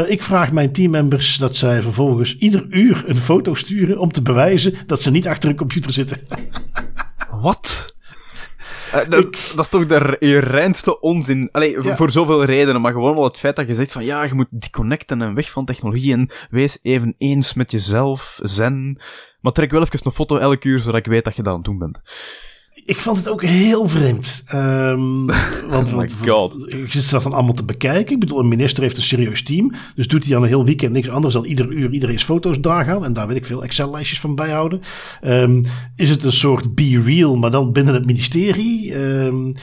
Ik 0.07 0.23
vraag 0.23 0.51
mijn 0.51 0.71
teammembers 0.71 1.37
dat 1.37 1.55
zij 1.55 1.81
vervolgens 1.81 2.37
ieder 2.37 2.65
uur 2.69 3.03
een 3.07 3.17
foto 3.17 3.53
sturen 3.53 3.97
om 3.97 4.11
te 4.11 4.21
bewijzen 4.21 4.73
dat 4.85 5.01
ze 5.01 5.11
niet 5.11 5.27
achter 5.27 5.49
een 5.49 5.55
computer 5.61 5.93
zitten. 5.93 6.17
Wat? 7.41 7.93
Uh, 8.95 8.99
dat, 9.09 9.51
dat, 9.55 9.59
is 9.59 9.67
toch 9.67 9.85
de 9.85 10.15
je 10.19 10.39
reinste 10.39 10.99
onzin. 10.99 11.49
Allee, 11.51 11.83
ja. 11.83 11.95
voor 11.95 12.11
zoveel 12.11 12.43
redenen, 12.43 12.81
maar 12.81 12.91
gewoon 12.91 13.15
al 13.15 13.23
het 13.23 13.37
feit 13.37 13.55
dat 13.55 13.67
je 13.67 13.73
zegt 13.73 13.91
van 13.91 14.03
ja, 14.03 14.23
je 14.23 14.33
moet 14.33 14.47
disconnecten 14.49 15.21
en 15.21 15.33
weg 15.33 15.51
van 15.51 15.65
technologie 15.65 16.13
en 16.13 16.29
wees 16.49 16.79
even 16.81 17.15
eens 17.17 17.53
met 17.53 17.71
jezelf, 17.71 18.39
zen. 18.43 18.99
Maar 19.39 19.51
trek 19.51 19.71
wel 19.71 19.81
even 19.81 19.99
een 20.03 20.11
foto 20.11 20.37
elke 20.37 20.67
uur, 20.67 20.79
zodat 20.79 20.99
ik 20.99 21.05
weet 21.05 21.23
dat 21.23 21.35
je 21.35 21.41
dat 21.41 21.51
aan 21.51 21.57
het 21.57 21.67
doen 21.67 21.77
bent. 21.77 22.01
Ik 22.85 22.97
vond 22.97 23.17
het 23.17 23.29
ook 23.29 23.43
heel 23.43 23.87
vreemd. 23.87 24.43
Um, 24.53 25.25
want, 25.69 25.91
oh 25.91 25.97
my 25.97 26.09
god. 26.27 26.65
je 26.69 26.85
zit 26.87 27.09
dat 27.09 27.21
van 27.21 27.33
allemaal 27.33 27.53
te 27.53 27.63
bekijken. 27.63 28.13
Ik 28.13 28.19
bedoel, 28.19 28.39
een 28.39 28.47
minister 28.47 28.83
heeft 28.83 28.97
een 28.97 29.03
serieus 29.03 29.43
team. 29.43 29.73
Dus 29.95 30.07
doet 30.07 30.23
hij 30.23 30.33
dan 30.33 30.41
een 30.41 30.47
heel 30.47 30.65
weekend 30.65 30.91
niks 30.91 31.09
anders 31.09 31.33
dan 31.33 31.45
ieder 31.45 31.71
uur 31.71 31.91
iedereen's 31.91 32.23
foto's 32.23 32.57
gaan. 32.61 33.05
En 33.05 33.13
daar 33.13 33.27
weet 33.27 33.37
ik 33.37 33.45
veel 33.45 33.63
Excel-lijstjes 33.63 34.19
van 34.19 34.35
bijhouden. 34.35 34.81
Um, 35.23 35.65
is 35.95 36.09
het 36.09 36.23
een 36.23 36.31
soort 36.31 36.75
be 36.75 37.01
real, 37.05 37.35
maar 37.35 37.51
dan 37.51 37.71
binnen 37.71 37.93
het 37.93 38.05
ministerie? 38.05 38.95
Um, 38.95 39.53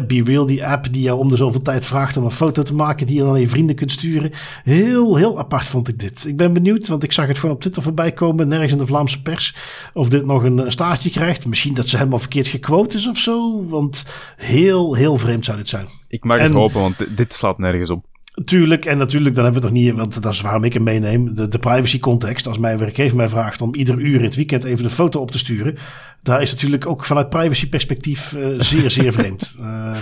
Be 0.00 0.22
Real, 0.24 0.46
die 0.46 0.66
app 0.66 0.92
die 0.92 1.02
jou 1.02 1.18
om 1.18 1.28
de 1.28 1.36
zoveel 1.36 1.62
tijd 1.62 1.84
vraagt 1.84 2.16
om 2.16 2.24
een 2.24 2.30
foto 2.30 2.62
te 2.62 2.74
maken, 2.74 3.06
die 3.06 3.16
je 3.16 3.22
dan 3.22 3.32
aan 3.32 3.40
je 3.40 3.48
vrienden 3.48 3.76
kunt 3.76 3.92
sturen. 3.92 4.30
Heel, 4.64 5.16
heel 5.16 5.38
apart 5.38 5.66
vond 5.66 5.88
ik 5.88 5.98
dit. 5.98 6.24
Ik 6.26 6.36
ben 6.36 6.52
benieuwd, 6.52 6.88
want 6.88 7.02
ik 7.02 7.12
zag 7.12 7.26
het 7.26 7.38
gewoon 7.38 7.54
op 7.54 7.60
Twitter 7.60 7.82
voorbij 7.82 8.12
komen, 8.12 8.48
nergens 8.48 8.72
in 8.72 8.78
de 8.78 8.86
Vlaamse 8.86 9.22
pers, 9.22 9.56
of 9.94 10.08
dit 10.08 10.26
nog 10.26 10.42
een, 10.42 10.72
staartje 10.72 11.10
krijgt. 11.10 11.46
Misschien 11.46 11.74
dat 11.74 11.88
ze 11.88 11.96
helemaal 11.96 12.18
verkeerd 12.18 12.48
gequote 12.48 12.96
is 12.96 13.08
of 13.08 13.18
zo, 13.18 13.66
want 13.66 14.06
heel, 14.36 14.94
heel 14.94 15.16
vreemd 15.16 15.44
zou 15.44 15.56
dit 15.56 15.68
zijn. 15.68 15.86
Ik 16.08 16.24
mag 16.24 16.40
het 16.40 16.52
hopen, 16.52 16.80
want 16.80 17.16
dit 17.16 17.32
slaat 17.32 17.58
nergens 17.58 17.90
op. 17.90 18.11
Tuurlijk, 18.44 18.84
en 18.84 18.98
natuurlijk, 18.98 19.34
dan 19.34 19.44
hebben 19.44 19.62
we 19.62 19.68
het 19.68 19.76
nog 19.76 19.84
niet, 19.84 19.96
want 19.96 20.22
dat 20.22 20.32
is 20.32 20.40
waarom 20.40 20.64
ik 20.64 20.72
hem 20.72 20.82
meeneem. 20.82 21.34
De, 21.34 21.48
de 21.48 21.58
privacy 21.58 21.98
context. 21.98 22.46
Als 22.46 22.58
mijn 22.58 22.78
werkgever 22.78 23.16
mij 23.16 23.28
vraagt 23.28 23.62
om 23.62 23.74
ieder 23.74 23.98
uur 23.98 24.18
in 24.18 24.24
het 24.24 24.34
weekend 24.34 24.64
even 24.64 24.84
een 24.84 24.90
foto 24.90 25.20
op 25.20 25.30
te 25.30 25.38
sturen. 25.38 25.76
Daar 26.22 26.42
is 26.42 26.50
natuurlijk 26.50 26.86
ook 26.86 27.04
vanuit 27.04 27.28
privacy 27.28 27.68
perspectief 27.68 28.32
uh, 28.32 28.60
zeer, 28.60 28.90
zeer 28.90 29.12
vreemd. 29.18 29.56
Uh, 29.60 29.96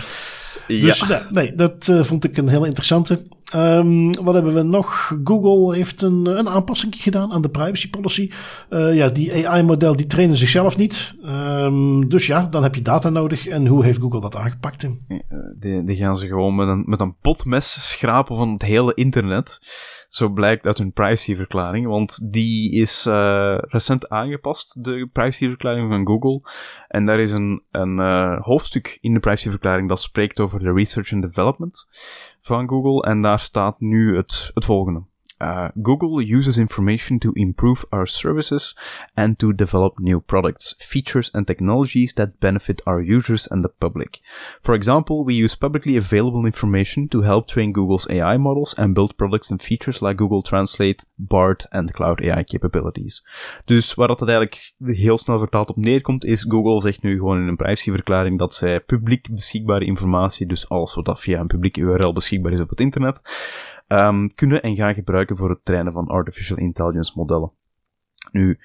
ja. 0.66 0.80
Dus 0.80 1.04
nee, 1.30 1.54
dat 1.54 1.88
uh, 1.88 2.02
vond 2.02 2.24
ik 2.24 2.36
een 2.36 2.48
heel 2.48 2.64
interessante. 2.64 3.22
Um, 3.54 4.14
wat 4.14 4.34
hebben 4.34 4.54
we 4.54 4.62
nog? 4.62 5.16
Google 5.24 5.74
heeft 5.74 6.02
een, 6.02 6.26
een 6.26 6.48
aanpassing 6.48 6.94
gedaan 6.96 7.32
aan 7.32 7.42
de 7.42 7.48
privacy 7.48 7.90
policy. 7.90 8.30
Uh, 8.70 8.94
ja, 8.94 9.08
die 9.08 9.48
AI-model 9.48 9.96
die 9.96 10.06
trainen 10.06 10.36
zichzelf 10.36 10.76
niet. 10.76 11.14
Um, 11.24 12.08
dus 12.08 12.26
ja, 12.26 12.46
dan 12.50 12.62
heb 12.62 12.74
je 12.74 12.82
data 12.82 13.08
nodig. 13.08 13.46
En 13.46 13.66
hoe 13.66 13.84
heeft 13.84 14.00
Google 14.00 14.20
dat 14.20 14.36
aangepakt? 14.36 14.88
Die, 15.58 15.84
die 15.84 15.96
gaan 15.96 16.16
ze 16.16 16.26
gewoon 16.26 16.54
met 16.54 16.68
een, 16.68 16.82
met 16.86 17.00
een 17.00 17.14
potmes 17.20 17.88
schrapen 17.88 18.36
van 18.36 18.52
het 18.52 18.62
hele 18.62 18.94
internet. 18.94 19.60
Zo 20.10 20.28
blijkt 20.28 20.66
uit 20.66 20.78
hun 20.78 20.92
privacyverklaring, 20.92 21.86
want 21.86 22.32
die 22.32 22.72
is 22.72 23.06
uh, 23.06 23.58
recent 23.60 24.08
aangepast, 24.08 24.84
de 24.84 25.08
privacyverklaring 25.12 25.88
van 25.88 26.06
Google. 26.06 26.50
En 26.88 27.06
daar 27.06 27.20
is 27.20 27.32
een, 27.32 27.62
een 27.70 27.98
uh, 27.98 28.40
hoofdstuk 28.40 28.98
in 29.00 29.14
de 29.14 29.20
privacyverklaring 29.20 29.88
dat 29.88 30.00
spreekt 30.00 30.40
over 30.40 30.58
de 30.58 30.72
research 30.72 31.12
and 31.12 31.22
development 31.22 31.88
van 32.40 32.68
Google. 32.68 33.10
En 33.10 33.22
daar 33.22 33.38
staat 33.38 33.80
nu 33.80 34.16
het, 34.16 34.50
het 34.54 34.64
volgende. 34.64 35.02
Uh, 35.40 35.70
Google 35.82 36.20
uses 36.20 36.58
information 36.58 37.18
to 37.20 37.32
improve 37.34 37.84
our 37.92 38.06
services 38.06 38.74
and 39.16 39.38
to 39.38 39.52
develop 39.52 39.98
new 39.98 40.20
products, 40.20 40.74
features, 40.78 41.30
and 41.32 41.46
technologies 41.46 42.12
that 42.14 42.40
benefit 42.40 42.82
our 42.86 43.00
users 43.00 43.46
and 43.46 43.64
the 43.64 43.68
public. 43.68 44.20
For 44.60 44.74
example, 44.74 45.24
we 45.24 45.34
use 45.34 45.56
publicly 45.56 45.96
available 45.96 46.44
information 46.44 47.08
to 47.08 47.22
help 47.22 47.46
train 47.46 47.72
Google's 47.72 48.06
AI 48.10 48.36
models 48.36 48.74
and 48.74 48.94
build 48.94 49.16
products 49.16 49.50
and 49.50 49.62
features 49.62 50.02
like 50.02 50.18
Google 50.18 50.42
Translate, 50.42 51.04
BART, 51.16 51.66
and 51.70 51.92
Cloud 51.92 52.20
AI 52.22 52.44
capabilities. 52.44 53.24
Dus 53.64 53.94
waar 53.94 54.08
dat 54.08 54.20
eigenlijk 54.20 54.72
heel 54.84 55.18
snel 55.18 55.38
vertaald 55.38 55.70
op 55.70 55.76
neerkomt, 55.76 56.24
is 56.24 56.44
Google 56.48 56.80
zegt 56.80 57.02
nu 57.02 57.18
gewoon 57.18 57.40
in 57.40 57.48
een 57.48 57.56
privacyverklaring 57.56 58.38
dat 58.38 58.54
zij 58.54 58.80
publiek 58.80 59.28
beschikbare 59.30 59.84
informatie, 59.84 60.46
dus 60.46 60.68
alles 60.68 60.94
wat 60.94 61.20
via 61.20 61.40
een 61.40 61.46
publieke 61.46 61.80
URL 61.80 62.12
beschikbaar 62.12 62.52
is 62.52 62.60
op 62.60 62.70
het 62.70 62.80
internet, 62.80 63.20
um, 63.92 64.34
kunnen 64.34 64.62
en 64.62 64.76
gaan 64.76 64.94
gebruiken 64.94 65.36
voor 65.36 65.50
het 65.50 65.64
trainen 65.64 65.92
van 65.92 66.06
artificial 66.06 66.58
intelligence 66.58 67.12
modellen. 67.14 67.50
Nu, 68.32 68.58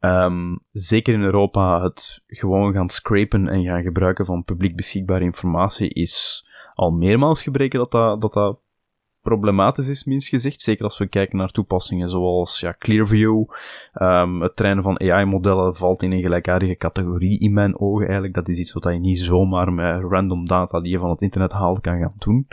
um, 0.00 0.58
zeker 0.72 1.14
in 1.14 1.22
Europa, 1.22 1.82
het 1.82 2.22
gewoon 2.26 2.72
gaan 2.72 2.88
scrapen 2.88 3.48
en 3.48 3.64
gaan 3.64 3.82
gebruiken 3.82 4.24
van 4.24 4.44
publiek 4.44 4.76
beschikbare 4.76 5.24
informatie 5.24 5.88
is 5.88 6.46
al 6.74 6.90
meermaals 6.90 7.42
gebreken 7.42 7.78
dat 7.78 7.90
dat, 7.90 8.32
dat, 8.32 8.58
problematisch 9.24 9.88
is, 9.88 10.04
minst 10.04 10.28
gezegd. 10.28 10.60
Zeker 10.60 10.84
als 10.84 10.98
we 10.98 11.06
kijken 11.06 11.38
naar 11.38 11.48
toepassingen 11.48 12.10
zoals 12.10 12.60
ja, 12.60 12.74
Clearview. 12.78 13.44
Um, 13.94 14.42
het 14.42 14.56
trainen 14.56 14.82
van 14.82 15.00
AI-modellen 15.00 15.74
valt 15.74 16.02
in 16.02 16.12
een 16.12 16.22
gelijkaardige 16.22 16.76
categorie 16.76 17.40
in 17.40 17.52
mijn 17.52 17.78
ogen 17.78 18.04
eigenlijk. 18.04 18.34
Dat 18.34 18.48
is 18.48 18.58
iets 18.58 18.72
wat 18.72 18.84
je 18.84 18.90
niet 18.90 19.18
zomaar 19.18 19.72
met 19.72 20.02
random 20.08 20.46
data 20.46 20.80
die 20.80 20.92
je 20.92 20.98
van 20.98 21.10
het 21.10 21.22
internet 21.22 21.52
haalt 21.52 21.80
kan 21.80 21.98
gaan 21.98 22.14
doen. 22.18 22.46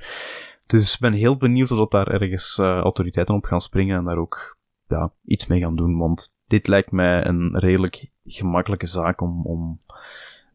Dus 0.71 0.93
ik 0.93 0.99
ben 0.99 1.13
heel 1.13 1.37
benieuwd 1.37 1.71
of 1.71 1.89
daar 1.89 2.07
ergens 2.07 2.57
uh, 2.57 2.77
autoriteiten 2.77 3.35
op 3.35 3.45
gaan 3.45 3.61
springen 3.61 3.97
en 3.97 4.03
daar 4.03 4.17
ook 4.17 4.57
ja, 4.87 5.11
iets 5.25 5.47
mee 5.47 5.59
gaan 5.59 5.75
doen. 5.75 5.97
Want 5.97 6.35
dit 6.47 6.67
lijkt 6.67 6.91
mij 6.91 7.25
een 7.25 7.59
redelijk 7.59 8.11
gemakkelijke 8.25 8.85
zaak 8.85 9.21
om, 9.21 9.45
om 9.45 9.79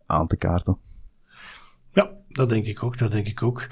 aan 0.06 0.26
te 0.26 0.36
kaarten. 0.36 0.78
Ja, 1.92 2.10
dat 2.28 2.48
denk 2.48 2.66
ik 2.66 2.82
ook. 2.82 2.98
Dat 2.98 3.10
denk 3.10 3.26
ik 3.26 3.42
ook. 3.42 3.68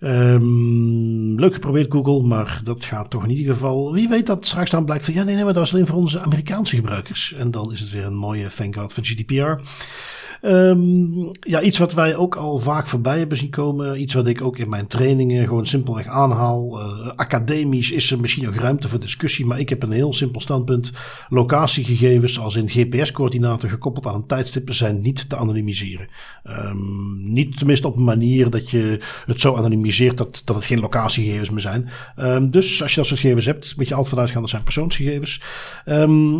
Um, 0.00 1.40
leuk 1.40 1.54
geprobeerd 1.54 1.92
Google, 1.92 2.22
maar 2.22 2.60
dat 2.64 2.84
gaat 2.84 3.10
toch 3.10 3.24
in 3.24 3.30
ieder 3.30 3.52
geval. 3.54 3.92
Wie 3.92 4.08
weet 4.08 4.26
dat 4.26 4.46
straks 4.46 4.70
dan 4.70 4.84
blijkt 4.84 5.04
van 5.04 5.14
ja, 5.14 5.22
nee, 5.22 5.34
nee, 5.34 5.44
maar 5.44 5.52
dat 5.52 5.64
is 5.64 5.72
alleen 5.72 5.86
voor 5.86 5.96
onze 5.96 6.20
Amerikaanse 6.20 6.76
gebruikers. 6.76 7.32
En 7.32 7.50
dan 7.50 7.72
is 7.72 7.80
het 7.80 7.90
weer 7.90 8.04
een 8.04 8.16
mooie 8.16 8.48
thank 8.48 8.74
God 8.74 8.92
van 8.92 9.04
GDPR. 9.04 9.60
Um, 10.46 11.30
ja, 11.40 11.60
iets 11.60 11.78
wat 11.78 11.92
wij 11.92 12.16
ook 12.16 12.36
al 12.36 12.58
vaak 12.58 12.86
voorbij 12.86 13.18
hebben 13.18 13.38
zien 13.38 13.50
komen. 13.50 14.00
Iets 14.00 14.14
wat 14.14 14.26
ik 14.26 14.42
ook 14.42 14.58
in 14.58 14.68
mijn 14.68 14.86
trainingen 14.86 15.46
gewoon 15.46 15.66
simpelweg 15.66 16.06
aanhaal. 16.06 16.80
Uh, 16.80 17.08
academisch 17.14 17.90
is 17.90 18.10
er 18.10 18.20
misschien 18.20 18.44
nog 18.44 18.54
ruimte 18.54 18.88
voor 18.88 19.00
discussie. 19.00 19.46
Maar 19.46 19.58
ik 19.58 19.68
heb 19.68 19.82
een 19.82 19.90
heel 19.90 20.14
simpel 20.14 20.40
standpunt. 20.40 20.92
Locatiegegevens 21.28 22.38
als 22.38 22.56
in 22.56 22.68
GPS-coördinaten 22.68 23.68
gekoppeld 23.68 24.06
aan 24.06 24.14
een 24.14 24.26
tijdstip 24.26 24.72
zijn 24.72 25.00
niet 25.00 25.28
te 25.28 25.36
anonimiseren. 25.36 26.08
Um, 26.44 27.32
niet 27.32 27.56
tenminste 27.56 27.86
op 27.86 27.96
een 27.96 28.04
manier 28.04 28.50
dat 28.50 28.70
je 28.70 29.00
het 29.26 29.40
zo 29.40 29.54
anonimiseert 29.54 30.18
dat, 30.18 30.42
dat 30.44 30.56
het 30.56 30.64
geen 30.64 30.80
locatiegegevens 30.80 31.50
meer 31.50 31.60
zijn. 31.60 31.88
Um, 32.18 32.50
dus 32.50 32.82
als 32.82 32.90
je 32.90 32.96
dat 32.96 33.06
soort 33.06 33.20
gegevens 33.20 33.46
hebt, 33.46 33.76
moet 33.76 33.88
je 33.88 33.94
altijd 33.94 34.12
vanuit 34.12 34.30
gaan 34.30 34.40
dat 34.40 34.50
zijn 34.50 34.62
persoonsgegevens. 34.62 35.40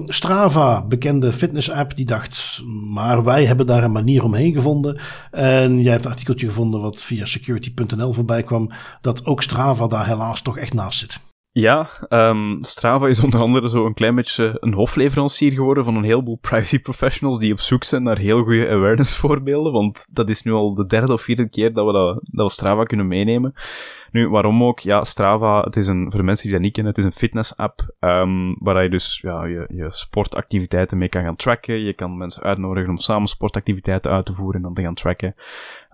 Strava, 0.06 0.82
bekende 0.82 1.32
fitness-app, 1.32 1.96
die 1.96 2.06
dacht, 2.06 2.62
maar 2.92 3.24
wij 3.24 3.44
hebben 3.44 3.66
daar 3.66 3.84
een 3.84 3.93
manier 3.94 4.24
omheen 4.24 4.52
gevonden. 4.52 5.00
En 5.30 5.82
jij 5.82 5.92
hebt 5.92 6.04
een 6.04 6.10
artikeltje 6.10 6.46
gevonden 6.46 6.80
wat 6.80 7.02
via 7.02 7.24
security.nl 7.24 8.12
voorbij 8.12 8.42
kwam, 8.42 8.70
dat 9.00 9.26
ook 9.26 9.42
Strava 9.42 9.86
daar 9.86 10.06
helaas 10.06 10.42
toch 10.42 10.58
echt 10.58 10.74
naast 10.74 10.98
zit. 10.98 11.20
Ja, 11.56 11.88
um, 12.08 12.58
Strava 12.64 13.08
is 13.08 13.24
onder 13.24 13.40
andere 13.40 13.68
zo 13.68 13.86
een 13.86 13.94
klein 13.94 14.14
beetje 14.14 14.56
een 14.60 14.72
hofleverancier 14.72 15.52
geworden 15.52 15.84
van 15.84 15.96
een 15.96 16.04
heleboel 16.04 16.38
privacy 16.40 16.78
professionals 16.78 17.38
die 17.38 17.52
op 17.52 17.60
zoek 17.60 17.84
zijn 17.84 18.02
naar 18.02 18.18
heel 18.18 18.42
goede 18.42 18.68
awareness 18.68 19.16
voorbeelden, 19.16 19.72
want 19.72 20.06
dat 20.12 20.28
is 20.28 20.42
nu 20.42 20.52
al 20.52 20.74
de 20.74 20.86
derde 20.86 21.12
of 21.12 21.22
vierde 21.22 21.48
keer 21.48 21.72
dat 21.72 21.86
we, 21.86 21.92
dat, 21.92 22.20
dat 22.22 22.46
we 22.46 22.52
Strava 22.52 22.84
kunnen 22.84 23.06
meenemen. 23.06 23.54
Nu, 24.10 24.28
waarom 24.28 24.64
ook? 24.64 24.80
Ja, 24.80 25.04
Strava, 25.04 25.60
het 25.60 25.76
is 25.76 25.88
een, 25.88 26.06
voor 26.10 26.20
de 26.20 26.26
mensen 26.26 26.44
die 26.44 26.52
dat 26.52 26.62
niet 26.62 26.72
kennen, 26.72 26.92
het 26.92 27.04
is 27.04 27.08
een 27.08 27.18
fitness-app, 27.18 27.94
um, 28.00 28.56
waar 28.58 28.82
je 28.82 28.90
dus 28.90 29.20
ja, 29.22 29.44
je, 29.44 29.64
je 29.68 29.86
sportactiviteiten 29.90 30.98
mee 30.98 31.08
kan 31.08 31.22
gaan 31.22 31.36
tracken. 31.36 31.80
Je 31.80 31.92
kan 31.92 32.16
mensen 32.16 32.42
uitnodigen 32.42 32.90
om 32.90 32.98
samen 32.98 33.28
sportactiviteiten 33.28 34.10
uit 34.10 34.26
te 34.26 34.34
voeren 34.34 34.56
en 34.56 34.62
dan 34.62 34.74
te 34.74 34.82
gaan 34.82 34.94
tracken. 34.94 35.34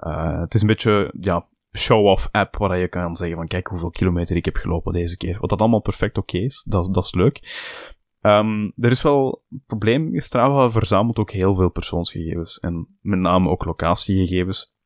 Uh, 0.06 0.40
het 0.40 0.54
is 0.54 0.60
een 0.60 0.66
beetje, 0.66 1.12
ja, 1.20 1.44
show-off 1.72 2.28
app 2.30 2.56
waar 2.56 2.78
je 2.78 2.88
kan 2.88 3.16
zeggen 3.16 3.36
van 3.36 3.46
kijk 3.46 3.66
hoeveel 3.66 3.90
kilometer 3.90 4.36
ik 4.36 4.44
heb 4.44 4.56
gelopen 4.56 4.92
deze 4.92 5.16
keer. 5.16 5.38
Wat 5.40 5.50
dat 5.50 5.60
allemaal 5.60 5.80
perfect 5.80 6.18
oké 6.18 6.38
is, 6.38 6.64
dat, 6.68 6.94
dat 6.94 7.04
is 7.04 7.14
leuk. 7.14 7.40
Um, 8.22 8.72
er 8.76 8.90
is 8.90 9.02
wel 9.02 9.42
een 9.50 9.62
probleem. 9.66 10.20
Strava 10.20 10.70
verzamelt 10.70 11.18
ook 11.18 11.30
heel 11.30 11.54
veel 11.54 11.70
persoonsgegevens 11.70 12.58
en 12.58 12.86
met 13.00 13.18
name 13.18 13.48
ook 13.48 13.64
locatiegegevens. 13.64 14.76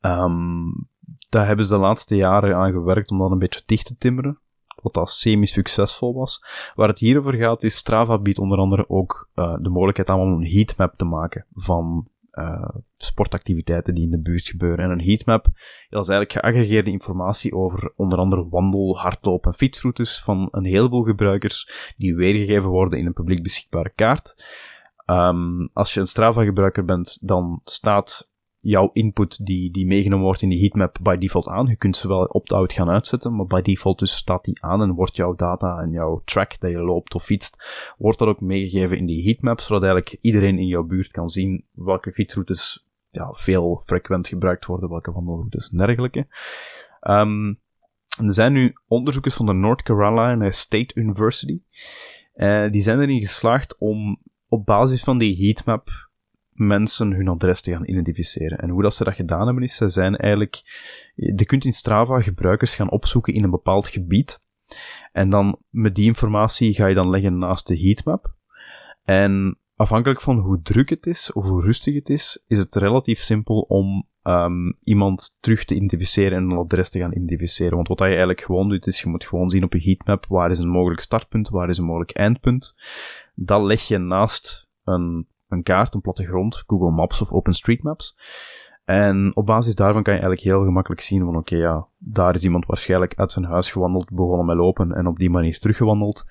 Um, 0.00 0.88
daar 1.28 1.46
hebben 1.46 1.66
ze 1.66 1.72
de 1.72 1.78
laatste 1.78 2.16
jaren 2.16 2.56
aan 2.56 2.72
gewerkt 2.72 3.10
om 3.10 3.18
dat 3.18 3.30
een 3.30 3.38
beetje 3.38 3.62
dicht 3.66 3.86
te 3.86 3.96
timmeren. 3.98 4.38
Wat 4.82 4.94
dat 4.94 5.10
semi-succesvol 5.10 6.14
was. 6.14 6.44
Waar 6.74 6.88
het 6.88 6.98
hier 6.98 7.18
over 7.18 7.34
gaat 7.34 7.62
is, 7.62 7.76
Strava 7.76 8.18
biedt 8.18 8.38
onder 8.38 8.58
andere 8.58 8.88
ook 8.88 9.30
uh, 9.34 9.56
de 9.60 9.68
mogelijkheid 9.68 10.10
aan 10.10 10.20
om 10.20 10.32
een 10.32 10.50
heatmap 10.50 10.94
te 10.96 11.04
maken 11.04 11.46
van 11.54 12.08
uh, 12.32 12.68
sportactiviteiten 12.96 13.94
die 13.94 14.04
in 14.04 14.10
de 14.10 14.20
buurt 14.20 14.46
gebeuren. 14.46 14.84
En 14.84 14.90
een 14.90 15.04
heatmap, 15.04 15.44
dat 15.88 16.02
is 16.02 16.08
eigenlijk 16.08 16.32
geaggregeerde 16.32 16.90
informatie 16.90 17.54
over 17.54 17.92
onder 17.96 18.18
andere 18.18 18.48
wandel, 18.48 18.98
hardloop 18.98 19.46
en 19.46 19.54
fietsroutes 19.54 20.22
van 20.22 20.48
een 20.50 20.64
heleboel 20.64 21.02
gebruikers 21.02 21.92
die 21.96 22.14
weergegeven 22.14 22.70
worden 22.70 22.98
in 22.98 23.06
een 23.06 23.12
publiek 23.12 23.42
beschikbare 23.42 23.92
kaart. 23.94 24.44
Um, 25.06 25.68
als 25.72 25.94
je 25.94 26.00
een 26.00 26.06
Strava-gebruiker 26.06 26.84
bent, 26.84 27.18
dan 27.20 27.60
staat 27.64 28.30
jouw 28.62 28.90
input 28.92 29.46
die, 29.46 29.70
die 29.70 29.86
meegenomen 29.86 30.24
wordt 30.24 30.42
in 30.42 30.48
die 30.48 30.60
heatmap 30.60 30.98
by 31.02 31.16
default 31.16 31.48
aan. 31.48 31.66
Je 31.66 31.76
kunt 31.76 31.96
ze 31.96 32.08
wel 32.08 32.24
opt-out 32.24 32.72
gaan 32.72 32.90
uitzetten, 32.90 33.36
maar 33.36 33.46
by 33.46 33.60
default 33.60 33.98
dus 33.98 34.16
staat 34.16 34.44
die 34.44 34.62
aan 34.62 34.82
en 34.82 34.92
wordt 34.92 35.16
jouw 35.16 35.34
data 35.34 35.78
en 35.78 35.90
jouw 35.90 36.22
track 36.24 36.60
dat 36.60 36.70
je 36.70 36.78
loopt 36.78 37.14
of 37.14 37.24
fietst, 37.24 37.64
wordt 37.98 38.18
dat 38.18 38.28
ook 38.28 38.40
meegegeven 38.40 38.98
in 38.98 39.06
die 39.06 39.24
heatmap, 39.24 39.60
zodat 39.60 39.82
eigenlijk 39.82 40.18
iedereen 40.20 40.58
in 40.58 40.66
jouw 40.66 40.82
buurt 40.82 41.10
kan 41.10 41.28
zien 41.28 41.64
welke 41.72 42.12
fietsroutes 42.12 42.86
ja, 43.10 43.32
veel 43.32 43.82
frequent 43.86 44.28
gebruikt 44.28 44.66
worden, 44.66 44.88
welke 44.88 45.12
wandelroutes 45.12 45.70
en 45.70 45.78
dergelijke. 45.78 46.26
Um, 47.00 47.60
er 48.18 48.34
zijn 48.34 48.52
nu 48.52 48.72
onderzoekers 48.86 49.34
van 49.34 49.46
de 49.46 49.52
North 49.52 49.82
Carolina 49.82 50.50
State 50.50 50.94
University. 50.94 51.62
Uh, 52.34 52.70
die 52.70 52.82
zijn 52.82 53.00
erin 53.00 53.18
geslaagd 53.18 53.78
om 53.78 54.22
op 54.48 54.66
basis 54.66 55.02
van 55.02 55.18
die 55.18 55.46
heatmap 55.46 56.01
mensen 56.66 57.12
hun 57.12 57.28
adres 57.28 57.62
te 57.62 57.70
gaan 57.70 57.88
identificeren. 57.88 58.58
En 58.58 58.68
hoe 58.68 58.82
dat 58.82 58.94
ze 58.94 59.04
dat 59.04 59.14
gedaan 59.14 59.46
hebben 59.46 59.62
is, 59.62 59.76
ze 59.76 59.88
zijn 59.88 60.16
eigenlijk, 60.16 60.62
je 61.14 61.44
kunt 61.44 61.64
in 61.64 61.72
Strava 61.72 62.20
gebruikers 62.20 62.74
gaan 62.74 62.90
opzoeken 62.90 63.34
in 63.34 63.44
een 63.44 63.50
bepaald 63.50 63.88
gebied. 63.88 64.40
En 65.12 65.30
dan 65.30 65.58
met 65.70 65.94
die 65.94 66.04
informatie 66.04 66.74
ga 66.74 66.86
je 66.86 66.94
dan 66.94 67.10
leggen 67.10 67.38
naast 67.38 67.66
de 67.66 67.78
heatmap. 67.78 68.34
En 69.04 69.58
afhankelijk 69.76 70.20
van 70.20 70.38
hoe 70.38 70.62
druk 70.62 70.88
het 70.88 71.06
is 71.06 71.32
of 71.32 71.44
hoe 71.44 71.62
rustig 71.62 71.94
het 71.94 72.08
is, 72.08 72.44
is 72.46 72.58
het 72.58 72.74
relatief 72.74 73.18
simpel 73.18 73.60
om 73.60 74.08
um, 74.22 74.78
iemand 74.82 75.36
terug 75.40 75.64
te 75.64 75.74
identificeren 75.74 76.38
en 76.38 76.50
een 76.50 76.56
adres 76.56 76.90
te 76.90 76.98
gaan 76.98 77.12
identificeren. 77.12 77.74
Want 77.74 77.88
wat 77.88 77.98
je 77.98 78.04
eigenlijk 78.04 78.40
gewoon 78.40 78.68
doet, 78.68 78.86
is 78.86 79.00
je 79.00 79.08
moet 79.08 79.24
gewoon 79.24 79.50
zien 79.50 79.64
op 79.64 79.72
je 79.72 79.82
heatmap 79.82 80.26
waar 80.26 80.50
is 80.50 80.58
een 80.58 80.68
mogelijk 80.68 81.00
startpunt, 81.00 81.48
waar 81.48 81.68
is 81.68 81.78
een 81.78 81.84
mogelijk 81.84 82.16
eindpunt. 82.16 82.74
Dat 83.34 83.62
leg 83.62 83.80
je 83.80 83.98
naast 83.98 84.68
een 84.84 85.26
een 85.52 85.62
kaart, 85.62 85.94
een 85.94 86.00
plattegrond, 86.00 86.64
Google 86.66 86.90
Maps 86.90 87.20
of 87.20 87.32
OpenStreetMaps. 87.32 88.16
En 88.84 89.36
op 89.36 89.46
basis 89.46 89.74
daarvan 89.74 90.02
kan 90.02 90.14
je 90.14 90.20
eigenlijk 90.20 90.48
heel 90.50 90.64
gemakkelijk 90.64 91.00
zien 91.00 91.24
van 91.24 91.36
oké, 91.36 91.56
ja, 91.56 91.86
daar 91.98 92.34
is 92.34 92.44
iemand 92.44 92.66
waarschijnlijk 92.66 93.14
uit 93.16 93.32
zijn 93.32 93.44
huis 93.44 93.70
gewandeld, 93.70 94.10
begonnen 94.10 94.46
met 94.46 94.56
lopen 94.56 94.92
en 94.92 95.06
op 95.06 95.18
die 95.18 95.30
manier 95.30 95.58
teruggewandeld. 95.58 96.24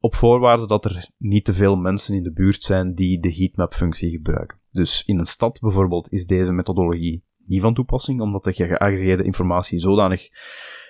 Op 0.00 0.14
voorwaarde 0.14 0.66
dat 0.66 0.84
er 0.84 1.08
niet 1.18 1.44
te 1.44 1.52
veel 1.52 1.76
mensen 1.76 2.16
in 2.16 2.22
de 2.22 2.32
buurt 2.32 2.62
zijn 2.62 2.94
die 2.94 3.20
de 3.20 3.34
heatmap-functie 3.34 4.10
gebruiken. 4.10 4.58
Dus 4.70 5.04
in 5.04 5.18
een 5.18 5.24
stad 5.24 5.60
bijvoorbeeld 5.60 6.12
is 6.12 6.26
deze 6.26 6.52
methodologie 6.52 7.24
niet 7.46 7.60
van 7.60 7.74
toepassing, 7.74 8.20
omdat 8.20 8.44
de 8.44 8.52
geaggregeerde 8.52 9.24
informatie 9.24 9.78
zodanig 9.78 10.28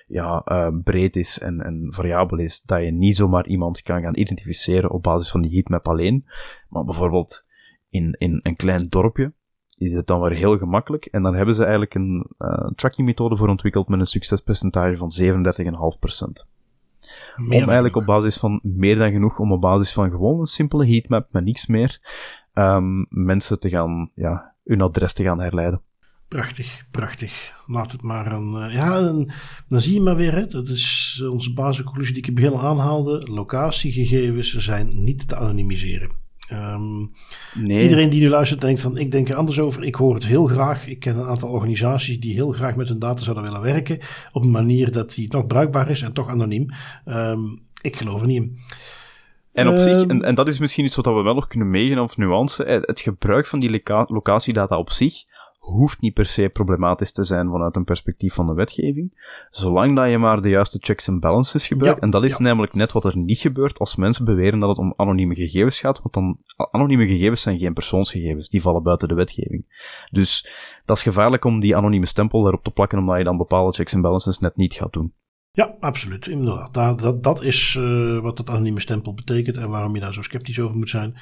ja, 0.06 0.42
uh, 0.46 0.68
breed 0.84 1.16
is 1.16 1.38
en, 1.38 1.60
en 1.60 1.86
variabel 1.88 2.38
is, 2.38 2.62
dat 2.62 2.82
je 2.82 2.90
niet 2.90 3.16
zomaar 3.16 3.46
iemand 3.46 3.82
kan 3.82 4.02
gaan 4.02 4.16
identificeren 4.16 4.90
op 4.90 5.02
basis 5.02 5.30
van 5.30 5.42
die 5.42 5.52
heatmap 5.52 5.88
alleen. 5.88 6.24
Maar 6.68 6.84
bijvoorbeeld 6.84 7.44
in, 7.90 8.14
in 8.18 8.40
een 8.42 8.56
klein 8.56 8.88
dorpje 8.88 9.32
is 9.78 9.92
het 9.92 10.06
dan 10.06 10.20
weer 10.20 10.36
heel 10.36 10.58
gemakkelijk. 10.58 11.04
En 11.04 11.22
dan 11.22 11.34
hebben 11.34 11.54
ze 11.54 11.62
eigenlijk 11.62 11.94
een 11.94 12.26
uh, 12.38 12.70
tracking 12.74 13.06
methode 13.06 13.36
voor 13.36 13.48
ontwikkeld 13.48 13.88
met 13.88 14.00
een 14.00 14.06
succespercentage 14.06 14.96
van 14.96 15.10
37,5%. 15.22 16.50
Om 17.36 17.52
eigenlijk 17.52 17.96
op 17.96 18.04
basis 18.04 18.36
van 18.36 18.60
meer 18.62 18.96
dan 18.96 19.10
genoeg, 19.10 19.38
om 19.38 19.52
op 19.52 19.60
basis 19.60 19.92
van 19.92 20.10
gewoon 20.10 20.40
een 20.40 20.46
simpele 20.46 20.86
heatmap 20.86 21.26
met 21.30 21.44
niks 21.44 21.66
meer, 21.66 22.00
um, 22.54 23.06
mensen 23.08 23.60
te 23.60 23.68
gaan, 23.68 24.10
ja, 24.14 24.54
hun 24.64 24.80
adres 24.80 25.12
te 25.12 25.22
gaan 25.22 25.40
herleiden. 25.40 25.80
Prachtig, 26.32 26.84
prachtig. 26.90 27.54
Laat 27.66 27.92
het 27.92 28.02
maar 28.02 28.32
een. 28.32 28.52
Uh, 28.52 28.74
ja, 28.74 29.00
dan 29.68 29.80
zie 29.80 29.94
je 29.94 30.00
maar 30.00 30.16
weer, 30.16 30.32
hè, 30.32 30.46
dat 30.46 30.68
is 30.68 31.22
onze 31.30 31.52
basisconclusie 31.52 32.14
die 32.14 32.22
ik 32.22 32.28
in 32.28 32.34
het 32.36 32.44
begin 32.44 32.66
aanhaalde. 32.66 33.26
Locatiegegevens 33.30 34.56
zijn 34.56 35.04
niet 35.04 35.28
te 35.28 35.36
anonimiseren. 35.36 36.10
Um, 36.52 37.12
nee. 37.54 37.82
Iedereen 37.82 38.10
die 38.10 38.20
nu 38.20 38.28
luistert 38.28 38.60
denkt 38.60 38.80
van 38.80 38.96
ik 38.96 39.10
denk 39.10 39.28
er 39.28 39.36
anders 39.36 39.60
over. 39.60 39.84
Ik 39.84 39.94
hoor 39.94 40.14
het 40.14 40.26
heel 40.26 40.46
graag. 40.46 40.86
Ik 40.86 40.98
ken 40.98 41.16
een 41.16 41.28
aantal 41.28 41.48
organisaties 41.48 42.20
die 42.20 42.34
heel 42.34 42.52
graag 42.52 42.76
met 42.76 42.88
hun 42.88 42.98
data 42.98 43.22
zouden 43.22 43.44
willen 43.44 43.60
werken. 43.60 43.98
Op 44.32 44.42
een 44.42 44.50
manier 44.50 44.92
dat 44.92 45.14
die 45.14 45.32
nog 45.32 45.46
bruikbaar 45.46 45.90
is 45.90 46.02
en 46.02 46.12
toch 46.12 46.28
anoniem. 46.28 46.66
Um, 47.04 47.62
ik 47.80 47.96
geloof 47.96 48.20
er 48.20 48.26
niet 48.26 48.42
in. 48.42 48.58
En 49.52 49.68
op 49.68 49.78
zich, 49.78 49.92
ehm, 49.92 50.10
en, 50.10 50.22
en 50.22 50.34
dat 50.34 50.48
is 50.48 50.58
misschien 50.58 50.84
iets 50.84 50.96
wat 50.96 51.04
we 51.04 51.22
wel 51.22 51.34
nog 51.34 51.46
kunnen 51.46 51.70
meegeven 51.70 52.02
of 52.02 52.16
nuance, 52.16 52.64
het 52.64 53.00
gebruik 53.00 53.46
van 53.46 53.60
die 53.60 53.82
locatiedata 54.06 54.78
op 54.78 54.90
zich 54.90 55.24
hoeft 55.62 56.00
niet 56.00 56.14
per 56.14 56.26
se 56.26 56.48
problematisch 56.48 57.12
te 57.12 57.24
zijn 57.24 57.50
vanuit 57.50 57.76
een 57.76 57.84
perspectief 57.84 58.34
van 58.34 58.46
de 58.46 58.54
wetgeving, 58.54 59.36
zolang 59.50 59.96
dat 59.96 60.10
je 60.10 60.18
maar 60.18 60.42
de 60.42 60.48
juiste 60.48 60.78
checks 60.80 61.08
en 61.08 61.20
balances 61.20 61.66
gebruikt. 61.66 62.00
en 62.00 62.10
dat 62.10 62.24
is 62.24 62.38
namelijk 62.38 62.74
net 62.74 62.92
wat 62.92 63.04
er 63.04 63.16
niet 63.16 63.38
gebeurt 63.38 63.78
als 63.78 63.96
mensen 63.96 64.24
beweren 64.24 64.58
dat 64.58 64.68
het 64.68 64.78
om 64.78 64.94
anonieme 64.96 65.34
gegevens 65.34 65.80
gaat, 65.80 66.02
want 66.02 66.14
dan, 66.14 66.38
anonieme 66.70 67.06
gegevens 67.06 67.42
zijn 67.42 67.58
geen 67.58 67.72
persoonsgegevens, 67.72 68.48
die 68.48 68.62
vallen 68.62 68.82
buiten 68.82 69.08
de 69.08 69.14
wetgeving. 69.14 69.64
Dus 70.10 70.48
dat 70.84 70.96
is 70.96 71.02
gevaarlijk 71.02 71.44
om 71.44 71.60
die 71.60 71.76
anonieme 71.76 72.06
stempel 72.06 72.46
erop 72.46 72.64
te 72.64 72.70
plakken, 72.70 72.98
omdat 72.98 73.18
je 73.18 73.24
dan 73.24 73.36
bepaalde 73.36 73.72
checks 73.72 73.92
en 73.92 74.00
balances 74.00 74.38
net 74.38 74.56
niet 74.56 74.74
gaat 74.74 74.92
doen. 74.92 75.12
Ja, 75.54 75.74
absoluut. 75.80 76.26
Inderdaad. 76.26 76.74
Dat, 76.74 76.98
dat, 76.98 77.22
dat 77.22 77.42
is 77.42 77.76
uh, 77.78 78.18
wat 78.18 78.38
het 78.38 78.48
anonieme 78.48 78.80
stempel 78.80 79.14
betekent 79.14 79.56
en 79.56 79.68
waarom 79.68 79.94
je 79.94 80.00
daar 80.00 80.12
zo 80.12 80.22
sceptisch 80.22 80.58
over 80.58 80.76
moet 80.76 80.90
zijn. 80.90 81.16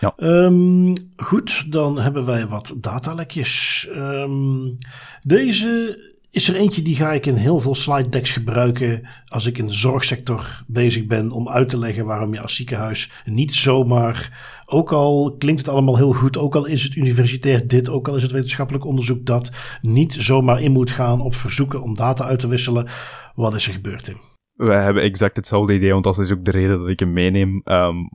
Ja. 0.00 0.14
Um, 0.16 0.94
goed, 1.16 1.72
dan 1.72 1.98
hebben 1.98 2.26
wij 2.26 2.46
wat 2.46 2.74
datalekjes. 2.80 3.86
Um, 3.94 4.76
deze 5.22 5.98
is 6.30 6.48
er 6.48 6.54
eentje 6.54 6.82
die 6.82 6.96
ga 6.96 7.12
ik 7.12 7.26
in 7.26 7.34
heel 7.34 7.60
veel 7.60 7.74
slide 7.74 8.08
decks 8.08 8.30
gebruiken 8.30 9.08
als 9.26 9.46
ik 9.46 9.58
in 9.58 9.66
de 9.66 9.72
zorgsector 9.72 10.64
bezig 10.66 11.06
ben 11.06 11.30
om 11.30 11.48
uit 11.48 11.68
te 11.68 11.78
leggen 11.78 12.04
waarom 12.04 12.32
je 12.32 12.40
als 12.40 12.54
ziekenhuis 12.54 13.10
niet 13.24 13.54
zomaar, 13.54 14.30
ook 14.66 14.92
al 14.92 15.34
klinkt 15.38 15.60
het 15.60 15.70
allemaal 15.70 15.96
heel 15.96 16.12
goed, 16.12 16.38
ook 16.38 16.54
al 16.54 16.66
is 16.66 16.82
het 16.82 16.94
universitair 16.94 17.68
dit, 17.68 17.88
ook 17.88 18.08
al 18.08 18.16
is 18.16 18.22
het 18.22 18.32
wetenschappelijk 18.32 18.84
onderzoek 18.84 19.26
dat, 19.26 19.52
niet 19.80 20.16
zomaar 20.18 20.60
in 20.60 20.72
moet 20.72 20.90
gaan 20.90 21.20
op 21.20 21.34
verzoeken 21.34 21.82
om 21.82 21.94
data 21.94 22.24
uit 22.24 22.40
te 22.40 22.48
wisselen. 22.48 22.88
Wat 23.34 23.54
is 23.54 23.66
er 23.66 23.72
gebeurd, 23.72 24.04
Tim? 24.04 24.16
Wij 24.54 24.82
hebben 24.82 25.02
exact 25.02 25.36
hetzelfde 25.36 25.74
idee, 25.74 25.92
want 25.92 26.04
dat 26.04 26.18
is 26.18 26.32
ook 26.32 26.44
de 26.44 26.50
reden 26.50 26.78
dat 26.78 26.88
ik 26.88 27.00
hem 27.00 27.12
meeneem. 27.12 27.60
Um, 27.64 28.10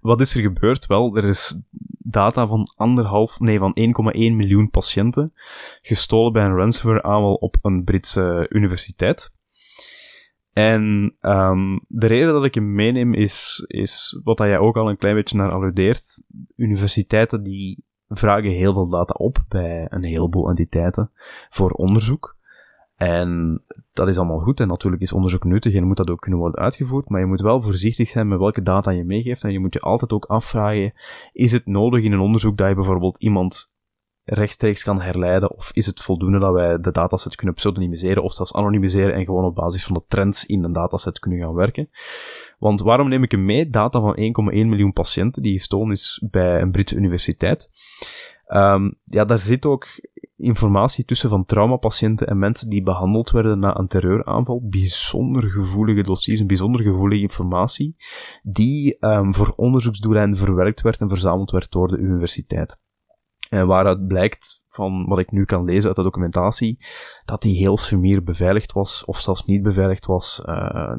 wat 0.00 0.20
is 0.20 0.34
er 0.34 0.42
gebeurd? 0.42 0.86
Wel, 0.86 1.16
er 1.16 1.24
is 1.24 1.60
data 1.98 2.46
van 2.46 2.72
anderhalf, 2.76 3.40
nee, 3.40 3.58
van 3.58 3.76
1,1 3.78 4.12
miljoen 4.12 4.70
patiënten 4.70 5.32
gestolen 5.82 6.32
bij 6.32 6.44
een 6.44 6.56
ransomware 6.56 7.02
aanval 7.02 7.34
op 7.34 7.56
een 7.62 7.84
Britse 7.84 8.46
universiteit. 8.48 9.32
En 10.52 11.14
um, 11.20 11.80
de 11.88 12.06
reden 12.06 12.32
dat 12.32 12.44
ik 12.44 12.54
hem 12.54 12.74
meeneem 12.74 13.14
is, 13.14 13.64
is 13.66 14.20
wat 14.24 14.38
jij 14.38 14.58
ook 14.58 14.76
al 14.76 14.88
een 14.88 14.96
klein 14.96 15.14
beetje 15.14 15.36
naar 15.36 15.50
alludeert. 15.50 16.24
Universiteiten 16.56 17.42
die 17.42 17.84
vragen 18.08 18.50
heel 18.50 18.72
veel 18.72 18.88
data 18.88 19.14
op 19.16 19.38
bij 19.48 19.86
een 19.90 20.04
heleboel 20.04 20.48
entiteiten 20.48 21.10
voor 21.50 21.70
onderzoek. 21.70 22.36
En 22.96 23.62
dat 23.92 24.08
is 24.08 24.18
allemaal 24.18 24.38
goed 24.38 24.60
en 24.60 24.68
natuurlijk 24.68 25.02
is 25.02 25.12
onderzoek 25.12 25.44
nuttig 25.44 25.74
en 25.74 25.84
moet 25.84 25.96
dat 25.96 26.10
ook 26.10 26.20
kunnen 26.20 26.40
worden 26.40 26.60
uitgevoerd, 26.60 27.08
maar 27.08 27.20
je 27.20 27.26
moet 27.26 27.40
wel 27.40 27.62
voorzichtig 27.62 28.08
zijn 28.08 28.28
met 28.28 28.38
welke 28.38 28.62
data 28.62 28.90
je 28.90 29.04
meegeeft 29.04 29.44
en 29.44 29.52
je 29.52 29.58
moet 29.58 29.74
je 29.74 29.80
altijd 29.80 30.12
ook 30.12 30.24
afvragen, 30.24 30.92
is 31.32 31.52
het 31.52 31.66
nodig 31.66 32.04
in 32.04 32.12
een 32.12 32.20
onderzoek 32.20 32.56
dat 32.56 32.68
je 32.68 32.74
bijvoorbeeld 32.74 33.22
iemand 33.22 33.71
rechtstreeks 34.24 34.82
kan 34.82 35.00
herleiden 35.00 35.50
of 35.50 35.70
is 35.72 35.86
het 35.86 36.00
voldoende 36.00 36.38
dat 36.38 36.52
wij 36.52 36.78
de 36.78 36.90
dataset 36.90 37.36
kunnen 37.36 37.54
pseudonymiseren 37.54 38.22
of 38.22 38.32
zelfs 38.32 38.54
anonymiseren 38.54 39.14
en 39.14 39.24
gewoon 39.24 39.44
op 39.44 39.54
basis 39.54 39.84
van 39.84 39.94
de 39.94 40.04
trends 40.08 40.46
in 40.46 40.64
een 40.64 40.72
dataset 40.72 41.18
kunnen 41.18 41.40
gaan 41.40 41.54
werken. 41.54 41.90
Want 42.58 42.80
waarom 42.80 43.08
neem 43.08 43.22
ik 43.22 43.30
hem 43.30 43.44
mee? 43.44 43.70
Data 43.70 44.00
van 44.00 44.16
1,1 44.16 44.22
miljoen 44.50 44.92
patiënten 44.92 45.42
die 45.42 45.52
gestolen 45.52 45.90
is 45.90 46.24
bij 46.30 46.60
een 46.60 46.70
Britse 46.70 46.96
universiteit. 46.96 47.70
Um, 48.48 48.98
ja, 49.04 49.24
daar 49.24 49.38
zit 49.38 49.66
ook 49.66 49.86
informatie 50.36 51.04
tussen 51.04 51.28
van 51.28 51.44
traumapatiënten 51.44 52.26
en 52.26 52.38
mensen 52.38 52.68
die 52.68 52.82
behandeld 52.82 53.30
werden 53.30 53.58
na 53.58 53.78
een 53.78 53.88
terreuraanval. 53.88 54.66
Bijzonder 54.68 55.50
gevoelige 55.50 56.02
dossiers 56.02 56.40
en 56.40 56.46
bijzonder 56.46 56.82
gevoelige 56.82 57.22
informatie, 57.22 57.96
die 58.42 58.96
um, 59.00 59.34
voor 59.34 59.52
onderzoeksdoeleinden 59.56 60.38
verwerkt 60.38 60.80
werd 60.80 61.00
en 61.00 61.08
verzameld 61.08 61.50
werd 61.50 61.72
door 61.72 61.88
de 61.88 61.96
universiteit. 61.96 62.80
En 63.52 63.66
waaruit 63.66 64.06
blijkt 64.06 64.62
van 64.68 65.06
wat 65.06 65.18
ik 65.18 65.30
nu 65.30 65.44
kan 65.44 65.64
lezen 65.64 65.86
uit 65.86 65.96
de 65.96 66.02
documentatie, 66.02 66.84
dat 67.24 67.42
die 67.42 67.56
heel 67.56 67.76
sumier 67.76 68.22
beveiligd 68.22 68.72
was, 68.72 69.04
of 69.04 69.18
zelfs 69.18 69.44
niet 69.44 69.62
beveiligd 69.62 70.06
was. 70.06 70.42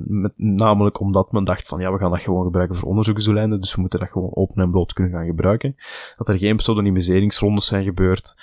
Met, 0.03 0.33
namelijk 0.35 0.99
omdat 0.99 1.31
men 1.31 1.43
dacht 1.43 1.67
van 1.67 1.79
ja, 1.79 1.91
we 1.91 1.97
gaan 1.97 2.11
dat 2.11 2.21
gewoon 2.21 2.43
gebruiken 2.43 2.75
voor 2.75 2.89
onderzoeksdoeleinden, 2.89 3.59
dus 3.59 3.75
we 3.75 3.81
moeten 3.81 3.99
dat 3.99 4.09
gewoon 4.09 4.35
open 4.35 4.63
en 4.63 4.71
bloot 4.71 4.93
kunnen 4.93 5.13
gaan 5.13 5.25
gebruiken. 5.25 5.75
Dat 6.17 6.27
er 6.27 6.37
geen 6.37 6.55
pseudonymiseringsrondes 6.55 7.65
zijn 7.65 7.83
gebeurd 7.83 8.35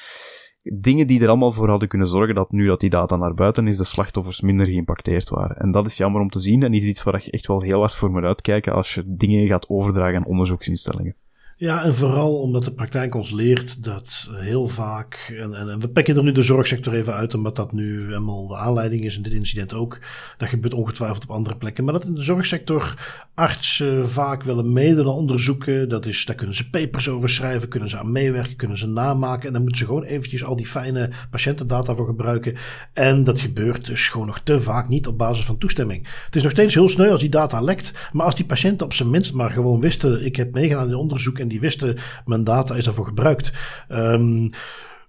dingen 0.63 1.07
die 1.07 1.21
er 1.21 1.29
allemaal 1.29 1.53
voor 1.53 1.69
hadden 1.69 1.89
kunnen 1.89 2.09
zorgen 2.09 2.35
dat 2.35 2.53
nu 2.53 2.67
dat 2.67 2.81
die 2.81 2.91
data 2.91 3.17
naar 3.17 3.35
buiten 3.35 3.67
is, 3.67 3.77
de 3.77 3.85
slachtoffers 3.85 4.41
minder 4.41 4.67
geïmpacteerd 4.67 5.29
waren. 5.29 5.57
En 5.57 5.71
dat 5.71 5.85
is 5.85 5.97
jammer 5.97 6.21
om 6.21 6.31
te 6.31 6.41
zien 6.41 6.63
en 6.63 6.75
is 6.75 6.89
iets 6.89 7.03
waar 7.03 7.23
je 7.25 7.31
echt 7.31 7.47
wel 7.47 7.63
heel 7.63 7.79
hard 7.79 7.95
voor 7.95 8.11
moet 8.11 8.23
uitkijken 8.23 8.73
als 8.73 8.95
je 8.95 9.03
dingen 9.07 9.47
gaat 9.47 9.69
overdragen 9.69 10.17
aan 10.17 10.27
onderzoeksinstellingen. 10.27 11.17
Ja, 11.61 11.85
en 11.85 11.95
vooral 11.95 12.41
omdat 12.41 12.65
de 12.65 12.73
praktijk 12.73 13.15
ons 13.15 13.31
leert 13.31 13.83
dat 13.83 14.29
heel 14.33 14.69
vaak, 14.69 15.35
en, 15.39 15.55
en, 15.55 15.81
we 15.81 15.89
pakken 15.89 16.17
er 16.17 16.23
nu 16.23 16.33
de 16.33 16.43
zorgsector 16.43 16.95
even 16.95 17.15
uit, 17.15 17.35
omdat 17.35 17.57
dat 17.57 17.73
nu 17.73 18.05
helemaal 18.05 18.47
de 18.47 18.57
aanleiding 18.57 19.05
is 19.05 19.17
en 19.17 19.23
dit 19.23 19.33
incident 19.33 19.75
ook. 19.75 19.99
Dat 20.37 20.49
gebeurt 20.49 20.75
ongetwijfeld 20.75 21.23
op 21.23 21.31
andere 21.31 21.57
plekken. 21.57 21.85
Maar 21.85 21.93
dat 21.93 22.05
in 22.05 22.15
de 22.15 22.23
zorgsector 22.23 22.95
artsen 23.35 24.11
vaak 24.11 24.43
willen 24.43 24.99
aan 24.99 25.07
onderzoeken. 25.07 25.89
Dat 25.89 26.07
is, 26.07 26.25
daar 26.25 26.37
kunnen 26.37 26.57
ze 26.57 26.71
papers 26.71 27.09
over 27.09 27.29
schrijven, 27.29 27.69
kunnen 27.69 27.89
ze 27.89 27.99
aan 27.99 28.13
meewerken, 28.13 28.57
kunnen 28.57 28.79
ze 28.79 28.87
namaken. 28.87 29.47
En 29.47 29.53
dan 29.53 29.63
moeten 29.63 29.81
ze 29.81 29.87
gewoon 29.87 30.03
eventjes 30.03 30.45
al 30.45 30.57
die 30.57 30.67
fijne 30.67 31.11
patiëntendata 31.31 31.95
voor 31.95 32.07
gebruiken. 32.07 32.57
En 32.93 33.25
dat 33.25 33.41
gebeurt 33.41 33.87
dus 33.87 34.09
gewoon 34.09 34.27
nog 34.27 34.41
te 34.41 34.61
vaak 34.61 34.89
niet 34.89 35.07
op 35.07 35.19
basis 35.19 35.45
van 35.45 35.59
toestemming. 35.59 36.07
Het 36.25 36.37
is 36.37 36.43
nog 36.43 36.53
steeds 36.53 36.75
heel 36.75 36.89
sneu 36.89 37.11
als 37.11 37.21
die 37.21 37.29
data 37.29 37.61
lekt. 37.61 37.93
Maar 38.13 38.27
als 38.27 38.35
die 38.35 38.45
patiënten 38.45 38.87
op 38.87 38.93
zijn 38.93 39.11
minst 39.11 39.33
maar 39.33 39.51
gewoon 39.51 39.81
wisten, 39.81 40.25
ik 40.25 40.37
heb 40.37 40.55
meegedaan 40.55 40.89
in 40.89 40.95
onderzoek 40.95 41.39
en 41.39 41.50
die 41.51 41.61
wisten, 41.61 41.99
mijn 42.25 42.45
data 42.45 42.75
is 42.75 42.85
daarvoor 42.85 43.07
gebruikt. 43.07 43.53
Um, 43.89 44.51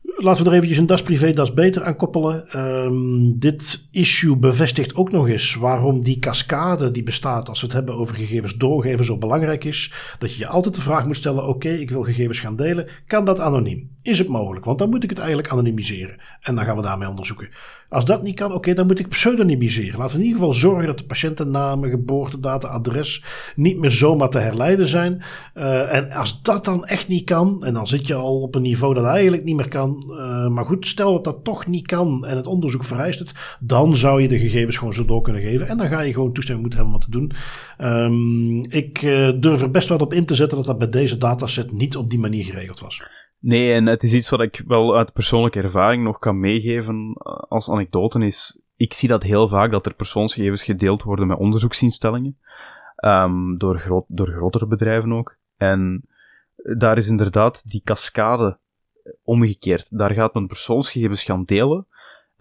Laten 0.04 0.44
we 0.44 0.50
er 0.50 0.56
eventjes 0.56 0.80
een 0.80 0.86
das 0.86 1.02
privé, 1.02 1.34
das 1.34 1.54
beter 1.54 1.84
aan 1.84 1.96
koppelen. 1.96 2.60
Um, 2.60 3.40
dit 3.40 3.88
issue 3.92 4.38
bevestigt 4.38 4.96
ook 4.96 5.12
nog 5.12 5.28
eens 5.28 5.56
waarom 5.56 6.04
die 6.04 6.20
cascade 6.20 6.92
die 6.92 7.04
bestaat 7.04 7.50
als 7.50 7.60
we 7.60 7.66
het 7.66 7.76
hebben 7.76 7.96
over 7.96 8.16
gegevens 8.16 8.56
doorgeven 8.56 9.06
zo 9.06 9.18
belangrijk 9.18 9.64
is. 9.64 9.94
Dat 10.20 10.34
je 10.34 10.40
je 10.40 10.48
altijd 10.48 10.76
de 10.76 10.82
vraag 10.82 11.06
moet 11.06 11.16
stellen, 11.16 11.48
oké, 11.48 11.70
ik 11.70 11.90
wil 11.90 12.04
gegevens 12.04 12.40
gaan 12.40 12.56
delen. 12.56 12.88
Kan 13.08 13.26
dat 13.26 13.40
anoniem? 13.40 13.90
Is 14.02 14.18
het 14.18 14.28
mogelijk? 14.28 14.66
Want 14.66 14.80
dan 14.80 14.90
moet 14.90 15.04
ik 15.04 15.10
het 15.10 15.20
eigenlijk 15.20 15.50
anonimiseren. 15.50 16.18
En 16.42 16.56
dan 16.56 16.66
gaan 16.66 16.76
we 16.76 16.82
daarmee 16.82 17.10
onderzoeken. 17.10 17.50
Als 17.92 18.06
dat 18.06 18.24
niet 18.24 18.36
kan, 18.36 18.54
oké, 18.54 18.74
dan 18.74 18.88
moet 18.88 19.00
ik 19.00 19.08
pseudonymiseren. 19.08 20.00
Laten 20.00 20.16
we 20.16 20.22
in 20.22 20.28
ieder 20.28 20.40
geval 20.40 20.60
zorgen 20.60 20.88
dat 20.88 20.98
de 20.98 21.04
patiëntennamen, 21.04 21.90
geboortedata, 21.90 22.68
adres 22.68 23.24
niet 23.56 23.78
meer 23.78 23.92
zomaar 23.92 24.30
te 24.30 24.40
herleiden 24.40 24.88
zijn. 24.88 25.24
Uh, 25.56 25.96
en 25.96 26.12
als 26.12 26.42
dat 26.42 26.66
dan 26.66 26.86
echt 26.86 27.08
niet 27.08 27.24
kan, 27.24 27.64
en 27.64 27.74
dan 27.74 27.88
zit 27.88 28.08
je 28.08 28.14
al 28.14 28.42
op 28.42 28.56
een 28.56 28.62
niveau 28.62 28.94
dat 28.94 29.06
eigenlijk 29.06 29.44
niet 29.44 29.56
meer 29.56 29.68
kan. 29.68 30.04
Uh, 30.10 30.48
maar 30.48 30.66
goed, 30.66 30.88
stel 30.88 31.14
dat 31.14 31.24
dat 31.24 31.44
toch 31.44 31.68
niet 31.68 31.88
kan 31.88 32.26
en 32.26 32.36
het 32.36 32.48
onderzoek 32.48 32.84
vereist 32.84 33.20
het, 33.20 33.58
dan 33.60 33.98
zou 33.98 34.22
je 34.22 34.28
de 34.28 34.40
gegevens 34.40 34.78
gewoon 34.78 34.94
zo 34.94 35.06
door 35.06 35.22
kunnen 35.22 35.42
geven. 35.42 35.68
En 35.68 35.78
dan 35.78 35.88
ga 35.88 36.02
je 36.02 36.14
gewoon 36.14 36.34
toestemming 36.34 36.68
moeten 36.68 36.80
hebben 36.80 37.00
wat 37.00 37.12
te 37.12 37.18
doen. 37.18 37.32
Um, 37.88 38.64
ik 38.70 39.02
uh, 39.02 39.30
durf 39.40 39.62
er 39.62 39.72
best 39.72 39.90
wel 39.90 39.98
op 39.98 40.14
in 40.14 40.26
te 40.26 40.36
zetten 40.36 40.58
dat 40.58 40.66
dat 40.66 40.78
bij 40.78 40.90
deze 40.90 41.18
dataset 41.18 41.72
niet 41.72 41.98
op 41.98 42.10
die 42.10 42.20
manier 42.20 42.44
geregeld 42.44 42.80
was. 42.80 43.02
Nee, 43.42 43.74
en 43.74 43.86
het 43.86 44.04
is 44.04 44.14
iets 44.14 44.30
wat 44.30 44.42
ik 44.42 44.64
wel 44.68 44.98
uit 44.98 45.14
persoonlijke 45.14 45.62
ervaring 45.62 46.04
nog 46.04 46.20
kan 46.20 46.40
meegeven 46.40 47.16
eh, 47.18 47.34
als 47.34 47.70
anekdote 47.70 48.26
is. 48.26 48.60
Ik 48.76 48.94
zie 48.94 49.10
dat 49.10 49.24
heel 49.24 49.48
vaak 49.48 49.72
dat 49.72 49.86
er 49.86 49.94
persoonsgegevens 49.94 50.64
gedeeld 50.64 51.04
worden 51.04 51.28
met 51.28 51.38
onderzoeksinstellingen. 51.38 52.38
Um, 53.06 53.58
door, 53.58 53.80
groot, 53.80 54.06
door 54.08 54.28
grotere 54.28 54.68
bedrijven 54.68 55.14
ook. 55.14 55.38
En 55.58 56.06
daar 56.78 56.98
is 56.98 57.08
inderdaad 57.08 57.70
die 57.70 57.82
cascade 57.84 58.60
omgekeerd. 59.24 59.98
Daar 59.98 60.12
gaat 60.12 60.34
men 60.34 60.48
persoonsgegevens 60.48 61.24
gaan 61.24 61.44
delen. 61.44 61.88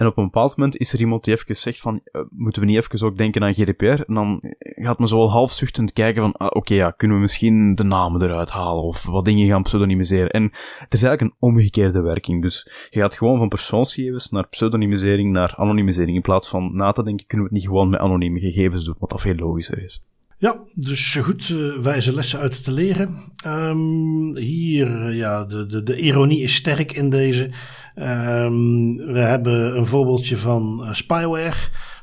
En 0.01 0.07
op 0.07 0.17
een 0.17 0.25
bepaald 0.25 0.57
moment 0.57 0.77
is 0.77 0.93
er 0.93 1.01
iemand 1.01 1.25
die 1.25 1.35
even 1.35 1.57
zegt 1.57 1.81
van, 1.81 2.01
uh, 2.13 2.23
moeten 2.31 2.63
we 2.63 2.69
niet 2.69 2.77
even 2.77 3.07
ook 3.07 3.17
denken 3.17 3.43
aan 3.43 3.55
GDPR? 3.55 3.85
En 3.85 4.15
dan 4.15 4.41
gaat 4.59 4.99
men 4.99 5.09
zo 5.09 5.17
wel 5.17 5.31
half 5.31 5.53
zuchtend 5.53 5.93
kijken 5.93 6.23
van, 6.23 6.33
ah, 6.33 6.47
oké, 6.51 6.75
ja, 6.75 6.91
kunnen 6.91 7.17
we 7.17 7.23
misschien 7.23 7.75
de 7.75 7.85
namen 7.85 8.23
eruit 8.23 8.51
halen 8.51 8.83
of 8.83 9.05
wat 9.05 9.25
dingen 9.25 9.49
gaan 9.49 9.63
pseudonymiseren? 9.63 10.31
En 10.31 10.43
het 10.79 10.95
is 10.95 11.03
eigenlijk 11.03 11.21
een 11.21 11.49
omgekeerde 11.49 12.01
werking. 12.01 12.43
Dus 12.43 12.71
je 12.91 13.01
gaat 13.01 13.15
gewoon 13.15 13.39
van 13.39 13.49
persoonsgegevens 13.49 14.31
naar 14.31 14.49
pseudonymisering 14.49 15.33
naar 15.33 15.55
anonymisering 15.57 16.17
in 16.17 16.23
plaats 16.23 16.49
van 16.49 16.77
na 16.77 16.93
te 16.93 17.03
denken, 17.03 17.27
kunnen 17.27 17.47
we 17.47 17.53
het 17.53 17.63
niet 17.63 17.71
gewoon 17.71 17.91
met 17.91 18.01
anonieme 18.01 18.41
gegevens 18.41 18.85
doen, 18.85 18.97
wat 18.99 19.11
dat 19.11 19.21
veel 19.21 19.35
logischer 19.35 19.83
is. 19.83 20.03
Ja, 20.41 20.59
dus 20.75 21.15
goed, 21.15 21.49
uh, 21.49 21.79
wijze 21.79 22.15
lessen 22.15 22.39
uit 22.39 22.65
te 22.65 22.73
leren. 22.73 23.33
Um, 23.47 24.37
hier, 24.37 25.09
uh, 25.09 25.17
ja, 25.17 25.45
de, 25.45 25.67
de, 25.67 25.83
de 25.83 25.97
ironie 25.97 26.43
is 26.43 26.55
sterk 26.55 26.93
in 26.93 27.11
deze. 27.11 27.51
Um, 27.95 28.97
we 28.97 29.19
hebben 29.19 29.77
een 29.77 29.87
voorbeeldje 29.87 30.37
van 30.37 30.81
uh, 30.83 30.93
spyware. 30.93 31.57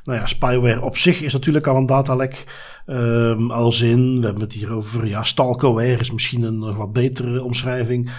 Nou 0.04 0.18
ja, 0.18 0.26
spyware 0.26 0.82
op 0.82 0.96
zich 0.96 1.22
is 1.22 1.32
natuurlijk 1.32 1.66
al 1.66 1.76
een 1.76 1.86
datalek. 1.86 2.44
Um, 2.86 3.50
als 3.50 3.80
in, 3.80 4.18
we 4.18 4.24
hebben 4.24 4.42
het 4.42 4.52
hier 4.52 4.72
over, 4.72 5.06
ja, 5.06 5.22
stalkerware 5.22 5.98
is 5.98 6.10
misschien 6.10 6.42
een 6.42 6.58
nog 6.58 6.76
wat 6.76 6.92
betere 6.92 7.42
omschrijving. 7.42 8.10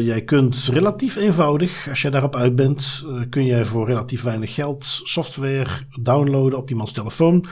jij 0.00 0.22
kunt 0.24 0.56
relatief 0.72 1.16
eenvoudig, 1.16 1.88
als 1.88 2.02
jij 2.02 2.10
daarop 2.10 2.36
uit 2.36 2.56
bent, 2.56 3.06
kun 3.30 3.44
jij 3.44 3.64
voor 3.64 3.86
relatief 3.86 4.22
weinig 4.22 4.54
geld 4.54 4.84
software 5.04 5.70
downloaden 6.02 6.58
op 6.58 6.70
iemands 6.70 6.92
telefoon. 6.92 7.46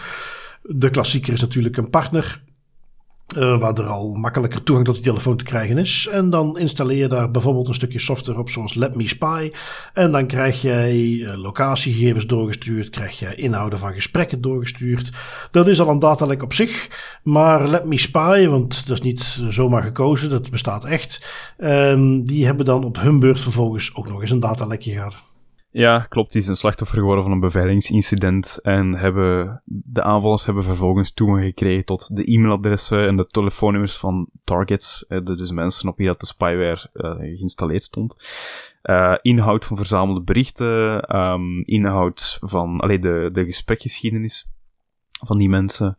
De 0.63 0.91
klassieker 0.91 1.33
is 1.33 1.41
natuurlijk 1.41 1.77
een 1.77 1.91
partner. 1.91 2.43
Uh, 3.37 3.59
waar 3.59 3.78
er 3.78 3.87
al 3.87 4.12
makkelijker 4.12 4.62
toegang 4.62 4.87
tot 4.87 4.97
de 4.97 5.03
telefoon 5.03 5.37
te 5.37 5.45
krijgen 5.45 5.78
is. 5.78 6.09
En 6.11 6.30
dan 6.30 6.59
installeer 6.59 6.99
je 6.99 7.07
daar 7.09 7.30
bijvoorbeeld 7.30 7.68
een 7.68 7.74
stukje 7.74 7.99
software 7.99 8.39
op, 8.39 8.51
zoals 8.51 8.74
Let 8.74 8.95
Me 8.95 9.09
Spy. 9.09 9.53
En 9.95 10.12
dan 10.12 10.26
krijg 10.26 10.62
jij 10.62 10.97
uh, 10.97 11.37
locatiegegevens 11.37 12.26
doorgestuurd, 12.26 12.91
krijg 12.91 13.18
je 13.18 13.35
inhouden 13.35 13.78
van 13.78 13.93
gesprekken 13.93 14.41
doorgestuurd. 14.41 15.12
Dat 15.51 15.68
is 15.68 15.80
al 15.80 15.89
een 15.89 15.99
datalek 15.99 16.43
op 16.43 16.53
zich. 16.53 16.91
Maar 17.22 17.68
Let 17.68 17.85
Me 17.85 17.99
Spy, 17.99 18.47
want 18.47 18.87
dat 18.87 18.99
is 18.99 19.05
niet 19.05 19.41
zomaar 19.49 19.83
gekozen, 19.83 20.30
dat 20.30 20.51
bestaat 20.51 20.85
echt. 20.85 21.26
En 21.57 22.24
die 22.24 22.45
hebben 22.47 22.64
dan 22.64 22.85
op 22.85 23.01
hun 23.01 23.18
beurt 23.18 23.41
vervolgens 23.41 23.95
ook 23.95 24.09
nog 24.09 24.20
eens 24.20 24.30
een 24.30 24.41
datalekje 24.41 24.93
gehad. 24.93 25.32
Ja, 25.73 25.99
klopt. 25.99 26.33
Die 26.33 26.41
is 26.41 26.49
een 26.49 26.57
slachtoffer 26.57 26.99
geworden 26.99 27.25
van 27.25 27.33
een 27.33 27.41
beveiligingsincident 27.41 28.59
en 28.62 28.95
hebben, 28.95 29.62
de 29.64 30.03
aanvallers 30.03 30.45
hebben 30.45 30.64
vervolgens 30.64 31.12
toegang 31.12 31.45
gekregen 31.45 31.85
tot 31.85 32.16
de 32.16 32.33
e-mailadressen 32.33 33.07
en 33.07 33.16
de 33.16 33.27
telefoonnummers 33.27 33.97
van 33.97 34.29
targets, 34.45 35.05
dus 35.09 35.51
mensen 35.51 35.89
op 35.89 35.97
wie 35.97 36.07
dat 36.07 36.20
de 36.20 36.27
spyware 36.27 36.91
uh, 36.95 37.11
geïnstalleerd 37.14 37.85
stond. 37.85 38.16
Uh, 38.83 39.14
inhoud 39.23 39.64
van 39.64 39.77
verzamelde 39.77 40.23
berichten, 40.23 41.16
um, 41.16 41.62
inhoud 41.64 42.39
van 42.41 42.81
allee, 42.81 42.99
de, 42.99 43.29
de 43.33 43.45
gesprekgeschiedenis 43.45 44.51
van 45.27 45.39
die 45.39 45.49
mensen. 45.49 45.99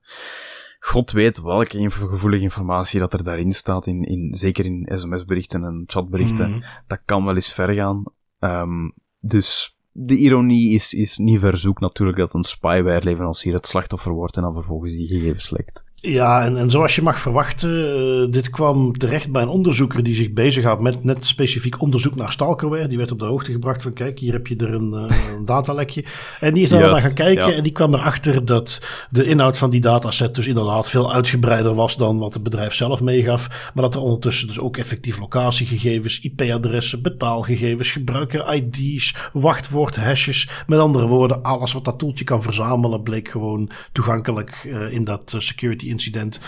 God 0.79 1.11
weet 1.11 1.41
welke 1.41 1.89
gevoelige 1.89 2.43
informatie 2.43 2.99
dat 2.99 3.13
er 3.13 3.23
daarin 3.23 3.51
staat, 3.51 3.87
in, 3.87 4.03
in, 4.03 4.33
zeker 4.33 4.65
in 4.65 4.89
sms-berichten 4.93 5.63
en 5.63 5.83
chatberichten. 5.87 6.51
Mm. 6.51 6.63
Dat 6.87 7.01
kan 7.05 7.25
wel 7.25 7.35
eens 7.35 7.53
ver 7.53 7.73
gaan. 7.73 8.03
Um, 8.39 8.93
dus 9.25 9.77
de 9.91 10.17
ironie 10.17 10.73
is, 10.73 10.93
is 10.93 11.17
niet 11.17 11.39
verzoek 11.39 11.79
natuurlijk 11.79 12.17
dat 12.17 12.33
een 12.33 12.43
spyware-leverancier 12.43 13.53
het 13.53 13.67
slachtoffer 13.67 14.11
wordt 14.11 14.35
en 14.35 14.41
dan 14.41 14.53
vervolgens 14.53 14.93
die 14.93 15.07
gegevens 15.07 15.49
lekt. 15.49 15.83
Ja, 16.05 16.43
en, 16.43 16.57
en 16.57 16.71
zoals 16.71 16.95
je 16.95 17.01
mag 17.01 17.19
verwachten, 17.19 17.69
uh, 17.69 18.31
dit 18.31 18.49
kwam 18.49 18.97
terecht 18.97 19.31
bij 19.31 19.41
een 19.41 19.47
onderzoeker 19.47 20.03
die 20.03 20.15
zich 20.15 20.33
bezighoudt 20.33 20.81
met 20.81 21.03
net 21.03 21.25
specifiek 21.25 21.81
onderzoek 21.81 22.15
naar 22.15 22.31
stalkerware. 22.31 22.87
Die 22.87 22.97
werd 22.97 23.11
op 23.11 23.19
de 23.19 23.25
hoogte 23.25 23.51
gebracht 23.51 23.81
van 23.81 23.93
kijk, 23.93 24.19
hier 24.19 24.33
heb 24.33 24.47
je 24.47 24.55
er 24.55 24.73
een, 24.73 24.91
uh, 24.93 25.33
een 25.35 25.45
datalekje. 25.55 26.05
En 26.39 26.53
die 26.53 26.63
is 26.63 26.69
daar 26.69 26.89
naar 26.89 27.01
gaan 27.01 27.13
kijken 27.13 27.55
en 27.55 27.63
die 27.63 27.71
kwam 27.71 27.93
erachter 27.93 28.45
dat 28.45 28.81
de 29.09 29.23
inhoud 29.23 29.57
van 29.57 29.69
die 29.69 29.81
dataset 29.81 30.35
dus 30.35 30.47
inderdaad 30.47 30.89
veel 30.89 31.13
uitgebreider 31.13 31.75
was 31.75 31.97
dan 31.97 32.17
wat 32.17 32.33
het 32.33 32.43
bedrijf 32.43 32.73
zelf 32.73 33.01
meegaf. 33.01 33.71
Maar 33.73 33.83
dat 33.83 33.95
er 33.95 34.01
ondertussen 34.01 34.47
dus 34.47 34.59
ook 34.59 34.77
effectief 34.77 35.19
locatiegegevens, 35.19 36.19
IP-adressen, 36.19 37.01
betaalgegevens, 37.01 37.91
gebruiker-ID's, 37.91 39.15
wachtwoord, 39.33 39.95
hashes. 39.95 40.49
Met 40.67 40.79
andere 40.79 41.07
woorden, 41.07 41.43
alles 41.43 41.73
wat 41.73 41.85
dat 41.85 41.99
toeltje 41.99 42.23
kan 42.23 42.41
verzamelen 42.41 43.03
bleek 43.03 43.27
gewoon 43.27 43.69
toegankelijk 43.91 44.63
uh, 44.67 44.91
in 44.91 45.03
dat 45.03 45.35
security 45.37 45.91
incident. 45.93 46.39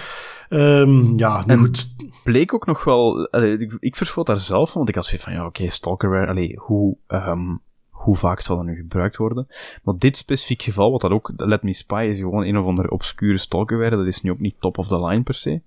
Um, 0.50 1.18
ja, 1.18 1.44
nu 1.46 1.58
goed. 1.58 1.90
bleek 2.24 2.54
ook 2.54 2.66
nog 2.66 2.84
wel... 2.84 3.28
Allee, 3.32 3.58
ik, 3.58 3.78
ik 3.80 3.96
verschot 3.96 4.26
daar 4.26 4.38
zelf 4.38 4.68
van, 4.68 4.78
want 4.78 4.90
ik 4.90 4.96
had 4.96 5.06
zoiets 5.06 5.24
van, 5.24 5.34
ja, 5.34 5.40
oké, 5.40 5.48
okay, 5.48 5.70
stalkerware, 5.70 6.28
allee, 6.28 6.56
hoe... 6.58 6.98
Um, 7.08 7.62
hoe 8.06 8.16
vaak 8.16 8.42
zal 8.42 8.56
dat 8.56 8.66
nu 8.66 8.76
gebruikt 8.76 9.18
worden? 9.18 9.48
Maar 9.84 9.98
dit 9.98 10.18
specifiek 10.18 10.62
geval, 10.62 10.92
wat 10.92 11.02
dat 11.02 11.12
ook, 11.12 11.32
Let 11.36 11.64
Me 11.64 11.74
Spy, 11.74 12.06
is 12.10 12.18
gewoon 12.18 12.46
een 12.46 12.58
of 12.58 12.66
andere 12.66 12.92
obscure 12.92 13.38
stalkerware. 13.38 13.96
Dat 13.96 14.06
is 14.06 14.22
nu 14.22 14.32
ook 14.32 14.40
niet 14.40 14.56
top 14.60 14.78
of 14.78 14.88
the 14.88 15.06
line 15.06 15.24
per 15.24 15.34
se. 15.34 15.62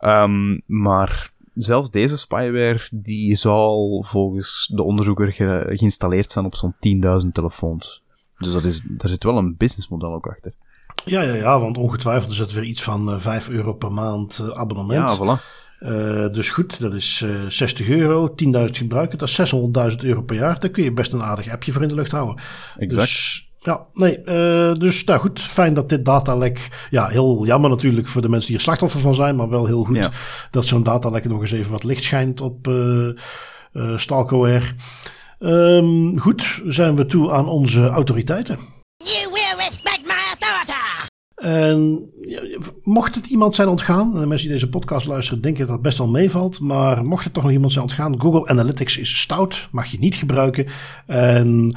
Um, 0.00 0.62
maar 0.66 1.30
zelfs 1.54 1.90
deze 1.90 2.18
spyware, 2.18 2.80
die 2.90 3.34
zal 3.34 4.04
volgens 4.06 4.70
de 4.74 4.82
onderzoeker 4.82 5.32
ge 5.32 5.64
geïnstalleerd 5.68 6.32
zijn 6.32 6.44
op 6.44 6.54
zo'n 6.54 6.74
10.000 7.24 7.28
telefoons. 7.32 8.02
Dus 8.36 8.52
dat 8.52 8.64
is, 8.64 8.82
daar 8.88 9.08
zit 9.08 9.24
wel 9.24 9.36
een 9.36 9.56
businessmodel 9.56 10.12
ook 10.14 10.26
achter. 10.26 10.52
Ja, 11.04 11.22
ja, 11.22 11.34
ja, 11.34 11.60
want 11.60 11.78
ongetwijfeld 11.78 12.32
is 12.32 12.38
het 12.38 12.52
weer 12.52 12.64
iets 12.64 12.82
van 12.82 13.08
uh, 13.08 13.14
eh, 13.14 13.20
5 13.20 13.48
euro 13.48 13.72
per 13.72 13.92
maand 13.92 14.40
uh, 14.42 14.48
abonnement. 14.48 15.10
Ja, 15.10 15.16
voilà. 15.16 15.42
Uh, 15.80 16.32
dus 16.32 16.50
goed, 16.50 16.80
dat 16.80 16.94
is 16.94 17.24
60 17.48 17.88
euro, 17.88 18.34
10.000 18.44 18.64
gebruiken, 18.70 19.18
dat 19.18 19.28
is 19.28 19.54
600.000 19.92 19.96
euro 19.98 20.22
per 20.22 20.36
jaar. 20.36 20.60
Daar 20.60 20.70
kun 20.70 20.84
je 20.84 20.92
best 20.92 21.12
een 21.12 21.22
aardig 21.22 21.48
appje 21.48 21.72
voor 21.72 21.82
in 21.82 21.88
de 21.88 21.94
lucht 21.94 22.10
houden. 22.10 22.42
Exact. 22.78 23.06
Dus, 23.06 23.48
ja, 23.58 23.86
nee, 23.94 24.22
dus 24.78 25.04
nou 25.04 25.20
goed, 25.20 25.40
fijn 25.40 25.74
dat 25.74 25.88
dit 25.88 26.04
datalek, 26.04 26.86
ja, 26.90 27.06
heel 27.06 27.46
jammer 27.46 27.70
natuurlijk 27.70 28.08
voor 28.08 28.22
de 28.22 28.28
mensen 28.28 28.48
die 28.48 28.56
er 28.56 28.62
slachtoffer 28.62 29.00
van 29.00 29.14
zijn, 29.14 29.36
maar 29.36 29.48
wel 29.48 29.66
heel 29.66 29.84
goed 29.84 29.96
ja. 29.96 30.10
dat 30.50 30.64
zo'n 30.64 30.82
datalek 30.82 31.24
nog 31.24 31.40
eens 31.40 31.50
even 31.50 31.70
wat 31.70 31.84
licht 31.84 32.04
schijnt 32.04 32.40
op 32.40 32.70
stalkerware. 33.96 34.74
Um, 35.38 36.18
goed, 36.18 36.60
zijn 36.64 36.96
we 36.96 37.06
toe 37.06 37.32
aan 37.32 37.48
onze 37.48 37.86
autoriteiten. 37.86 38.58
You 39.04 39.29
en 41.40 42.10
mocht 42.82 43.14
het 43.14 43.26
iemand 43.26 43.54
zijn 43.54 43.68
ontgaan, 43.68 44.14
en 44.14 44.20
de 44.20 44.26
mensen 44.26 44.48
die 44.48 44.56
deze 44.56 44.70
podcast 44.70 45.06
luisteren 45.06 45.42
denken 45.42 45.66
dat 45.66 45.74
het 45.74 45.82
best 45.82 45.98
wel 45.98 46.08
meevalt, 46.08 46.60
maar 46.60 47.04
mocht 47.04 47.24
het 47.24 47.32
toch 47.32 47.42
nog 47.42 47.52
iemand 47.52 47.72
zijn 47.72 47.84
ontgaan, 47.84 48.20
Google 48.20 48.46
Analytics 48.46 48.96
is 48.96 49.20
stout, 49.20 49.68
mag 49.72 49.86
je 49.86 49.98
niet 49.98 50.14
gebruiken. 50.14 50.66
En 51.06 51.76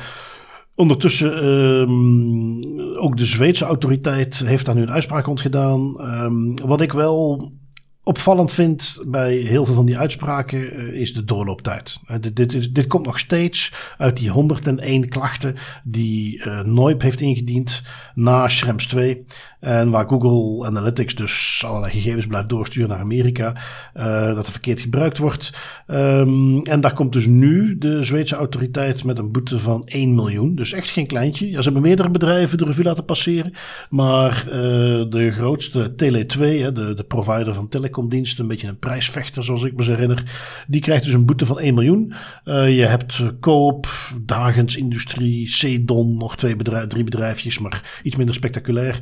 ondertussen, 0.75 1.45
um, 1.45 2.79
ook 2.97 3.17
de 3.17 3.25
Zweedse 3.25 3.65
autoriteit 3.65 4.39
heeft 4.45 4.65
daar 4.65 4.75
nu 4.75 4.81
een 4.81 4.91
uitspraak 4.91 5.25
rond 5.25 5.41
gedaan. 5.41 6.01
Um, 6.01 6.55
wat 6.65 6.81
ik 6.81 6.91
wel 6.91 7.51
opvallend 8.03 8.53
vind 8.53 9.03
bij 9.07 9.35
heel 9.35 9.65
veel 9.65 9.75
van 9.75 9.85
die 9.85 9.97
uitspraken 9.97 10.59
uh, 10.59 11.01
is 11.01 11.13
de 11.13 11.23
doorlooptijd. 11.23 11.99
Uh, 12.11 12.17
dit, 12.33 12.75
dit, 12.75 12.87
komt 12.87 13.05
nog 13.05 13.19
steeds 13.19 13.73
uit 13.97 14.17
die 14.17 14.29
101 14.29 15.09
klachten 15.09 15.55
die 15.83 16.37
uh, 16.37 16.63
Noip 16.63 17.01
heeft 17.01 17.21
ingediend 17.21 17.81
na 18.13 18.47
Schrems 18.47 18.87
2. 18.87 19.25
En 19.63 19.89
waar 19.89 20.07
Google 20.07 20.67
Analytics 20.67 21.15
dus 21.15 21.63
allerlei 21.65 21.91
gegevens 21.91 22.27
blijft 22.27 22.49
doorsturen 22.49 22.89
naar 22.89 22.99
Amerika. 22.99 23.53
dat 24.33 24.45
er 24.45 24.51
verkeerd 24.51 24.81
gebruikt 24.81 25.17
wordt. 25.17 25.53
Um, 25.87 26.61
en 26.61 26.81
daar 26.81 26.93
komt 26.93 27.13
dus 27.13 27.25
nu 27.25 27.77
de 27.77 28.03
Zweedse 28.03 28.35
autoriteit 28.35 29.03
met 29.03 29.17
een 29.17 29.31
boete 29.31 29.59
van 29.59 29.83
1 29.85 30.15
miljoen. 30.15 30.55
Dus 30.55 30.71
echt 30.73 30.89
geen 30.89 31.07
kleintje. 31.07 31.49
Ja, 31.49 31.57
ze 31.57 31.63
hebben 31.63 31.81
meerdere 31.81 32.09
bedrijven 32.09 32.57
de 32.57 32.65
revue 32.65 32.83
laten 32.83 33.05
passeren. 33.05 33.53
Maar 33.89 34.45
de 35.09 35.31
grootste, 35.31 35.91
Tele2, 35.91 36.39
hè, 36.39 36.71
de, 36.71 36.93
de 36.93 37.03
provider 37.07 37.53
van 37.53 37.69
telecom 37.69 37.93
telecomdienst, 37.93 38.39
een 38.39 38.47
beetje 38.47 38.67
een 38.67 38.79
prijsvechter 38.79 39.43
zoals 39.43 39.63
ik 39.63 39.75
me 39.75 39.83
herinner. 39.83 40.23
Die 40.67 40.81
krijgt 40.81 41.03
dus 41.03 41.13
een 41.13 41.25
boete 41.25 41.45
van 41.45 41.59
1 41.59 41.73
miljoen. 41.73 42.13
Uh, 42.45 42.77
je 42.77 42.85
hebt 42.85 43.23
Coop, 43.39 43.87
Dagens 44.21 44.75
Industrie, 44.75 45.49
Cedon, 45.49 46.17
nog 46.17 46.37
twee 46.37 46.55
bedrijf, 46.55 46.87
drie 46.87 47.03
bedrijfjes, 47.03 47.59
maar 47.59 47.99
iets 48.03 48.15
minder 48.15 48.35
spectaculair. 48.35 48.99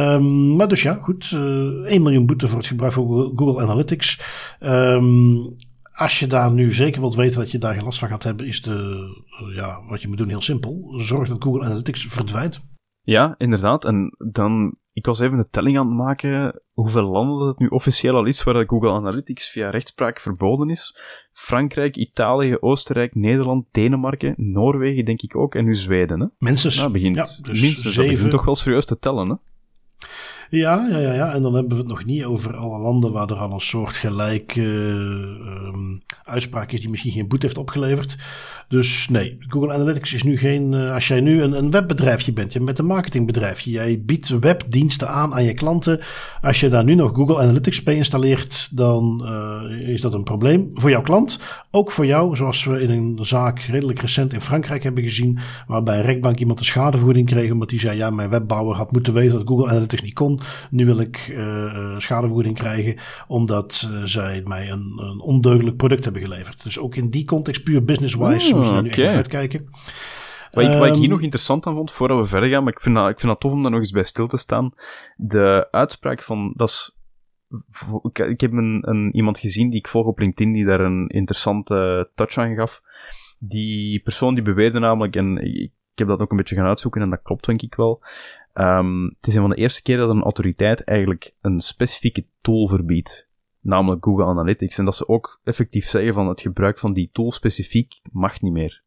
Um, 0.00 0.56
maar 0.56 0.68
dus 0.68 0.82
ja, 0.82 0.98
goed, 1.02 1.30
uh, 1.34 1.84
eh, 1.84 1.92
1 1.92 2.02
miljoen 2.02 2.26
boete 2.26 2.48
voor 2.48 2.58
het 2.58 2.66
gebruik 2.66 2.92
van 2.92 3.32
Google 3.36 3.62
Analytics. 3.62 4.20
Um, 4.60 5.56
als 5.92 6.18
je 6.18 6.26
daar 6.26 6.52
nu 6.52 6.72
zeker 6.72 7.00
wilt 7.00 7.14
weten 7.14 7.40
dat 7.40 7.50
je 7.50 7.58
daar 7.58 7.74
geen 7.74 7.84
last 7.84 7.98
van 7.98 8.08
gaat 8.08 8.22
hebben, 8.22 8.46
is 8.46 8.62
de, 8.62 9.08
ja, 9.54 9.80
wat 9.88 10.02
je 10.02 10.08
moet 10.08 10.18
doen 10.18 10.28
heel 10.28 10.40
simpel. 10.40 10.94
Zorg 10.96 11.28
dat 11.28 11.42
Google 11.42 11.64
Analytics 11.64 12.06
verdwijnt. 12.06 12.68
Ja, 13.02 13.34
inderdaad. 13.38 13.84
En 13.84 14.14
dan 14.32 14.74
ik 14.92 15.06
was 15.06 15.20
even 15.20 15.36
de 15.36 15.48
telling 15.50 15.78
aan 15.78 15.86
het 15.86 15.96
maken 15.96 16.62
hoeveel 16.72 17.02
landen 17.02 17.48
het 17.48 17.58
nu 17.58 17.66
officieel 17.66 18.14
al 18.14 18.24
is 18.24 18.42
waar 18.42 18.68
Google 18.68 18.90
Analytics 18.90 19.48
via 19.50 19.70
rechtspraak 19.70 20.20
verboden 20.20 20.70
is. 20.70 20.98
Frankrijk, 21.32 21.96
Italië, 21.96 22.56
Oostenrijk, 22.60 23.14
Nederland, 23.14 23.66
Denemarken, 23.70 24.34
Noorwegen 24.36 25.04
denk 25.04 25.22
ik 25.22 25.36
ook 25.36 25.54
en 25.54 25.64
nu 25.64 25.74
Zweden. 25.74 26.20
Hè? 26.20 26.26
Minstens. 26.38 26.76
Nou, 26.76 26.92
begint, 26.92 27.16
ja, 27.16 27.22
dus 27.22 27.60
minstens. 27.60 27.94
Zeven. 27.94 28.04
Dat 28.04 28.12
begint 28.12 28.30
toch 28.30 28.44
wel 28.44 28.54
serieus 28.54 28.86
te 28.86 28.98
tellen, 28.98 29.28
hè? 29.28 29.34
Ja, 30.50 30.86
ja, 30.90 30.98
ja, 30.98 31.12
ja. 31.12 31.32
En 31.32 31.42
dan 31.42 31.54
hebben 31.54 31.72
we 31.72 31.78
het 31.78 31.88
nog 31.88 32.04
niet 32.04 32.24
over 32.24 32.56
alle 32.56 32.78
landen 32.78 33.12
waar 33.12 33.30
er 33.30 33.36
al 33.36 33.52
een 33.52 33.60
soort 33.60 33.94
gelijke 33.94 34.62
uh, 34.62 35.74
uitspraak 36.24 36.72
is 36.72 36.80
die 36.80 36.90
misschien 36.90 37.12
geen 37.12 37.28
boete 37.28 37.46
heeft 37.46 37.58
opgeleverd. 37.58 38.16
Dus 38.70 39.08
nee, 39.08 39.38
Google 39.48 39.72
Analytics 39.72 40.14
is 40.14 40.22
nu 40.22 40.38
geen. 40.38 40.72
Uh, 40.72 40.94
als 40.94 41.08
jij 41.08 41.20
nu 41.20 41.42
een, 41.42 41.58
een 41.58 41.70
webbedrijfje 41.70 42.32
bent, 42.32 42.52
je 42.52 42.60
bent 42.60 42.78
een 42.78 42.86
marketingbedrijfje, 42.86 43.70
jij 43.70 44.02
biedt 44.04 44.28
webdiensten 44.28 45.08
aan 45.08 45.34
aan 45.34 45.44
je 45.44 45.54
klanten. 45.54 46.00
Als 46.42 46.60
je 46.60 46.68
daar 46.68 46.84
nu 46.84 46.94
nog 46.94 47.14
Google 47.14 47.38
Analytics 47.38 47.82
bij 47.82 47.94
installeert, 47.94 48.68
dan 48.72 49.22
uh, 49.24 49.88
is 49.88 50.00
dat 50.00 50.14
een 50.14 50.22
probleem 50.22 50.70
voor 50.74 50.90
jouw 50.90 51.02
klant. 51.02 51.40
Ook 51.70 51.90
voor 51.90 52.06
jou, 52.06 52.36
zoals 52.36 52.64
we 52.64 52.80
in 52.80 52.90
een 52.90 53.18
zaak 53.22 53.58
redelijk 53.60 54.00
recent 54.00 54.32
in 54.32 54.40
Frankrijk 54.40 54.82
hebben 54.82 55.02
gezien, 55.02 55.38
waarbij 55.66 55.98
een 55.98 56.04
rekbank 56.04 56.38
iemand 56.38 56.58
een 56.58 56.64
schadevergoeding 56.64 57.26
kreeg 57.26 57.50
omdat 57.50 57.70
hij 57.70 57.78
zei: 57.78 57.96
Ja, 57.96 58.10
mijn 58.10 58.30
webbouwer 58.30 58.76
had 58.76 58.92
moeten 58.92 59.12
weten 59.12 59.38
dat 59.38 59.48
Google 59.48 59.68
Analytics 59.68 60.02
niet 60.02 60.14
kon. 60.14 60.40
Nu 60.70 60.86
wil 60.86 61.00
ik 61.00 61.32
uh, 61.36 61.98
schadevergoeding 61.98 62.56
krijgen 62.56 62.96
omdat 63.26 63.90
zij 64.04 64.42
mij 64.44 64.70
een, 64.70 65.00
een 65.02 65.20
ondeugelijk 65.20 65.76
product 65.76 66.04
hebben 66.04 66.22
geleverd. 66.22 66.62
Dus 66.62 66.78
ook 66.78 66.96
in 66.96 67.10
die 67.10 67.24
context, 67.24 67.62
puur 67.62 67.84
business-wise 67.84 68.58
moet 68.60 68.68
je 68.68 68.72
daar 68.72 68.82
nu 68.82 68.90
okay. 68.90 69.16
uitkijken. 69.16 69.68
Wat 70.50 70.64
ik, 70.64 70.78
wat 70.78 70.86
ik, 70.86 70.94
hier 70.94 71.02
ehm, 71.02 71.10
nog 71.10 71.20
interessant 71.20 71.66
aan 71.66 71.74
vond, 71.74 71.90
voordat 71.90 72.18
we 72.18 72.24
verder 72.24 72.48
gaan, 72.48 72.64
maar 72.64 72.72
ik 72.72 72.80
vind, 72.80 72.94
dat, 72.94 73.08
ik 73.08 73.20
vind 73.20 73.32
dat 73.32 73.40
tof 73.40 73.52
om 73.52 73.62
daar 73.62 73.70
nog 73.70 73.80
eens 73.80 73.90
bij 73.90 74.04
stil 74.04 74.26
te 74.26 74.36
staan. 74.36 74.72
De 75.16 75.68
uitspraak 75.70 76.22
van, 76.22 76.52
dat 76.56 76.68
is, 76.68 76.96
ik, 78.02 78.18
ik 78.18 78.40
heb 78.40 78.52
een, 78.52 78.82
een, 78.88 79.16
iemand 79.16 79.38
gezien 79.38 79.70
die 79.70 79.78
ik 79.78 79.88
volg 79.88 80.06
op 80.06 80.18
LinkedIn, 80.18 80.52
die 80.52 80.64
daar 80.64 80.80
een 80.80 81.08
interessante 81.08 82.10
touch 82.14 82.36
aan 82.36 82.54
gaf. 82.54 82.82
Die 83.38 84.00
persoon 84.00 84.34
die 84.34 84.42
beweerde 84.42 84.78
namelijk, 84.78 85.16
en 85.16 85.36
ik, 85.36 85.72
heb 85.94 86.08
dat 86.08 86.20
ook 86.20 86.30
een 86.30 86.36
beetje 86.36 86.54
gaan 86.54 86.66
uitzoeken 86.66 87.02
en 87.02 87.10
dat 87.10 87.22
klopt 87.22 87.46
denk 87.46 87.62
ik 87.62 87.74
wel. 87.74 88.02
Um, 88.54 89.04
het 89.04 89.26
is 89.26 89.34
een 89.34 89.40
van 89.40 89.50
de 89.50 89.56
eerste 89.56 89.82
keer 89.82 89.96
dat 89.96 90.10
een 90.10 90.22
autoriteit 90.22 90.84
eigenlijk 90.84 91.34
een 91.40 91.60
specifieke 91.60 92.26
tool 92.40 92.68
verbiedt 92.68 93.28
namelijk 93.60 94.04
Google 94.04 94.24
Analytics. 94.24 94.78
En 94.78 94.84
dat 94.84 94.96
ze 94.96 95.08
ook 95.08 95.40
effectief 95.44 95.88
zeggen 95.88 96.14
van 96.14 96.28
het 96.28 96.40
gebruik 96.40 96.78
van 96.78 96.92
die 96.92 97.10
tool 97.12 97.32
specifiek 97.32 98.00
mag 98.12 98.40
niet 98.40 98.52
meer. 98.52 98.82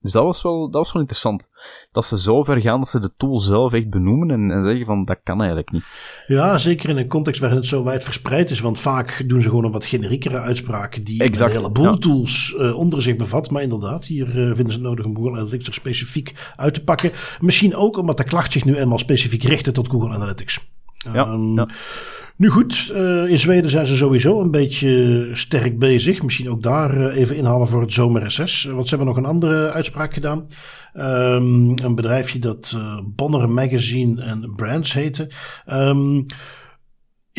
Dus 0.00 0.12
dat 0.12 0.24
was, 0.24 0.42
wel, 0.42 0.70
dat 0.70 0.82
was 0.82 0.92
wel 0.92 1.02
interessant. 1.02 1.48
Dat 1.92 2.04
ze 2.04 2.18
zo 2.18 2.42
ver 2.42 2.60
gaan 2.60 2.80
dat 2.80 2.88
ze 2.88 3.00
de 3.00 3.12
tool 3.16 3.38
zelf 3.38 3.72
echt 3.72 3.90
benoemen 3.90 4.30
en, 4.30 4.50
en 4.50 4.64
zeggen 4.64 4.84
van 4.84 5.02
dat 5.02 5.20
kan 5.22 5.38
eigenlijk 5.38 5.72
niet. 5.72 5.84
Ja, 6.26 6.58
zeker 6.58 6.88
in 6.88 6.96
een 6.96 7.08
context 7.08 7.40
waarin 7.40 7.58
het 7.58 7.66
zo 7.68 7.84
wijd 7.84 8.04
verspreid 8.04 8.50
is. 8.50 8.60
Want 8.60 8.78
vaak 8.80 9.24
doen 9.26 9.42
ze 9.42 9.48
gewoon 9.48 9.64
een 9.64 9.70
wat 9.70 9.84
generiekere 9.84 10.40
uitspraken 10.40 11.04
die 11.04 11.22
exact, 11.22 11.54
een 11.54 11.60
heleboel 11.60 11.98
tools 11.98 12.54
uh, 12.58 12.76
onder 12.76 13.02
zich 13.02 13.16
bevat. 13.16 13.50
Maar 13.50 13.62
inderdaad, 13.62 14.06
hier 14.06 14.26
uh, 14.28 14.34
vinden 14.34 14.72
ze 14.72 14.78
het 14.78 14.88
nodig 14.88 15.04
om 15.04 15.16
Google 15.16 15.32
Analytics 15.32 15.66
er 15.66 15.74
specifiek 15.74 16.52
uit 16.56 16.74
te 16.74 16.84
pakken. 16.84 17.12
Misschien 17.40 17.76
ook 17.76 17.96
omdat 17.96 18.16
de 18.16 18.24
klacht 18.24 18.52
zich 18.52 18.64
nu 18.64 18.76
eenmaal 18.76 18.98
specifiek 18.98 19.42
richtte 19.42 19.72
tot 19.72 19.88
Google 19.88 20.14
Analytics. 20.14 20.68
Ja, 21.12 21.32
um, 21.32 21.54
ja. 21.54 21.68
Nu 22.40 22.48
goed, 22.48 22.90
uh, 22.94 23.28
in 23.28 23.38
Zweden 23.38 23.70
zijn 23.70 23.86
ze 23.86 23.96
sowieso 23.96 24.40
een 24.40 24.50
beetje 24.50 25.28
sterk 25.32 25.78
bezig. 25.78 26.22
Misschien 26.22 26.50
ook 26.50 26.62
daar 26.62 26.96
uh, 26.96 27.16
even 27.16 27.36
inhalen 27.36 27.68
voor 27.68 27.80
het 27.80 27.92
zomerreces. 27.92 28.64
Want 28.64 28.88
ze 28.88 28.96
hebben 28.96 29.14
nog 29.14 29.16
een 29.16 29.30
andere 29.30 29.70
uitspraak 29.70 30.14
gedaan. 30.14 30.46
Um, 30.96 31.78
een 31.78 31.94
bedrijfje 31.94 32.38
dat 32.38 32.78
Bonner 33.04 33.50
Magazine 33.50 34.22
en 34.22 34.52
Brands 34.56 34.92
heette. 34.92 35.30
Um, 35.72 36.26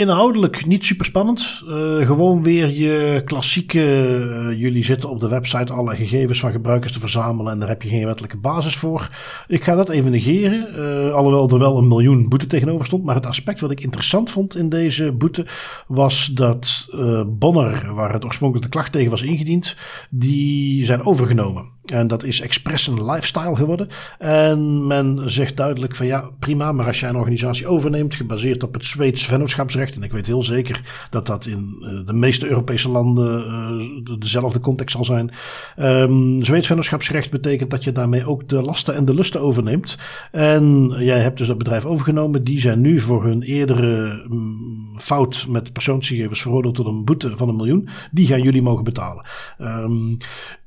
Inhoudelijk 0.02 0.66
niet 0.66 0.86
super 0.86 1.06
spannend. 1.06 1.62
Uh, 1.68 2.06
gewoon 2.06 2.44
weer 2.44 2.70
je 2.70 3.22
klassieke. 3.26 3.80
Uh, 3.80 4.60
jullie 4.60 4.84
zitten 4.84 5.10
op 5.10 5.20
de 5.20 5.28
website 5.28 5.74
alle 5.74 5.96
gegevens 5.96 6.40
van 6.40 6.52
gebruikers 6.52 6.94
te 6.94 7.00
verzamelen 7.00 7.52
en 7.52 7.60
daar 7.60 7.68
heb 7.68 7.82
je 7.82 7.90
geen 7.90 8.06
wettelijke 8.06 8.38
basis 8.38 8.76
voor. 8.76 9.10
Ik 9.48 9.64
ga 9.64 9.76
dat 9.76 9.90
even 9.90 10.12
negeren. 10.12 10.68
Uh, 10.78 11.14
alhoewel 11.14 11.50
er 11.50 11.60
wel 11.60 11.78
een 11.78 11.88
miljoen 11.88 12.30
boete 12.30 12.48
tegenover 12.48 12.86
stond. 12.86 13.04
Maar 13.04 13.16
het 13.16 13.26
aspect 13.26 13.60
wat 13.60 13.72
ik 13.72 13.82
interessant 13.82 14.30
vond 14.30 14.56
in 14.56 14.70
deze 14.70 15.12
boete 15.12 15.46
was 15.88 16.26
dat 16.26 16.90
Bonner, 17.28 17.94
waar 17.94 18.14
het 18.14 18.26
oorspronkelijk 18.26 18.66
de 18.66 18.78
klacht 18.78 18.92
tegen 18.92 19.10
was 19.10 19.22
ingediend, 19.22 19.76
die 20.10 20.86
zijn 20.86 21.06
overgenomen. 21.06 21.71
En 21.86 22.08
dat 22.08 22.24
is 22.24 22.42
Express 22.42 22.88
een 22.88 23.06
lifestyle 23.06 23.56
geworden. 23.56 23.88
En 24.20 24.88
men 24.88 25.32
zegt 25.32 25.58
duidelijk 25.58 25.96
van 25.96 26.06
ja, 26.06 26.30
prima, 26.40 26.72
maar 26.72 26.86
als 26.86 27.00
jij 27.00 27.10
een 27.10 27.16
organisatie 27.16 27.68
overneemt, 27.68 28.16
gebaseerd 28.16 28.64
op 28.64 28.74
het 28.74 28.86
Zweeds 28.86 29.26
vennootschapsrecht, 29.26 29.96
en 29.96 30.04
ik 30.04 30.12
weet 30.12 30.28
heel 30.28 30.44
zeker 30.44 31.08
dat 31.10 31.26
dat 31.26 31.46
in 31.46 31.78
uh, 31.80 32.06
de 32.06 32.14
meeste 32.14 32.48
Europese 32.48 32.90
landen 32.90 33.46
uh, 33.48 34.18
dezelfde 34.20 34.60
context 34.60 34.96
zal 34.96 35.06
zijn. 35.06 35.32
Um, 35.80 36.44
Zweeds 36.44 36.68
vennootschapsrecht 36.68 37.32
betekent 37.32 37.70
dat 37.72 37.84
je 37.84 37.92
daarmee 37.92 38.26
ook 38.26 38.50
de 38.50 38.62
lasten 38.62 38.96
en 38.96 39.06
de 39.06 39.14
lusten 39.14 39.42
overneemt. 39.42 39.98
En 40.32 40.94
jij 41.00 41.20
hebt 41.20 41.38
dus 41.38 41.48
dat 41.48 41.58
bedrijf 41.58 41.86
overgenomen. 41.86 42.44
Die 42.44 42.60
zijn 42.60 42.82
nu 42.82 43.00
voor 43.00 43.24
hun 43.24 43.42
eerdere 43.42 44.24
um, 44.32 44.98
fout 44.98 45.46
met 45.50 45.74
persoonsgegevens 45.74 46.42
veroordeeld 46.42 46.76
tot 46.76 46.86
een 46.86 47.06
boete 47.06 47.38
van 47.38 47.50
een 47.50 47.56
miljoen. 47.56 47.90
Die 48.12 48.28
gaan 48.28 48.42
jullie 48.42 48.62
mogen 48.62 48.84
betalen. 48.84 49.26
Um, 49.60 50.18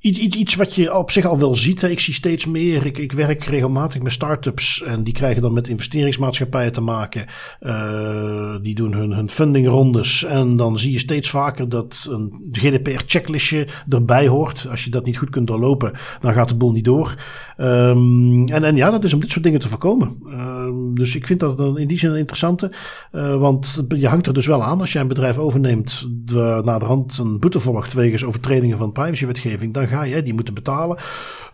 iets, 0.04 0.54
wat 0.54 0.74
je 0.74 0.96
op 0.96 1.10
zich 1.10 1.24
al 1.24 1.38
wel 1.38 1.54
ziet. 1.54 1.82
Ik 1.82 2.00
zie 2.00 2.14
steeds 2.14 2.46
meer. 2.46 2.86
Ik, 2.86 2.98
ik 2.98 3.12
werk 3.12 3.44
regelmatig 3.44 4.02
met 4.02 4.12
start-ups. 4.12 4.82
En 4.82 5.02
die 5.02 5.12
krijgen 5.12 5.42
dan 5.42 5.52
met 5.52 5.68
investeringsmaatschappijen 5.68 6.72
te 6.72 6.80
maken. 6.80 7.26
Uh, 7.60 8.54
die 8.62 8.74
doen 8.74 8.92
hun, 8.92 9.12
hun 9.12 9.30
fundingrondes. 9.30 10.24
En 10.24 10.56
dan 10.56 10.78
zie 10.78 10.92
je 10.92 10.98
steeds 10.98 11.30
vaker 11.30 11.68
dat 11.68 12.08
een 12.10 12.48
GDPR-checklistje 12.52 13.66
erbij 13.88 14.28
hoort. 14.28 14.66
Als 14.70 14.84
je 14.84 14.90
dat 14.90 15.04
niet 15.04 15.18
goed 15.18 15.30
kunt 15.30 15.46
doorlopen, 15.46 15.92
dan 16.20 16.32
gaat 16.32 16.48
de 16.48 16.56
boel 16.56 16.72
niet 16.72 16.84
door. 16.84 17.14
Um, 17.56 18.48
en, 18.48 18.64
en 18.64 18.76
ja, 18.76 18.90
dat 18.90 19.04
is 19.04 19.12
om 19.12 19.20
dit 19.20 19.30
soort 19.30 19.44
dingen 19.44 19.60
te 19.60 19.68
voorkomen. 19.68 20.22
Um, 20.26 20.63
dus 20.94 21.16
ik 21.16 21.26
vind 21.26 21.40
dat 21.40 21.78
in 21.78 21.88
die 21.88 21.98
zin 21.98 22.10
een 22.10 22.16
interessante. 22.16 22.70
Uh, 23.12 23.36
want 23.36 23.84
je 23.88 24.08
hangt 24.08 24.26
er 24.26 24.34
dus 24.34 24.46
wel 24.46 24.62
aan. 24.62 24.80
Als 24.80 24.92
jij 24.92 25.02
een 25.02 25.08
bedrijf 25.08 25.38
overneemt, 25.38 26.08
de, 26.24 26.62
hand 26.84 27.18
een 27.18 27.38
boete 27.38 27.60
volgt 27.60 27.92
wegens 27.92 28.24
overtredingen 28.24 28.78
van 28.78 28.92
privacywetgeving, 28.92 29.74
dan 29.74 29.88
ga 29.88 30.02
je 30.02 30.22
die 30.22 30.34
moeten 30.34 30.54
betalen. 30.54 30.96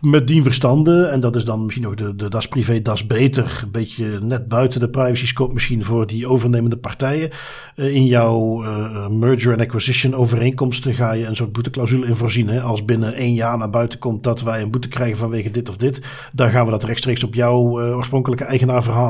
Met 0.01 0.27
dien 0.27 0.43
verstanden, 0.43 1.11
en 1.11 1.21
dat 1.21 1.37
is 1.37 1.45
dan 1.45 1.65
misschien 1.65 1.85
nog 1.85 1.95
de, 1.95 2.17
de 2.17 2.29
das 2.29 2.49
privé, 2.49 2.83
das 2.83 3.07
beter. 3.07 3.61
Een 3.63 3.71
beetje 3.71 4.19
net 4.21 4.49
buiten 4.49 4.81
de 4.81 4.89
privacy 4.89 5.27
scope 5.27 5.53
misschien 5.53 5.85
voor 5.85 6.07
die 6.07 6.29
overnemende 6.29 6.77
partijen. 6.77 7.31
Uh, 7.77 7.95
in 7.95 8.07
jouw 8.07 8.65
uh, 8.65 9.09
merger 9.09 9.53
en 9.53 9.61
acquisition 9.61 10.15
overeenkomsten 10.15 10.95
ga 10.95 11.13
je 11.13 11.27
een 11.27 11.37
soort 11.37 11.53
boeteclausule 11.53 12.07
in 12.07 12.17
voorzien. 12.17 12.49
Hè? 12.49 12.61
Als 12.61 12.85
binnen 12.85 13.15
één 13.15 13.35
jaar 13.35 13.59
naar 13.59 13.71
buiten 13.71 13.99
komt 13.99 14.23
dat 14.23 14.43
wij 14.43 14.63
een 14.63 14.71
boete 14.71 14.89
krijgen 14.89 15.17
vanwege 15.17 15.51
dit 15.51 15.69
of 15.69 15.77
dit. 15.77 16.03
Dan 16.33 16.51
gaan 16.51 16.65
we 16.65 16.71
dat 16.71 16.85
rechtstreeks 16.85 17.25
op 17.25 17.35
jouw 17.35 17.83
oorspronkelijke 17.95 18.45
eigenaar 18.45 18.83
verhalen. 18.83 19.10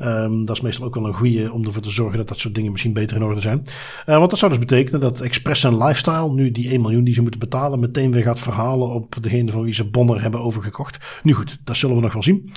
Um, 0.00 0.44
dat 0.44 0.56
is 0.56 0.62
meestal 0.62 0.84
ook 0.84 0.94
wel 0.94 1.06
een 1.06 1.14
goede 1.14 1.52
om 1.52 1.64
ervoor 1.64 1.82
te 1.82 1.90
zorgen 1.90 2.18
dat 2.18 2.28
dat 2.28 2.38
soort 2.38 2.54
dingen 2.54 2.70
misschien 2.70 2.92
beter 2.92 3.16
in 3.16 3.22
orde 3.22 3.40
zijn. 3.40 3.62
want 4.04 4.30
dat 4.30 4.38
zou 4.38 4.50
dus 4.50 4.60
betekenen 4.60 5.00
dat 5.00 5.20
Express 5.20 5.64
en 5.64 5.78
Lifestyle 5.78 6.32
nu 6.32 6.50
die 6.50 6.70
1 6.70 6.80
miljoen 6.80 7.04
die 7.04 7.14
ze 7.14 7.20
moeten 7.20 7.40
betalen 7.40 7.80
meteen 7.80 8.12
weer 8.12 8.22
gaat 8.22 8.38
verhalen 8.38 8.88
op 8.88 9.16
degene 9.20 9.50
van 9.50 9.62
wie 9.62 9.74
ze 9.74 9.84
Bonner 9.84 10.22
hebben 10.22 10.40
overgekocht. 10.40 10.98
Nu 11.22 11.32
goed, 11.32 11.58
dat 11.64 11.76
zullen 11.76 11.96
we 11.96 12.02
nog 12.02 12.12
wel 12.12 12.22
zien. 12.22 12.50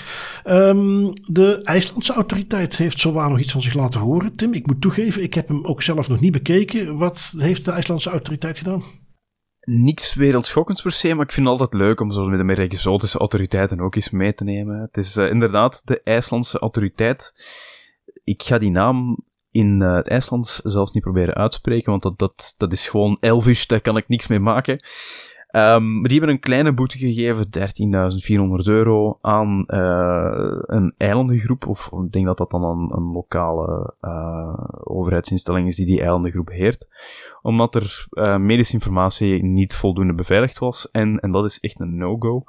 Um, 0.46 1.14
de 1.28 1.62
IJslandse 1.64 2.14
autoriteit 2.14 2.78
heeft 2.78 3.00
zowaar 3.00 3.30
nog 3.30 3.40
iets 3.40 3.52
van 3.52 3.62
zich 3.62 3.74
laten 3.74 4.00
horen. 4.00 4.36
Tim, 4.36 4.54
ik 4.54 4.68
moet 4.68 4.82
toegeven, 4.82 5.24
ik 5.24 5.34
heb 5.34 5.48
hem 5.48 5.66
ook 5.66 5.82
zelf 5.82 6.08
nog 6.08 6.20
niet 6.20 6.32
bekeken. 6.32 6.98
Wat 6.98 7.34
heeft 7.38 7.66
de 7.66 7.72
IJslandse 7.72 8.10
autoriteit 8.10 8.58
gedaan? 8.58 8.84
Niets 9.66 10.14
wereldschokkends 10.14 10.82
per 10.82 10.92
se, 10.92 11.14
maar 11.14 11.26
ik 11.26 11.32
vind 11.32 11.48
het 11.48 11.60
altijd 11.60 11.82
leuk 11.82 12.00
om 12.00 12.12
zo 12.12 12.26
met 12.26 12.38
de 12.38 12.44
meer 12.44 12.60
exotische 12.60 13.18
autoriteiten 13.20 13.80
ook 13.80 13.96
eens 13.96 14.10
mee 14.10 14.34
te 14.34 14.44
nemen. 14.44 14.80
Het 14.80 14.98
is 14.98 15.18
uh, 15.18 15.30
inderdaad 15.30 15.82
de 15.86 16.02
IJslandse 16.04 16.60
autoriteit. 16.60 17.34
Ik 18.24 18.44
ga 18.44 18.58
die 18.58 18.72
naam 18.72 19.18
in 19.52 19.82
uh, 19.82 19.96
het 19.96 20.08
IJslands 20.08 20.56
zelfs 20.56 20.92
niet 20.92 21.04
proberen 21.04 21.34
uitspreken, 21.34 21.92
want 21.92 22.04
dat, 22.04 22.18
dat, 22.18 22.54
dat 22.58 22.74
is 22.74 22.88
gewoon 22.88 23.18
Elvish, 23.20 23.66
daar 23.66 23.82
kan 23.82 23.98
ik 23.98 24.08
niks 24.08 24.28
mee 24.28 24.40
maken. 24.40 24.84
Maar 25.56 26.02
die 26.02 26.18
hebben 26.18 26.30
een 26.30 26.40
kleine 26.40 26.74
boete 26.74 26.98
gegeven, 26.98 27.48
13.400 28.60 28.64
euro, 28.64 29.18
aan 29.22 29.64
uh, 29.68 30.58
een 30.66 30.94
eilandengroep. 30.98 31.68
Of 31.68 31.92
ik 31.92 32.12
denk 32.12 32.26
dat 32.26 32.38
dat 32.38 32.52
dan 32.52 32.64
een, 32.64 32.98
een 32.98 33.12
lokale 33.12 33.94
uh, 34.02 34.64
overheidsinstelling 34.84 35.68
is 35.68 35.76
die 35.76 35.86
die 35.86 36.02
eilandengroep 36.02 36.50
heert. 36.50 36.88
Omdat 37.42 37.76
er 37.76 38.08
uh, 38.12 38.38
medische 38.38 38.74
informatie 38.74 39.44
niet 39.44 39.76
voldoende 39.76 40.14
beveiligd 40.14 40.60
was. 40.60 40.92
En, 40.92 41.20
en 41.20 41.32
dat 41.32 41.46
is 41.46 41.60
echt 41.60 41.80
een 41.80 41.98
no-go. 41.98 42.44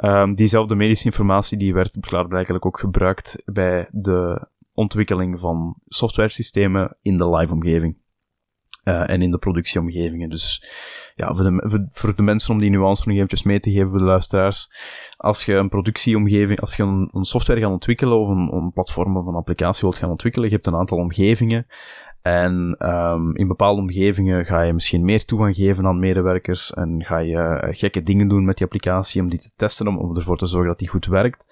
Um, 0.00 0.34
diezelfde 0.34 0.74
medische 0.74 1.04
informatie 1.04 1.58
die 1.58 1.74
werd 1.74 1.98
klaarblijkelijk 2.00 2.66
ook 2.66 2.78
gebruikt 2.78 3.42
bij 3.44 3.88
de 3.90 4.46
ontwikkeling 4.74 5.40
van 5.40 5.74
softwaresystemen 5.88 6.96
in 7.02 7.16
de 7.16 7.30
live-omgeving. 7.30 7.96
Uh, 8.84 9.10
en 9.10 9.22
in 9.22 9.30
de 9.30 9.38
productieomgevingen. 9.38 10.28
Dus 10.30 10.64
ja, 11.14 11.34
voor 11.34 11.44
de, 11.44 11.88
voor, 11.90 12.16
de 12.16 12.22
mensen 12.22 12.52
om 12.52 12.58
die 12.58 12.70
nuance 12.70 13.02
nog 13.08 13.16
eventjes 13.16 13.42
mee 13.42 13.60
te 13.60 13.70
geven 13.70 13.88
voor 13.88 13.98
de 13.98 14.04
luisteraars. 14.04 14.70
Als 15.16 15.44
je 15.44 15.54
een 15.54 15.68
productieomgeving, 15.68 16.60
als 16.60 16.76
je 16.76 16.82
een, 16.82 17.08
een 17.12 17.24
software 17.24 17.60
gaat 17.60 17.70
ontwikkelen 17.70 18.18
of 18.18 18.28
een, 18.28 18.70
platform 18.74 19.16
of 19.16 19.26
een 19.26 19.34
applicatie 19.34 19.80
wilt 19.80 19.98
gaan 19.98 20.10
ontwikkelen, 20.10 20.48
je 20.48 20.54
hebt 20.54 20.66
een 20.66 20.76
aantal 20.76 20.98
omgevingen. 20.98 21.66
En 22.22 22.76
um, 22.78 23.36
in 23.36 23.48
bepaalde 23.48 23.80
omgevingen 23.80 24.44
ga 24.44 24.62
je 24.62 24.72
misschien 24.72 25.04
meer 25.04 25.24
toegang 25.24 25.56
geven 25.56 25.86
aan 25.86 25.98
medewerkers 25.98 26.72
en 26.72 27.04
ga 27.04 27.18
je 27.18 27.34
uh, 27.34 27.68
gekke 27.70 28.02
dingen 28.02 28.28
doen 28.28 28.44
met 28.44 28.56
die 28.56 28.66
applicatie 28.66 29.22
om 29.22 29.28
die 29.28 29.38
te 29.38 29.50
testen, 29.56 29.86
om 29.86 30.16
ervoor 30.16 30.36
te 30.36 30.46
zorgen 30.46 30.68
dat 30.68 30.78
die 30.78 30.88
goed 30.88 31.06
werkt. 31.06 31.46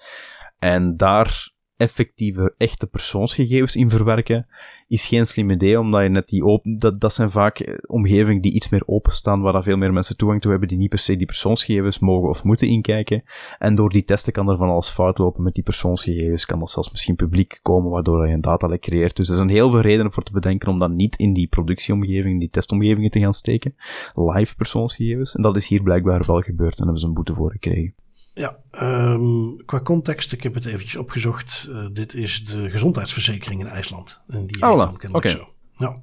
En 0.59 0.97
daar 0.97 1.51
effectieve, 1.79 2.53
echte 2.57 2.87
persoonsgegevens 2.87 3.75
in 3.75 3.89
verwerken, 3.89 4.47
is 4.87 5.07
geen 5.07 5.25
slim 5.25 5.49
idee, 5.49 5.79
omdat 5.79 6.01
je 6.03 6.09
net 6.09 6.27
die 6.27 6.45
open, 6.45 6.79
dat, 6.79 7.01
dat 7.01 7.13
zijn 7.13 7.29
vaak 7.29 7.59
eh, 7.59 7.77
omgevingen 7.87 8.41
die 8.41 8.53
iets 8.53 8.69
meer 8.69 8.83
openstaan, 8.85 9.41
waar 9.41 9.63
veel 9.63 9.77
meer 9.77 9.93
mensen 9.93 10.17
toegang 10.17 10.41
toe 10.41 10.51
hebben, 10.51 10.69
die 10.69 10.77
niet 10.77 10.89
per 10.89 10.97
se 10.97 11.17
die 11.17 11.25
persoonsgegevens 11.25 11.99
mogen 11.99 12.29
of 12.29 12.43
moeten 12.43 12.67
inkijken. 12.67 13.23
En 13.59 13.75
door 13.75 13.89
die 13.89 14.03
testen 14.03 14.33
kan 14.33 14.49
er 14.49 14.57
van 14.57 14.69
alles 14.69 14.89
fout 14.89 15.17
lopen 15.17 15.43
met 15.43 15.53
die 15.53 15.63
persoonsgegevens, 15.63 16.45
kan 16.45 16.59
dat 16.59 16.69
zelfs 16.69 16.91
misschien 16.91 17.15
publiek 17.15 17.59
komen, 17.61 17.91
waardoor 17.91 18.27
je 18.27 18.33
een 18.33 18.41
datalek 18.41 18.81
creëert. 18.81 19.15
Dus 19.15 19.29
er 19.29 19.35
zijn 19.35 19.49
heel 19.49 19.69
veel 19.69 19.81
redenen 19.81 20.11
voor 20.11 20.23
te 20.23 20.31
bedenken 20.31 20.69
om 20.69 20.79
dat 20.79 20.91
niet 20.91 21.15
in 21.15 21.33
die 21.33 21.47
productieomgeving, 21.47 22.39
die 22.39 22.49
testomgevingen 22.49 23.11
te 23.11 23.19
gaan 23.19 23.33
steken. 23.33 23.75
Live 24.15 24.55
persoonsgegevens. 24.55 25.35
En 25.35 25.41
dat 25.41 25.55
is 25.55 25.67
hier 25.67 25.83
blijkbaar 25.83 26.23
wel 26.25 26.41
gebeurd 26.41 26.77
en 26.77 26.83
hebben 26.83 27.01
ze 27.01 27.07
een 27.07 27.13
boete 27.13 27.33
voor 27.33 27.51
gekregen. 27.51 27.93
Ja, 28.39 28.57
um, 28.81 29.65
qua 29.65 29.79
context, 29.79 30.31
ik 30.31 30.43
heb 30.43 30.53
het 30.53 30.65
eventjes 30.65 30.95
opgezocht. 30.95 31.67
Uh, 31.69 31.85
dit 31.91 32.13
is 32.13 32.45
de 32.45 32.69
gezondheidsverzekering 32.69 33.61
in 33.61 33.67
IJsland. 33.67 34.19
En 34.27 34.47
die 34.47 34.61
oh, 34.61 34.89
heet 34.89 35.01
dan 35.01 35.15
okay. 35.15 35.31
zo. 35.31 35.49
Ja. 35.79 35.95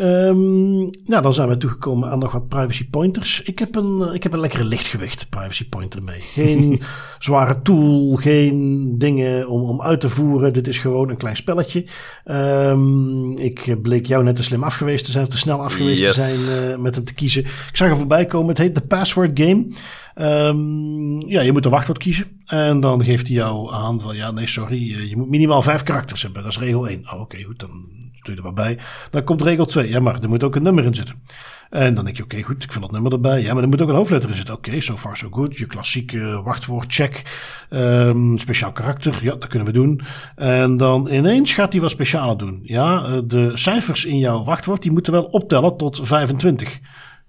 Um, 0.00 0.76
nou, 1.04 1.22
dan 1.22 1.34
zijn 1.34 1.48
we 1.48 1.56
toegekomen 1.56 2.10
aan 2.10 2.18
nog 2.18 2.32
wat 2.32 2.48
privacy 2.48 2.88
pointers. 2.88 3.42
Ik 3.42 3.58
heb 3.58 3.74
een, 3.74 4.14
ik 4.14 4.22
heb 4.22 4.32
een 4.32 4.40
lekkere 4.40 4.64
lichtgewicht 4.64 5.28
privacy 5.28 5.68
pointer 5.68 6.02
mee. 6.02 6.20
Geen 6.20 6.80
zware 7.18 7.62
tool, 7.62 8.14
geen 8.14 8.94
dingen 8.98 9.48
om, 9.48 9.62
om 9.62 9.82
uit 9.82 10.00
te 10.00 10.08
voeren. 10.08 10.52
Dit 10.52 10.68
is 10.68 10.78
gewoon 10.78 11.08
een 11.08 11.16
klein 11.16 11.36
spelletje. 11.36 11.86
Um, 12.24 13.38
ik 13.38 13.82
bleek 13.82 14.06
jou 14.06 14.24
net 14.24 14.36
te 14.36 14.42
slim 14.42 14.62
afgeweest 14.62 15.04
te 15.04 15.10
zijn, 15.10 15.24
of 15.24 15.30
te 15.30 15.38
snel 15.38 15.62
afgeweest 15.62 16.02
yes. 16.02 16.14
te 16.14 16.20
zijn 16.20 16.70
uh, 16.70 16.76
met 16.76 16.94
hem 16.94 17.04
te 17.04 17.14
kiezen. 17.14 17.44
Ik 17.44 17.70
zag 17.72 17.88
er 17.88 17.96
voorbij 17.96 18.26
komen. 18.26 18.48
Het 18.48 18.58
heet 18.58 18.74
de 18.74 18.86
Password 18.86 19.40
Game. 19.40 19.66
Um, 20.14 21.28
ja, 21.28 21.40
je 21.40 21.52
moet 21.52 21.64
een 21.64 21.70
wachtwoord 21.70 21.98
kiezen. 21.98 22.26
En 22.46 22.80
dan 22.80 23.04
geeft 23.04 23.26
hij 23.26 23.36
jou 23.36 23.72
aan 23.72 24.00
van 24.00 24.16
ja, 24.16 24.30
nee, 24.30 24.46
sorry, 24.46 25.08
je 25.08 25.16
moet 25.16 25.28
minimaal 25.28 25.62
vijf 25.62 25.82
karakters 25.82 26.22
hebben. 26.22 26.42
Dat 26.42 26.50
is 26.50 26.58
regel 26.58 26.88
1. 26.88 27.12
Oh, 27.12 27.20
oké, 27.20 27.42
goed, 27.42 27.58
dan 27.58 27.70
doe. 28.34 28.76
Dan 29.10 29.24
komt 29.24 29.42
regel 29.42 29.66
2. 29.66 29.88
Ja, 29.88 30.00
maar 30.00 30.22
er 30.22 30.28
moet 30.28 30.42
ook 30.42 30.56
een 30.56 30.62
nummer 30.62 30.84
in 30.84 30.94
zitten. 30.94 31.14
En 31.70 31.94
dan 31.94 32.04
denk 32.04 32.16
je, 32.16 32.22
oké, 32.22 32.42
goed, 32.42 32.62
ik 32.62 32.72
vind 32.72 32.84
dat 32.84 32.92
nummer 32.92 33.12
erbij. 33.12 33.42
Ja, 33.42 33.54
maar 33.54 33.62
er 33.62 33.68
moet 33.68 33.82
ook 33.82 33.88
een 33.88 33.94
hoofdletter 33.94 34.30
in 34.30 34.36
zitten. 34.36 34.54
Oké, 34.54 34.80
so 34.80 34.96
far 34.96 35.16
so 35.16 35.28
good. 35.30 35.56
Je 35.56 35.66
klassieke 35.66 36.42
wachtwoord, 36.44 36.94
check. 36.94 37.22
Um, 37.70 38.38
speciaal 38.38 38.72
karakter, 38.72 39.18
ja, 39.22 39.30
dat 39.30 39.46
kunnen 39.46 39.68
we 39.68 39.74
doen. 39.74 40.00
En 40.36 40.76
dan 40.76 41.08
ineens 41.08 41.52
gaat 41.52 41.72
hij 41.72 41.80
wat 41.80 41.90
specialer 41.90 42.38
doen. 42.38 42.60
Ja, 42.62 43.20
de 43.20 43.50
cijfers 43.54 44.04
in 44.04 44.18
jouw 44.18 44.44
wachtwoord, 44.44 44.82
die 44.82 44.92
moeten 44.92 45.12
wel 45.12 45.24
optellen 45.24 45.76
tot 45.76 46.00
25. 46.02 46.80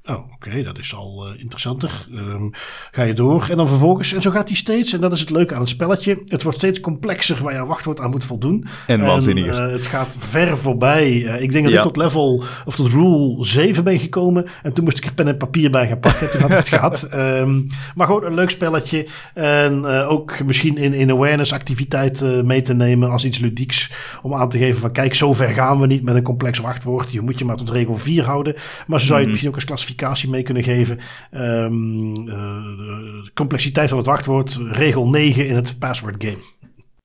Oh, 0.10 0.32
oké, 0.34 0.64
dat 0.64 0.78
is 0.78 0.96
al 0.96 1.28
uh, 1.28 1.40
interessanter. 1.40 2.08
Um, 2.12 2.52
ga 2.92 3.04
je 3.04 3.14
door 3.14 3.48
en 3.50 3.58
dan 3.58 3.68
vervolgens, 3.68 4.14
en 4.14 4.22
zo 4.22 4.32
gaat 4.32 4.48
hij 4.48 4.58
steeds, 4.58 4.94
en 4.94 5.02
dat 5.02 5.12
is 5.12 5.20
het 5.20 5.30
leuke 5.30 5.54
aan 5.54 5.60
het 5.60 5.70
spelletje. 5.70 6.22
Het 6.26 6.44
wordt 6.44 6.58
steeds 6.58 6.80
complexer 6.80 7.44
waar 7.44 7.54
je 7.54 7.66
wachtwoord 7.66 8.00
aan 8.00 8.10
moet 8.10 8.26
voldoen. 8.26 8.66
En 8.88 9.02
waanzinniger. 9.02 9.68
Uh, 9.68 9.72
het 9.72 9.88
gaat 9.88 10.16
ver 10.20 10.58
voorbij. 10.58 11.12
Uh, 11.12 11.42
ik 11.42 11.52
denk 11.52 11.64
dat 11.64 11.74
ja. 11.74 11.80
ik 11.80 11.86
tot 11.86 11.98
level, 11.98 12.44
of 12.66 12.76
tot 12.76 12.90
rule 12.90 13.46
7 13.46 13.84
ben 13.84 14.00
gekomen. 14.00 14.46
En 14.64 14.74
toen 14.74 14.84
moest 14.84 14.98
ik 14.98 15.06
er 15.06 15.14
pen 15.14 15.28
en 15.28 15.38
papier 15.38 15.70
bij 15.70 15.88
gaan 15.88 16.00
pakken. 16.00 16.32
toen 16.32 16.42
had 16.42 16.52
ik 16.52 16.58
het 16.58 16.70
gehad. 16.80 17.08
Um, 17.14 17.68
maar 17.96 18.08
gewoon 18.08 18.26
een 18.26 18.34
leuk 18.34 18.50
spelletje. 18.50 19.08
En 19.34 19.86
ook 19.86 20.44
misschien 20.44 20.78
in, 20.78 20.94
in 20.94 21.12
awareness 21.12 21.54
activiteit 21.54 22.44
mee 22.44 22.62
te 22.62 22.74
nemen 22.74 23.10
als 23.10 23.26
iets 23.26 23.38
ludieks. 23.38 23.92
Om 24.22 24.34
aan 24.34 24.50
te 24.50 24.58
geven 24.58 24.82
van, 24.82 24.92
kijk, 24.92 25.14
zo 25.14 25.34
ver 25.34 25.50
gaan 25.50 25.80
we 25.80 25.88
niet 25.88 26.04
met 26.04 26.16
een 26.16 26.24
complex 26.24 26.60
wachtwoord. 26.60 27.12
Je 27.12 27.22
moet 27.22 27.40
je 27.40 27.46
maar 27.46 27.56
tot 27.58 27.70
regel 27.70 27.96
4 27.96 28.24
houden. 28.24 28.56
Maar 28.88 29.00
zo 29.00 29.06
zou 29.06 29.18
je 29.18 29.24
het 29.24 29.30
misschien 29.30 29.50
ook 29.50 29.56
als 29.56 29.66
klassificatie 29.66 29.96
mee 30.30 30.44
kunnen 30.44 30.64
geven. 30.64 31.00
Um, 31.32 32.26
de 32.26 33.32
complexiteit 33.34 33.90
van 33.90 33.98
het 33.98 34.08
wachtwoord, 34.08 34.60
regel 34.72 35.10
9 35.10 35.48
in 35.48 35.56
het 35.56 35.76
password 35.80 36.24
game. 36.24 36.56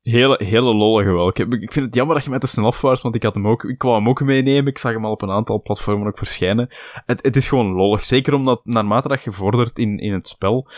Hele, 0.03 0.41
hele 0.45 0.75
lollige 0.75 1.13
wel. 1.13 1.29
Ik, 1.29 1.39
ik, 1.39 1.73
vind 1.73 1.87
het 1.87 1.95
jammer 1.95 2.15
dat 2.15 2.25
je 2.25 2.31
mij 2.31 2.39
te 2.39 2.47
snel 2.47 2.67
afwaart, 2.67 3.01
want 3.01 3.15
ik, 3.15 3.23
had 3.23 3.35
hem 3.35 3.49
ook, 3.49 3.65
ik 3.65 3.79
kwam 3.79 3.95
hem 3.95 4.09
ook 4.09 4.21
meenemen. 4.21 4.67
Ik 4.67 4.79
zag 4.79 4.93
hem 4.93 5.05
al 5.05 5.11
op 5.11 5.23
een 5.23 5.31
aantal 5.31 5.63
platformen 5.63 6.07
ook 6.07 6.19
verschijnen. 6.19 6.69
Het, 7.07 7.23
het 7.23 7.37
is 7.37 7.49
gewoon 7.49 7.73
lollig. 7.73 8.05
Zeker 8.05 8.35
omdat 8.35 8.61
naarmate 8.65 9.09
dat 9.09 9.23
je 9.23 9.31
vordert 9.31 9.79
in, 9.79 9.99
in 9.99 10.13
het 10.13 10.29
spel, 10.29 10.69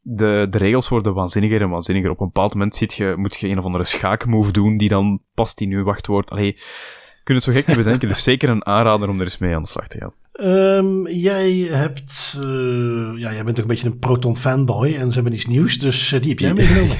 de, 0.00 0.46
de 0.50 0.58
regels 0.58 0.88
worden 0.88 1.14
waanzinniger 1.14 1.60
en 1.60 1.70
waanzinniger. 1.70 2.10
Op 2.10 2.20
een 2.20 2.26
bepaald 2.26 2.54
moment 2.54 2.76
zit 2.76 2.94
je, 2.94 3.14
moet 3.16 3.36
je 3.36 3.48
een 3.48 3.58
of 3.58 3.64
andere 3.64 3.84
schaakmove 3.84 4.52
doen 4.52 4.76
die 4.76 4.88
dan 4.88 5.20
past 5.34 5.60
in 5.60 5.70
je 5.70 5.82
wachtwoord. 5.82 6.30
Allee, 6.30 6.52
kun 7.22 7.34
je 7.34 7.40
het 7.40 7.42
zo 7.42 7.52
gek 7.52 7.66
niet 7.66 7.76
bedenken. 7.76 8.08
Dus 8.08 8.22
zeker 8.22 8.48
een 8.48 8.66
aanrader 8.66 9.08
om 9.08 9.18
er 9.18 9.24
eens 9.24 9.38
mee 9.38 9.54
aan 9.54 9.62
de 9.62 9.68
slag 9.68 9.88
te 9.88 9.98
gaan. 9.98 10.23
Um, 10.40 11.08
jij 11.08 11.52
hebt, 11.52 12.40
uh, 12.42 13.18
ja, 13.18 13.32
jij 13.32 13.44
bent 13.44 13.56
toch 13.56 13.64
een 13.64 13.70
beetje 13.70 13.86
een 13.86 13.98
Proton 13.98 14.36
fanboy 14.36 14.94
en 14.94 15.08
ze 15.08 15.14
hebben 15.14 15.32
iets 15.32 15.46
nieuws, 15.46 15.78
dus 15.78 16.12
uh, 16.12 16.20
die 16.20 16.30
heb 16.30 16.38
jij 16.38 16.54
meegenomen. 16.54 16.96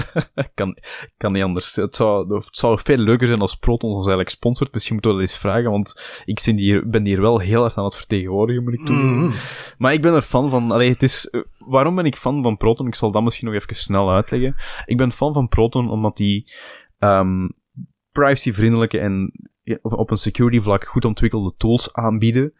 kan, 0.54 0.76
kan 1.16 1.32
niet 1.32 1.42
anders. 1.42 1.76
Het 1.76 1.94
zou, 1.94 2.34
het 2.34 2.56
zou 2.56 2.78
veel 2.82 2.96
leuker 2.96 3.26
zijn 3.26 3.40
als 3.40 3.56
Proton 3.56 3.90
ons 3.90 3.98
eigenlijk 3.98 4.28
sponsort. 4.28 4.72
Misschien 4.72 4.94
moeten 4.94 5.12
we 5.12 5.20
dat 5.20 5.28
eens 5.28 5.38
vragen, 5.38 5.70
want 5.70 6.22
ik 6.24 6.40
hier, 6.40 6.88
ben 6.88 7.04
hier 7.06 7.20
wel 7.20 7.38
heel 7.38 7.64
erg 7.64 7.76
aan 7.76 7.84
het 7.84 7.96
vertegenwoordigen, 7.96 8.64
moet 8.64 8.74
ik 8.74 8.84
toegeven. 8.84 9.10
Mm. 9.10 9.34
Maar 9.78 9.92
ik 9.92 10.02
ben 10.02 10.14
er 10.14 10.22
fan 10.22 10.50
van. 10.50 10.70
Allee, 10.70 10.90
het 10.90 11.02
is, 11.02 11.28
uh, 11.30 11.42
waarom 11.58 11.94
ben 11.94 12.04
ik 12.04 12.16
fan 12.16 12.42
van 12.42 12.56
Proton? 12.56 12.86
Ik 12.86 12.94
zal 12.94 13.10
dat 13.10 13.22
misschien 13.22 13.46
nog 13.46 13.54
even 13.54 13.74
snel 13.74 14.10
uitleggen. 14.10 14.54
Ik 14.84 14.96
ben 14.96 15.12
fan 15.12 15.32
van 15.32 15.48
Proton 15.48 15.90
omdat 15.90 16.16
die 16.16 16.52
um, 16.98 17.50
privacyvriendelijke 18.12 18.98
en 18.98 19.32
op 19.82 20.10
een 20.10 20.16
security 20.16 20.60
vlak 20.60 20.84
goed 20.84 21.04
ontwikkelde 21.04 21.54
tools 21.56 21.92
aanbieden. 21.92 22.54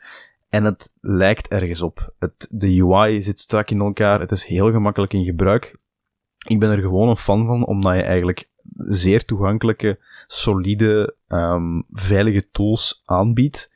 En 0.48 0.64
het 0.64 0.94
lijkt 1.00 1.48
ergens 1.48 1.82
op. 1.82 2.14
Het, 2.18 2.48
de 2.50 2.82
UI 2.82 3.22
zit 3.22 3.40
strak 3.40 3.70
in 3.70 3.80
elkaar. 3.80 4.20
Het 4.20 4.30
is 4.30 4.44
heel 4.44 4.70
gemakkelijk 4.70 5.12
in 5.12 5.24
gebruik. 5.24 5.76
Ik 6.46 6.58
ben 6.58 6.70
er 6.70 6.78
gewoon 6.78 7.08
een 7.08 7.16
fan 7.16 7.46
van, 7.46 7.66
omdat 7.66 7.94
je 7.94 8.02
eigenlijk 8.02 8.48
zeer 8.76 9.24
toegankelijke, 9.24 9.98
solide, 10.26 11.16
um, 11.28 11.84
veilige 11.90 12.50
tools 12.50 13.02
aanbiedt. 13.04 13.72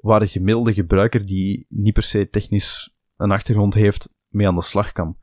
Waar 0.00 0.20
de 0.20 0.26
gemiddelde 0.26 0.74
gebruiker 0.74 1.26
die 1.26 1.66
niet 1.68 1.92
per 1.92 2.02
se 2.02 2.28
technisch 2.28 2.94
een 3.16 3.30
achtergrond 3.30 3.74
heeft, 3.74 4.14
mee 4.28 4.46
aan 4.46 4.54
de 4.54 4.62
slag 4.62 4.92
kan. 4.92 5.16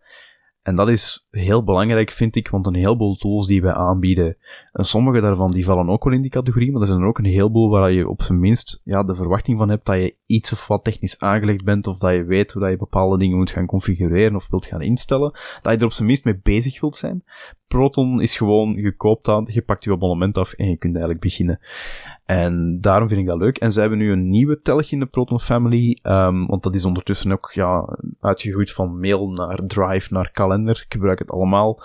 En 0.68 0.76
dat 0.76 0.90
is 0.90 1.28
heel 1.30 1.64
belangrijk, 1.64 2.12
vind 2.12 2.36
ik, 2.36 2.50
want 2.50 2.68
een 2.68 2.76
heleboel 2.76 3.16
tools 3.16 3.48
die 3.48 3.62
wij 3.62 3.74
aanbieden, 3.74 4.38
en 4.72 4.86
sommige 4.86 5.22
daarvan 5.22 5.52
die 5.52 5.66
vallen 5.66 5.90
ook 5.90 6.04
wel 6.04 6.14
in 6.14 6.22
die 6.22 6.32
categorie, 6.32 6.72
maar 6.72 6.82
er 6.82 6.88
zijn 6.88 7.00
er 7.00 7.08
ook 7.08 7.18
een 7.18 7.26
heleboel 7.26 7.70
waar 7.70 7.92
je 7.92 8.10
op 8.10 8.22
zijn 8.22 8.40
minst 8.40 8.82
ja, 8.84 9.04
de 9.04 9.16
verwachting 9.16 9.58
van 9.58 9.70
hebt 9.70 9.86
dat 9.86 9.96
je 9.96 10.16
iets 10.26 10.52
of 10.52 10.68
wat 10.68 10.84
technisch 10.84 11.20
aangelegd 11.20 11.64
bent, 11.64 11.88
of 11.88 11.98
dat 11.98 12.14
je 12.14 12.24
weet 12.24 12.52
hoe 12.52 12.62
dat 12.62 12.72
je 12.72 12.78
bepaalde 12.78 13.18
dingen 13.18 13.38
moet 13.38 13.50
gaan 13.50 13.66
configureren 13.66 14.36
of 14.36 14.48
wilt 14.50 14.66
gaan 14.66 14.82
instellen, 14.82 15.32
dat 15.62 15.74
je 15.74 15.80
er 15.80 15.86
op 15.86 15.92
zijn 15.92 16.08
minst 16.08 16.26
mee 16.26 16.40
bezig 16.44 16.82
wilt 16.82 16.96
zijn. 16.96 17.24
Proton 17.68 18.22
is 18.22 18.38
gewoon, 18.38 18.74
je 18.74 18.96
koopt 18.96 19.28
aan, 19.28 19.48
je 19.52 19.62
pakt 19.62 19.84
je 19.84 19.92
abonnement 19.92 20.38
af 20.38 20.54
en 20.54 20.70
je 20.70 20.78
kunt 20.78 20.94
eigenlijk 20.94 21.24
beginnen. 21.24 21.60
En 22.26 22.82
daarom 22.82 23.08
vind 23.08 23.22
ik 23.22 23.28
dat 23.28 23.38
leuk. 23.38 23.58
En 23.58 23.72
ze 23.72 23.80
hebben 23.80 23.98
nu 23.98 24.12
een 24.12 24.30
nieuwe 24.30 24.62
telg 24.62 24.92
in 24.92 25.00
de 25.00 25.06
Proton 25.06 25.40
Family, 25.40 26.00
um, 26.04 26.48
want 26.48 26.64
dat 26.64 26.76
is 26.76 26.86
ondertussen 26.86 27.32
ook 27.32 27.52
ja, 27.54 27.98
uitgegroeid 28.20 28.72
van 28.72 29.00
mail 29.00 29.30
naar 29.30 29.62
Drive 29.68 30.14
naar 30.14 30.32
kalender. 30.32 30.82
Ik 30.86 30.94
gebruik 30.94 31.20
het 31.20 31.32
allemaal. 31.32 31.82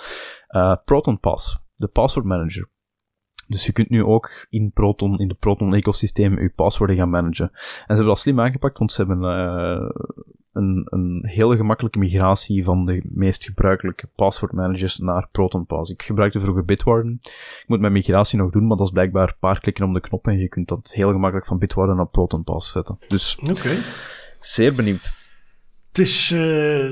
Uh, 0.50 0.76
Proton 0.84 1.20
Pass, 1.20 1.58
de 1.74 1.88
password 1.88 2.26
manager. 2.26 2.68
Dus 3.46 3.66
je 3.66 3.72
kunt 3.72 3.88
nu 3.88 4.04
ook 4.04 4.46
in 4.50 4.70
Proton, 4.72 5.18
in 5.18 5.28
de 5.28 5.34
Proton-ecosysteem, 5.34 6.40
je 6.40 6.50
paswoorden 6.50 6.96
gaan 6.96 7.10
managen. 7.10 7.50
En 7.52 7.60
ze 7.62 7.84
hebben 7.86 8.06
dat 8.06 8.18
slim 8.18 8.40
aangepakt, 8.40 8.78
want 8.78 8.92
ze 8.92 9.04
hebben 9.04 9.22
uh, 9.22 9.90
een, 10.52 10.86
een 10.90 11.22
hele 11.26 11.56
gemakkelijke 11.56 11.98
migratie 11.98 12.64
van 12.64 12.86
de 12.86 13.00
meest 13.04 13.44
gebruikelijke 13.44 14.08
passwordmanagers 14.14 14.98
naar 14.98 15.28
ProtonPass. 15.32 15.90
Ik 15.90 16.02
gebruikte 16.02 16.40
vroeger 16.40 16.64
Bitwarden. 16.64 17.18
Ik 17.22 17.64
moet 17.66 17.80
mijn 17.80 17.92
migratie 17.92 18.38
nog 18.38 18.50
doen, 18.50 18.66
maar 18.66 18.76
dat 18.76 18.86
is 18.86 18.92
blijkbaar 18.92 19.28
een 19.28 19.34
paar 19.38 19.60
klikken 19.60 19.84
om 19.84 19.92
de 19.92 20.00
knop 20.00 20.26
en 20.26 20.38
je 20.38 20.48
kunt 20.48 20.68
dat 20.68 20.92
heel 20.94 21.10
gemakkelijk 21.10 21.46
van 21.46 21.58
Bitwarden 21.58 21.96
naar 21.96 22.06
ProtonPass 22.06 22.72
zetten. 22.72 22.98
Dus, 23.08 23.38
okay. 23.38 23.78
zeer 24.40 24.74
benieuwd. 24.74 25.20
Het 25.88 26.00
is, 26.00 26.30
uh, 26.30 26.84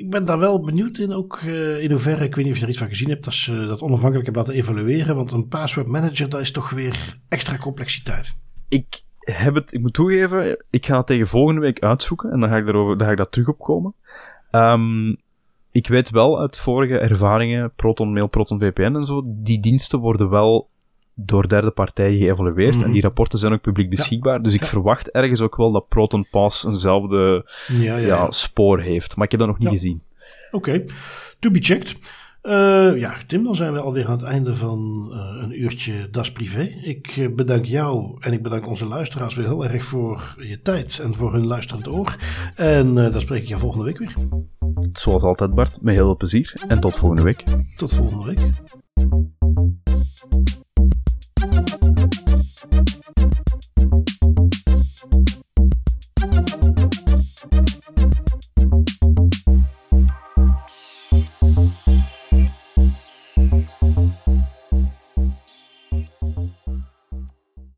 ik 0.00 0.10
ben 0.10 0.24
daar 0.24 0.38
wel 0.38 0.60
benieuwd 0.60 0.98
in, 0.98 1.12
ook 1.12 1.40
uh, 1.40 1.82
in 1.82 1.90
hoeverre, 1.90 2.24
ik 2.24 2.34
weet 2.34 2.44
niet 2.44 2.52
of 2.52 2.58
je 2.58 2.64
er 2.64 2.70
iets 2.70 2.80
van 2.80 2.88
gezien 2.88 3.08
hebt, 3.08 3.24
dat 3.24 3.34
ze 3.34 3.66
dat 3.66 3.80
onafhankelijk 3.80 4.24
hebben 4.24 4.42
laten 4.42 4.60
evalueren. 4.60 5.16
Want 5.16 5.32
een 5.32 5.48
password 5.48 5.86
manager, 5.86 6.28
dat 6.28 6.40
is 6.40 6.50
toch 6.50 6.70
weer 6.70 7.18
extra 7.28 7.56
complexiteit. 7.56 8.34
Ik 8.68 9.02
heb 9.30 9.54
het, 9.54 9.72
ik 9.72 9.80
moet 9.80 9.92
toegeven, 9.92 10.64
ik 10.70 10.86
ga 10.86 10.96
het 10.96 11.06
tegen 11.06 11.26
volgende 11.26 11.60
week 11.60 11.80
uitzoeken 11.80 12.30
en 12.30 12.40
dan 12.40 12.48
ga 12.48 12.56
ik, 12.56 12.68
erover, 12.68 12.96
dan 12.96 13.06
ga 13.06 13.12
ik 13.12 13.18
daar 13.18 13.28
terug 13.28 13.48
op 13.48 13.58
komen. 13.58 13.94
Um, 14.50 15.16
ik 15.70 15.88
weet 15.88 16.10
wel 16.10 16.40
uit 16.40 16.58
vorige 16.58 16.98
ervaringen, 16.98 17.72
Proton 17.76 18.12
Mail, 18.12 18.26
Proton 18.26 18.58
VPN 18.58 18.94
en 18.94 19.06
zo, 19.06 19.22
die 19.24 19.60
diensten 19.60 19.98
worden 19.98 20.30
wel 20.30 20.70
door 21.14 21.48
derde 21.48 21.70
partijen 21.70 22.18
geëvalueerd. 22.18 22.74
En 22.74 22.80
mhm. 22.80 22.92
die 22.92 23.02
rapporten 23.02 23.38
zijn 23.38 23.52
ook 23.52 23.60
publiek 23.60 23.90
beschikbaar. 23.90 24.42
Dus 24.42 24.54
ik 24.54 24.64
verwacht 24.64 25.10
ergens 25.10 25.40
ook 25.40 25.56
wel 25.56 25.72
dat 25.72 25.88
Proton 25.88 26.26
Pass 26.30 26.64
eenzelfde 26.64 27.50
ja, 27.68 27.96
ja, 27.96 28.30
spoor 28.30 28.80
heeft. 28.80 29.16
Maar 29.16 29.24
ik 29.24 29.30
heb 29.30 29.40
dat 29.40 29.48
nog 29.48 29.58
niet 29.58 29.68
gezien. 29.68 30.02
Oké, 30.50 30.84
to 31.38 31.50
be 31.50 31.60
checked. 31.60 31.96
Uh, 32.42 32.98
ja, 32.98 33.16
Tim, 33.26 33.44
dan 33.44 33.56
zijn 33.56 33.72
we 33.72 33.80
alweer 33.80 34.06
aan 34.06 34.12
het 34.12 34.22
einde 34.22 34.54
van 34.54 35.10
uh, 35.12 35.42
een 35.42 35.62
uurtje 35.62 36.10
Das 36.10 36.32
Privé. 36.32 36.62
Ik 36.82 37.16
uh, 37.16 37.34
bedank 37.34 37.64
jou 37.64 38.16
en 38.20 38.32
ik 38.32 38.42
bedank 38.42 38.66
onze 38.66 38.86
luisteraars 38.86 39.34
weer 39.34 39.46
heel 39.46 39.64
erg 39.64 39.84
voor 39.84 40.36
je 40.38 40.60
tijd 40.62 40.98
en 40.98 41.14
voor 41.14 41.32
hun 41.32 41.46
luisterend 41.46 41.88
oor. 41.88 42.16
En 42.56 42.94
dan 42.94 43.20
spreek 43.20 43.42
ik 43.42 43.48
je 43.48 43.58
volgende 43.58 43.84
week 43.84 43.98
weer. 43.98 44.14
Zoals 44.92 45.22
altijd, 45.22 45.54
Bart, 45.54 45.82
met 45.82 45.94
heel 45.94 46.04
veel 46.04 46.16
plezier 46.16 46.52
en 46.68 46.80
tot 46.80 46.94
volgende 46.94 47.22
week. 47.22 47.44
Tot 47.76 47.94
volgende 47.94 48.24
week. 48.24 48.50